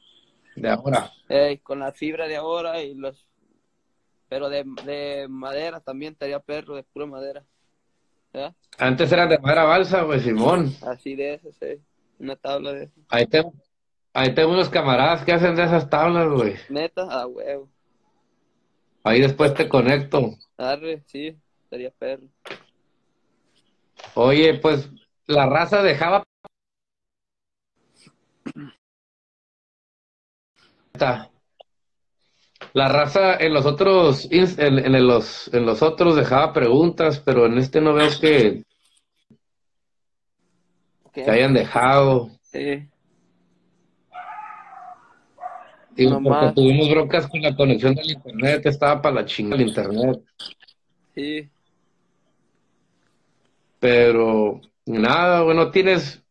De 0.57 0.69
ahora. 0.69 1.13
Con 1.63 1.79
la 1.79 1.93
fibra 1.93 2.27
de 2.27 2.35
ahora 2.35 2.83
y 2.83 2.95
los... 2.95 3.29
Pero 4.29 4.49
de, 4.49 4.65
de 4.85 5.29
madera 5.29 5.79
también, 5.79 6.15
estaría 6.15 6.41
perro, 6.41 6.75
de 6.75 6.83
pura 6.83 7.07
madera. 7.07 7.45
¿Verdad? 8.33 8.55
Antes 8.79 9.11
eran 9.13 9.29
de 9.29 9.39
madera 9.39 9.65
balsa, 9.65 10.03
güey, 10.03 10.21
Simón. 10.21 10.75
Así 10.83 11.17
de 11.17 11.35
esas, 11.35 11.55
sí. 11.57 11.81
Una 12.19 12.37
tabla 12.37 12.73
de 12.73 12.85
esas. 12.85 13.05
Ahí 13.09 13.27
tengo, 13.27 13.53
ahí 14.13 14.35
tengo 14.35 14.53
unos 14.53 14.69
camaradas 14.69 15.25
que 15.25 15.33
hacen 15.33 15.57
de 15.57 15.65
esas 15.65 15.89
tablas, 15.89 16.29
güey. 16.29 16.55
Neta, 16.69 17.03
a 17.03 17.27
huevo. 17.27 17.69
Ahí 19.05 19.21
después 19.21 19.55
te 19.55 19.69
conecto. 19.69 20.37
Arre, 20.57 21.03
sí, 21.07 21.37
estaría 21.65 21.91
perro. 21.91 22.25
Oye, 24.15 24.55
pues 24.55 24.89
la 25.27 25.47
raza 25.47 25.83
dejaba. 25.83 26.23
La 32.79 32.87
raza 32.87 33.35
en 33.35 33.53
los 33.55 33.67
otros 33.67 34.29
en, 34.31 34.79
en 34.79 35.05
los 35.05 35.53
en 35.53 35.67
los 35.67 35.83
otros 35.83 36.15
dejaba 36.15 36.53
preguntas, 36.53 37.19
pero 37.19 37.47
en 37.47 37.59
este 37.59 37.81
no 37.81 37.93
veo 37.93 38.09
que, 38.21 38.63
que 41.13 41.29
hayan 41.29 41.55
dejado. 41.55 42.31
Sí. 42.41 42.87
Digo, 45.97 46.23
porque 46.23 46.53
tuvimos 46.55 46.89
broncas 46.89 47.27
con 47.27 47.43
la 47.43 47.57
conexión 47.57 47.97
del 47.97 48.13
internet, 48.13 48.65
estaba 48.67 49.03
para 49.03 49.17
la 49.17 49.25
chingada 49.25 49.61
el 49.61 49.69
internet. 49.69 50.21
Sí. 51.17 51.51
Pero 53.81 54.61
nada, 54.87 55.43
bueno, 55.43 55.73
¿tienes 55.73 56.23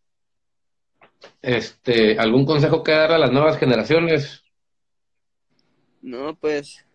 este 1.41 2.17
algún 2.17 2.45
consejo 2.45 2.83
que 2.83 2.93
darle 2.93 3.15
a 3.15 3.19
las 3.19 3.33
nuevas 3.33 3.57
generaciones? 3.57 4.46
No, 6.11 6.35
pues 6.35 6.85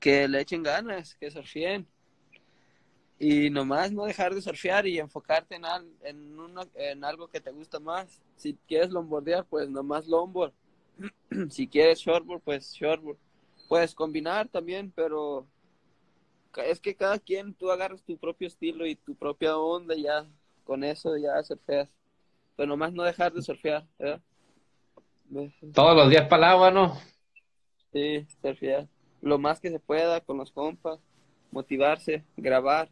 que 0.00 0.28
le 0.28 0.40
echen 0.42 0.62
ganas, 0.62 1.14
que 1.16 1.30
surfeen. 1.30 1.86
Y 3.18 3.50
nomás 3.50 3.90
no 3.90 4.04
dejar 4.04 4.34
de 4.34 4.40
surfear 4.42 4.86
y 4.86 4.98
enfocarte 4.98 5.56
en, 5.56 5.64
al- 5.64 5.90
en, 6.02 6.38
una- 6.38 6.68
en 6.74 7.04
algo 7.04 7.28
que 7.28 7.40
te 7.40 7.50
gusta 7.50 7.80
más. 7.80 8.22
Si 8.36 8.54
quieres 8.68 8.90
longboardear, 8.90 9.44
pues 9.46 9.68
nomás 9.68 10.06
longboard. 10.06 10.52
si 11.50 11.66
quieres 11.66 11.98
shortboard, 12.00 12.42
pues 12.42 12.72
shortboard. 12.72 13.18
Puedes 13.68 13.94
combinar 13.94 14.48
también, 14.48 14.92
pero 14.94 15.46
es 16.64 16.80
que 16.80 16.94
cada 16.94 17.18
quien, 17.18 17.54
tú 17.54 17.70
agarras 17.70 18.02
tu 18.02 18.16
propio 18.18 18.46
estilo 18.48 18.86
y 18.86 18.94
tu 18.94 19.14
propia 19.14 19.56
onda 19.56 19.94
ya 19.96 20.26
con 20.64 20.84
eso 20.84 21.16
ya 21.16 21.42
surfeas. 21.42 21.88
pero 22.56 22.68
nomás 22.68 22.92
no 22.92 23.02
dejar 23.02 23.32
de 23.32 23.42
surfear. 23.42 23.86
Todos 25.74 25.96
los 25.96 26.10
días 26.10 26.28
agua, 26.30 26.70
¿no? 26.70 26.98
Sí, 27.98 28.26
surfear. 28.40 28.86
Lo 29.22 29.38
más 29.38 29.58
que 29.58 29.70
se 29.70 29.80
pueda 29.80 30.20
con 30.20 30.38
los 30.38 30.52
compas, 30.52 31.00
motivarse, 31.50 32.22
grabar, 32.36 32.88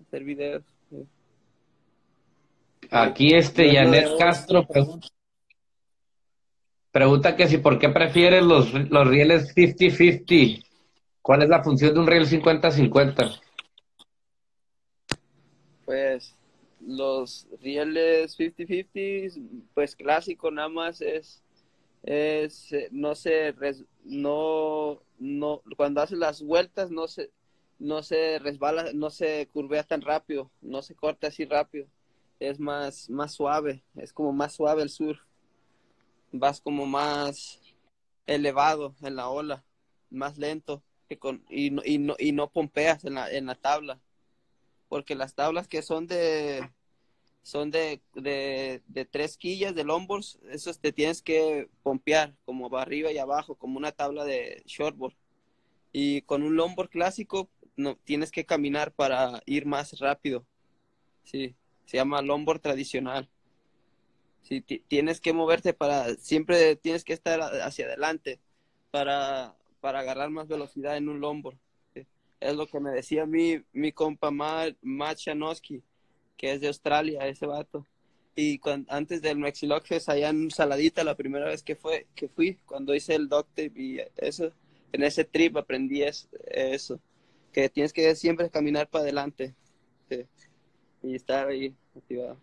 hacer 0.00 0.24
videos. 0.24 0.64
sí. 0.88 1.06
Aquí 2.90 3.34
este 3.34 3.70
Janet 3.70 4.16
Castro 4.18 4.66
pregunta, 4.66 5.08
pregunta 6.90 7.36
que 7.36 7.48
si 7.48 7.58
por 7.58 7.78
qué 7.78 7.90
prefieres 7.90 8.42
los, 8.42 8.72
los 8.72 9.06
rieles 9.06 9.54
50-50. 9.54 10.64
¿Cuál 11.20 11.42
es 11.42 11.48
la 11.50 11.62
función 11.62 11.92
de 11.92 12.00
un 12.00 12.06
riel 12.06 12.26
50-50? 12.26 13.40
Pues 15.84 16.34
los 16.80 17.46
rieles 17.60 18.38
50-50, 18.38 19.66
pues 19.74 19.94
clásico 19.94 20.50
nada 20.50 20.70
más 20.70 21.02
es, 21.02 21.42
es 22.08 22.72
eh, 22.72 22.88
no 22.90 23.14
se, 23.14 23.54
no, 24.04 25.02
no, 25.18 25.62
cuando 25.76 26.00
hace 26.00 26.16
las 26.16 26.42
vueltas 26.42 26.90
no 26.90 27.06
se, 27.06 27.30
no 27.78 28.02
se 28.02 28.38
resbala, 28.38 28.94
no 28.94 29.10
se 29.10 29.46
curvea 29.52 29.82
tan 29.82 30.00
rápido, 30.00 30.50
no 30.62 30.80
se 30.80 30.94
corta 30.94 31.26
así 31.26 31.44
rápido, 31.44 31.86
es 32.40 32.58
más, 32.58 33.10
más 33.10 33.34
suave, 33.34 33.82
es 33.94 34.14
como 34.14 34.32
más 34.32 34.54
suave 34.54 34.82
el 34.82 34.88
surf, 34.88 35.20
vas 36.32 36.62
como 36.62 36.86
más 36.86 37.60
elevado 38.26 38.94
en 39.02 39.14
la 39.14 39.28
ola, 39.28 39.62
más 40.08 40.38
lento 40.38 40.82
que 41.10 41.18
con, 41.18 41.44
y, 41.50 41.70
no, 41.70 41.82
y, 41.84 41.98
no, 41.98 42.16
y 42.18 42.32
no 42.32 42.50
pompeas 42.50 43.04
en 43.04 43.14
la, 43.14 43.30
en 43.30 43.44
la 43.44 43.54
tabla. 43.54 44.00
Porque 44.88 45.14
las 45.14 45.34
tablas 45.34 45.68
que 45.68 45.82
son 45.82 46.06
de 46.06 46.70
son 47.48 47.70
de, 47.70 48.02
de, 48.14 48.82
tres 49.06 49.38
quillas 49.38 49.74
de 49.74 49.82
longboards, 49.82 50.38
esos 50.50 50.80
te 50.80 50.92
tienes 50.92 51.22
que 51.22 51.70
pompear 51.82 52.34
como 52.44 52.76
arriba 52.76 53.10
y 53.10 53.16
abajo, 53.16 53.54
como 53.54 53.78
una 53.78 53.90
tabla 53.90 54.24
de 54.26 54.62
shortboard. 54.66 55.14
Y 55.92 56.22
con 56.22 56.42
un 56.42 56.56
longboard 56.56 56.90
clásico 56.90 57.48
no 57.76 57.96
tienes 57.96 58.30
que 58.32 58.44
caminar 58.44 58.92
para 58.92 59.42
ir 59.46 59.64
más 59.66 59.98
rápido. 59.98 60.46
Sí, 61.24 61.56
se 61.86 61.96
llama 61.96 62.20
longboard 62.20 62.60
tradicional. 62.60 63.30
Sí, 64.42 64.60
ti- 64.60 64.84
tienes 64.86 65.18
que 65.20 65.32
moverte 65.32 65.72
para 65.72 66.16
siempre 66.16 66.76
tienes 66.76 67.02
que 67.04 67.14
estar 67.14 67.40
hacia 67.40 67.86
adelante 67.86 68.40
para 68.90 69.56
para 69.80 70.00
agarrar 70.00 70.30
más 70.30 70.48
velocidad 70.48 70.96
en 70.98 71.08
un 71.08 71.20
longboard 71.20 71.58
es 72.40 72.56
lo 72.56 72.66
que 72.66 72.80
me 72.80 72.90
decía 72.90 73.26
mi, 73.26 73.62
mi 73.72 73.92
compa 73.92 74.30
Matt 74.30 75.18
Chanowski, 75.18 75.82
que 76.38 76.54
es 76.54 76.62
de 76.62 76.68
Australia, 76.68 77.28
ese 77.28 77.46
vato. 77.46 77.86
Y 78.36 78.60
antes 78.88 79.22
del 79.22 79.38
Mexiloc 79.38 79.86
Fest, 79.86 80.08
allá 80.10 80.30
en 80.30 80.50
Saladita, 80.50 81.04
la 81.04 81.16
primera 81.16 81.46
vez 81.46 81.62
que 81.64 81.76
fue 81.76 82.06
que 82.16 82.28
fui, 82.30 82.56
cuando 82.66 82.94
hice 82.94 83.16
el 83.16 83.28
doctor 83.28 83.66
y 83.76 84.00
eso, 84.16 84.52
en 84.92 85.04
ese 85.04 85.24
trip 85.26 85.56
aprendí 85.58 86.02
es- 86.04 86.28
eso, 86.46 87.00
que 87.52 87.68
tienes 87.70 87.92
que 87.92 88.14
siempre 88.16 88.50
caminar 88.50 88.88
para 88.88 89.04
adelante 89.04 89.54
sí, 90.10 90.26
y 91.02 91.14
estar 91.16 91.48
ahí 91.48 91.74
motivado. 91.94 92.38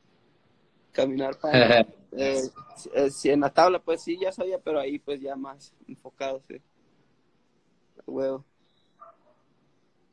Caminar 0.94 1.38
para 1.40 1.70
eh, 2.14 2.50
eh, 2.94 3.12
sí, 3.12 3.30
en 3.30 3.42
la 3.42 3.50
tabla, 3.54 3.80
pues 3.80 4.02
sí, 4.02 4.18
ya 4.20 4.32
sabía, 4.32 4.60
pero 4.60 4.80
ahí 4.80 5.00
pues 5.00 5.22
ya 5.22 5.36
más 5.36 5.74
enfocado, 5.88 6.42
sí. 6.48 6.56
Huevo. 8.08 8.46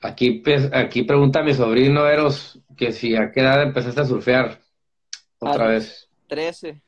Aquí, 0.03 0.41
pues, 0.41 0.69
aquí 0.73 1.05
pregunta 1.05 1.43
mi 1.43 1.55
sobrino 1.55 2.09
Eros 2.09 2.59
que 2.77 2.93
si 2.93 3.15
a 3.15 3.31
qué 3.31 3.41
edad 3.41 3.63
empezaste 3.63 4.01
a 4.01 4.05
surfear 4.05 4.61
otra 5.39 5.69
vez. 5.69 6.09
13. 6.27 6.83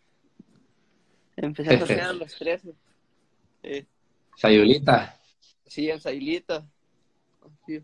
Empecé 1.36 1.74
a 1.74 1.78
surfear 1.78 2.10
a 2.10 2.12
los 2.12 2.34
13. 2.34 2.74
Sí, 3.62 3.86
Sayulita. 4.36 5.16
sí 5.64 5.90
en 5.90 6.00
Sailita. 6.00 6.66
Sí. 7.66 7.80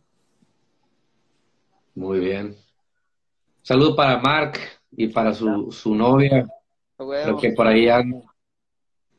Muy 1.94 2.18
bien. 2.18 2.56
Saludo 3.62 3.94
para 3.94 4.18
Mark 4.18 4.58
y 4.90 5.08
para 5.08 5.32
su, 5.32 5.70
su 5.70 5.94
novia, 5.94 6.44
creo 6.96 7.36
que 7.36 7.52
por 7.52 7.68
ahí 7.68 7.88
anda. 7.88 8.22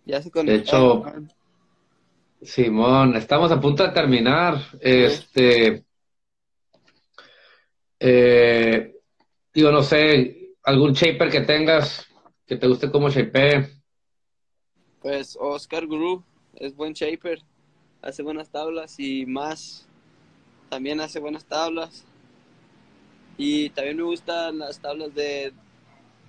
Ya 0.05 0.21
se 0.21 0.29
De 0.29 0.55
hecho. 0.55 1.03
Simón, 2.41 3.15
estamos 3.15 3.51
a 3.51 3.61
punto 3.61 3.83
de 3.83 3.89
terminar. 3.93 4.59
Este, 4.79 5.85
eh, 8.03 8.95
digo, 9.53 9.71
no 9.71 9.83
sé, 9.83 10.55
algún 10.63 10.93
shaper 10.93 11.29
que 11.29 11.41
tengas 11.41 12.07
que 12.47 12.57
te 12.57 12.67
guste 12.67 12.89
como 12.89 13.09
shapee. 13.09 13.69
Pues 15.01 15.37
Oscar 15.39 15.85
Guru 15.85 16.23
es 16.55 16.75
buen 16.75 16.93
shaper. 16.93 17.43
Hace 18.01 18.23
buenas 18.23 18.49
tablas 18.49 18.99
y 18.99 19.27
más. 19.27 19.87
También 20.69 20.99
hace 20.99 21.19
buenas 21.19 21.45
tablas. 21.45 22.03
Y 23.37 23.69
también 23.69 23.97
me 23.97 24.03
gustan 24.03 24.57
las 24.57 24.79
tablas 24.79 25.13
de 25.13 25.53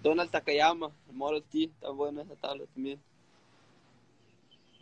Donald 0.02 0.30
Takayama, 0.30 0.90
el 1.08 1.16
Model 1.16 1.42
T. 1.42 1.64
Está 1.64 1.88
buena 1.88 2.22
esa 2.22 2.36
tabla 2.36 2.64
también. 2.74 3.00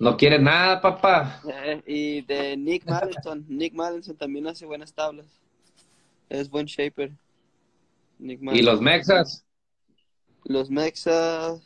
No 0.01 0.17
quieres 0.17 0.41
nada, 0.41 0.81
papá. 0.81 1.41
Eh, 1.49 1.83
y 1.87 2.23
de 2.23 2.57
Nick 2.57 2.85
Madison. 2.85 3.45
Nick 3.49 3.75
Madison 3.75 4.17
también 4.17 4.49
hace 4.49 4.67
buenas 4.67 4.93
tablas. 4.93 5.40
Es 6.31 6.49
buen 6.49 6.65
shaper. 6.65 7.13
Nick 8.19 8.41
Y 8.53 8.63
los 8.63 8.81
mexas. 8.81 9.45
Los 10.45 10.71
Mexas. 10.71 11.61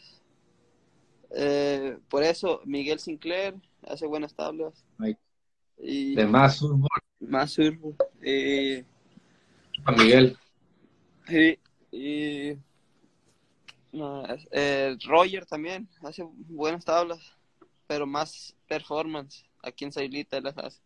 eh, 1.31 1.99
por 2.09 2.23
eso, 2.23 2.61
Miguel 2.65 2.99
Sinclair 2.99 3.55
hace 3.87 4.07
buenas 4.07 4.35
tablas. 4.35 4.85
Ay, 4.99 5.17
Y 5.79 6.15
De 6.17 6.27
más 6.27 6.59
fútbol, 6.59 6.89
más 7.21 7.53
surf. 7.53 7.79
Y, 8.23 8.83
Juan 9.85 9.97
Miguel. 9.99 10.37
y, 11.29 11.59
y- 11.97 12.59
no, 13.93 14.25
eh, 14.51 14.97
Roger 15.07 15.47
también 15.47 15.89
hace 16.03 16.25
buenas 16.27 16.85
tablas, 16.85 17.21
pero 17.87 18.07
más 18.07 18.57
performance. 18.67 19.45
Aquí 19.62 19.85
en 19.85 19.93
Sailita 19.93 20.41
las 20.41 20.57
hace. 20.59 20.81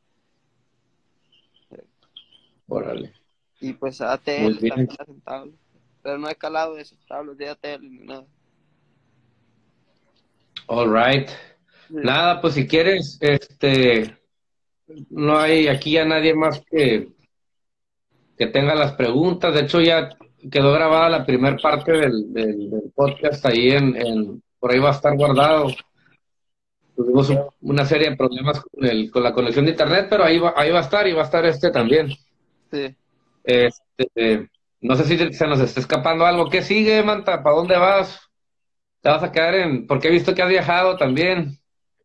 Órale. 2.67 3.15
Y 3.61 3.73
pues 3.73 4.01
ATL 4.01 4.59
también 4.69 4.89
hacen 4.99 5.21
tablas. 5.23 5.55
Pero 6.03 6.19
no 6.19 6.29
he 6.29 6.35
calado 6.37 6.75
de 6.75 6.83
esas 6.83 6.99
tablas 7.07 7.37
de 7.37 7.49
ATL 7.49 7.83
ni 7.83 8.07
nada. 8.07 8.25
All 10.67 10.89
right. 10.93 11.29
Nada, 11.89 12.41
pues 12.41 12.55
si 12.55 12.67
quieres, 12.67 13.19
este, 13.21 14.17
no 15.11 15.39
hay 15.39 15.69
aquí 15.69 15.93
ya 15.93 16.05
nadie 16.05 16.35
más 16.35 16.63
que, 16.71 17.09
que 18.37 18.47
tenga 18.49 18.75
las 18.75 18.93
preguntas. 18.93 19.55
De 19.55 19.63
hecho, 19.63 19.81
ya 19.81 20.11
quedó 20.51 20.73
grabada 20.73 21.09
la 21.09 21.25
primera 21.27 21.57
parte 21.57 21.93
del, 21.93 22.33
del, 22.33 22.71
del 22.71 22.93
podcast 22.95 23.45
ahí 23.47 23.71
en, 23.71 23.97
en, 23.97 24.43
por 24.61 24.71
ahí 24.73 24.79
va 24.79 24.91
a 24.91 24.93
estar 24.93 25.17
guardado. 25.17 25.69
Tuvimos 26.95 27.31
un- 27.31 27.47
una 27.63 27.85
serie 27.87 28.11
de 28.11 28.17
problemas 28.17 28.61
con, 28.61 28.85
el, 28.85 29.11
con 29.11 29.23
la 29.23 29.33
conexión 29.33 29.65
de 29.65 29.71
internet, 29.71 30.09
pero 30.11 30.25
ahí 30.25 30.39
va, 30.39 30.53
ahí 30.57 30.71
va 30.71 30.81
a 30.81 30.83
estar 30.83 31.07
y 31.09 31.13
va 31.13 31.23
a 31.23 31.25
estar 31.25 31.45
este 31.47 31.71
también. 31.71 32.09
Sí. 32.71 32.95
Este, 33.49 34.51
no 34.83 34.95
sé 34.95 35.05
si 35.05 35.33
se 35.33 35.47
nos 35.47 35.59
está 35.61 35.81
escapando 35.81 36.27
algo. 36.27 36.51
¿Qué 36.51 36.61
sigue, 36.61 37.03
Manta? 37.03 37.43
¿Para 37.43 37.57
dónde 37.57 37.79
vas? 37.79 38.21
¿Te 39.01 39.09
vas 39.09 39.23
a 39.23 39.33
quedar 39.33 39.55
en...? 39.55 39.87
Porque 39.87 40.09
he 40.09 40.11
visto 40.11 40.35
que 40.35 40.43
has 40.43 40.51
viajado 40.51 40.99
también. 40.99 41.59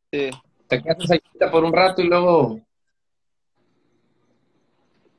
Sí. 0.09 0.29
Te 0.67 0.81
quedas 0.81 1.11
ahí 1.11 1.19
por 1.51 1.65
un 1.65 1.73
rato 1.73 2.01
y 2.01 2.05
luego... 2.05 2.61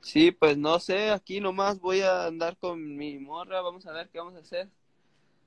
Sí, 0.00 0.32
pues 0.32 0.56
no 0.56 0.78
sé, 0.78 1.10
aquí 1.10 1.40
nomás 1.40 1.78
voy 1.78 2.00
a 2.00 2.26
andar 2.26 2.56
con 2.58 2.96
mi 2.96 3.18
morra, 3.18 3.62
vamos 3.62 3.86
a 3.86 3.92
ver 3.92 4.08
qué 4.10 4.18
vamos 4.18 4.34
a 4.34 4.40
hacer. 4.40 4.68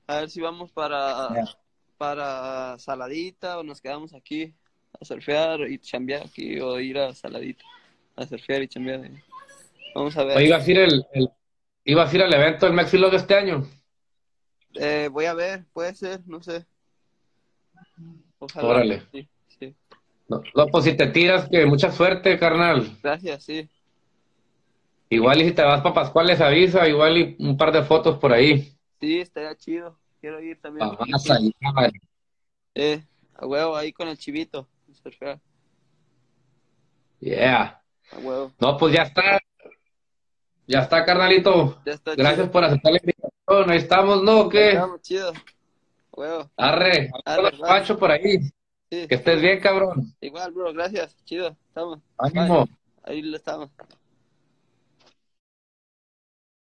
A 0.06 0.20
ver 0.20 0.30
si 0.30 0.40
vamos 0.40 0.72
para, 0.72 1.28
para 1.96 2.78
Saladita 2.78 3.58
o 3.58 3.62
nos 3.62 3.80
quedamos 3.80 4.14
aquí 4.14 4.54
a 5.00 5.04
surfear 5.04 5.60
y 5.68 5.78
chambear 5.78 6.26
aquí 6.26 6.58
o 6.60 6.78
ir 6.80 6.98
a 6.98 7.14
Saladita 7.14 7.64
a 8.16 8.26
surfear 8.26 8.62
y 8.62 8.68
chambear. 8.68 9.02
ahí. 9.02 9.27
Vamos 9.94 10.16
a 10.16 10.24
ver. 10.24 10.36
Oye, 10.36 10.46
ibas 10.46 10.66
a 10.66 10.70
ir 10.70 10.78
el, 10.78 11.04
el- 11.12 11.30
ibas 11.84 12.12
a 12.12 12.16
ir 12.16 12.22
al 12.22 12.34
evento 12.34 12.66
del 12.66 12.74
Mexilog 12.74 13.14
este 13.14 13.34
año. 13.34 13.66
Eh, 14.74 15.08
voy 15.10 15.24
a 15.24 15.34
ver, 15.34 15.64
puede 15.72 15.94
ser, 15.94 16.20
no 16.26 16.42
sé. 16.42 16.66
Ojalá. 18.38 18.68
Órale. 18.68 19.02
Sí, 19.12 19.28
sí. 19.58 19.74
No, 20.28 20.42
no, 20.54 20.66
pues 20.66 20.84
si 20.84 20.96
te 20.96 21.06
tiras, 21.08 21.48
que 21.48 21.64
mucha 21.66 21.90
suerte, 21.90 22.38
carnal. 22.38 22.98
Gracias, 23.02 23.44
sí. 23.44 23.68
Igual 25.10 25.40
y 25.40 25.46
si 25.46 25.52
te 25.52 25.62
vas 25.62 25.80
para 25.80 25.94
Pascual 25.94 26.26
les 26.26 26.40
avisa, 26.40 26.86
igual 26.86 27.16
y 27.16 27.36
un 27.38 27.56
par 27.56 27.72
de 27.72 27.82
fotos 27.82 28.18
por 28.18 28.32
ahí. 28.32 28.74
Sí, 29.00 29.20
estaría 29.20 29.56
chido. 29.56 29.98
Quiero 30.20 30.40
ir 30.42 30.60
también. 30.60 30.86
Vamos 30.98 31.30
a 31.30 31.40
ir, 31.40 31.54
cámara. 31.60 31.90
Eh, 32.74 33.02
a 33.34 33.46
huevo, 33.46 33.76
ahí 33.76 33.92
con 33.92 34.08
el 34.08 34.18
chivito. 34.18 34.68
Yeah. 37.20 37.82
a 38.12 38.18
huevo. 38.18 38.52
No, 38.60 38.76
pues 38.76 38.94
ya 38.94 39.02
está. 39.02 39.38
Ya 40.68 40.80
está, 40.80 41.04
carnalito. 41.04 41.80
Ya 41.86 41.92
está 41.92 42.14
Gracias 42.14 42.36
chido. 42.40 42.52
por 42.52 42.64
aceptar 42.64 42.92
la 42.92 42.98
invitación. 42.98 43.70
Ahí 43.70 43.78
estamos, 43.78 44.22
¿no? 44.22 44.40
¿O 44.40 44.48
¿Qué? 44.48 44.68
Estamos 44.68 45.00
chido. 45.00 45.32
Huevo. 46.12 46.50
Arre, 46.56 47.10
Arre, 47.24 47.58
Pacho 47.58 47.98
por 47.98 48.10
ahí. 48.10 48.38
Sí. 48.90 49.06
Que 49.08 49.14
estés 49.14 49.40
bien, 49.40 49.60
cabrón. 49.60 50.14
Igual, 50.20 50.52
bro, 50.52 50.72
gracias. 50.72 51.16
Chido, 51.24 51.56
estamos. 51.68 52.00
Ánimo. 52.18 52.68
Ahí 53.02 53.22
lo 53.22 53.36
estamos. 53.36 53.70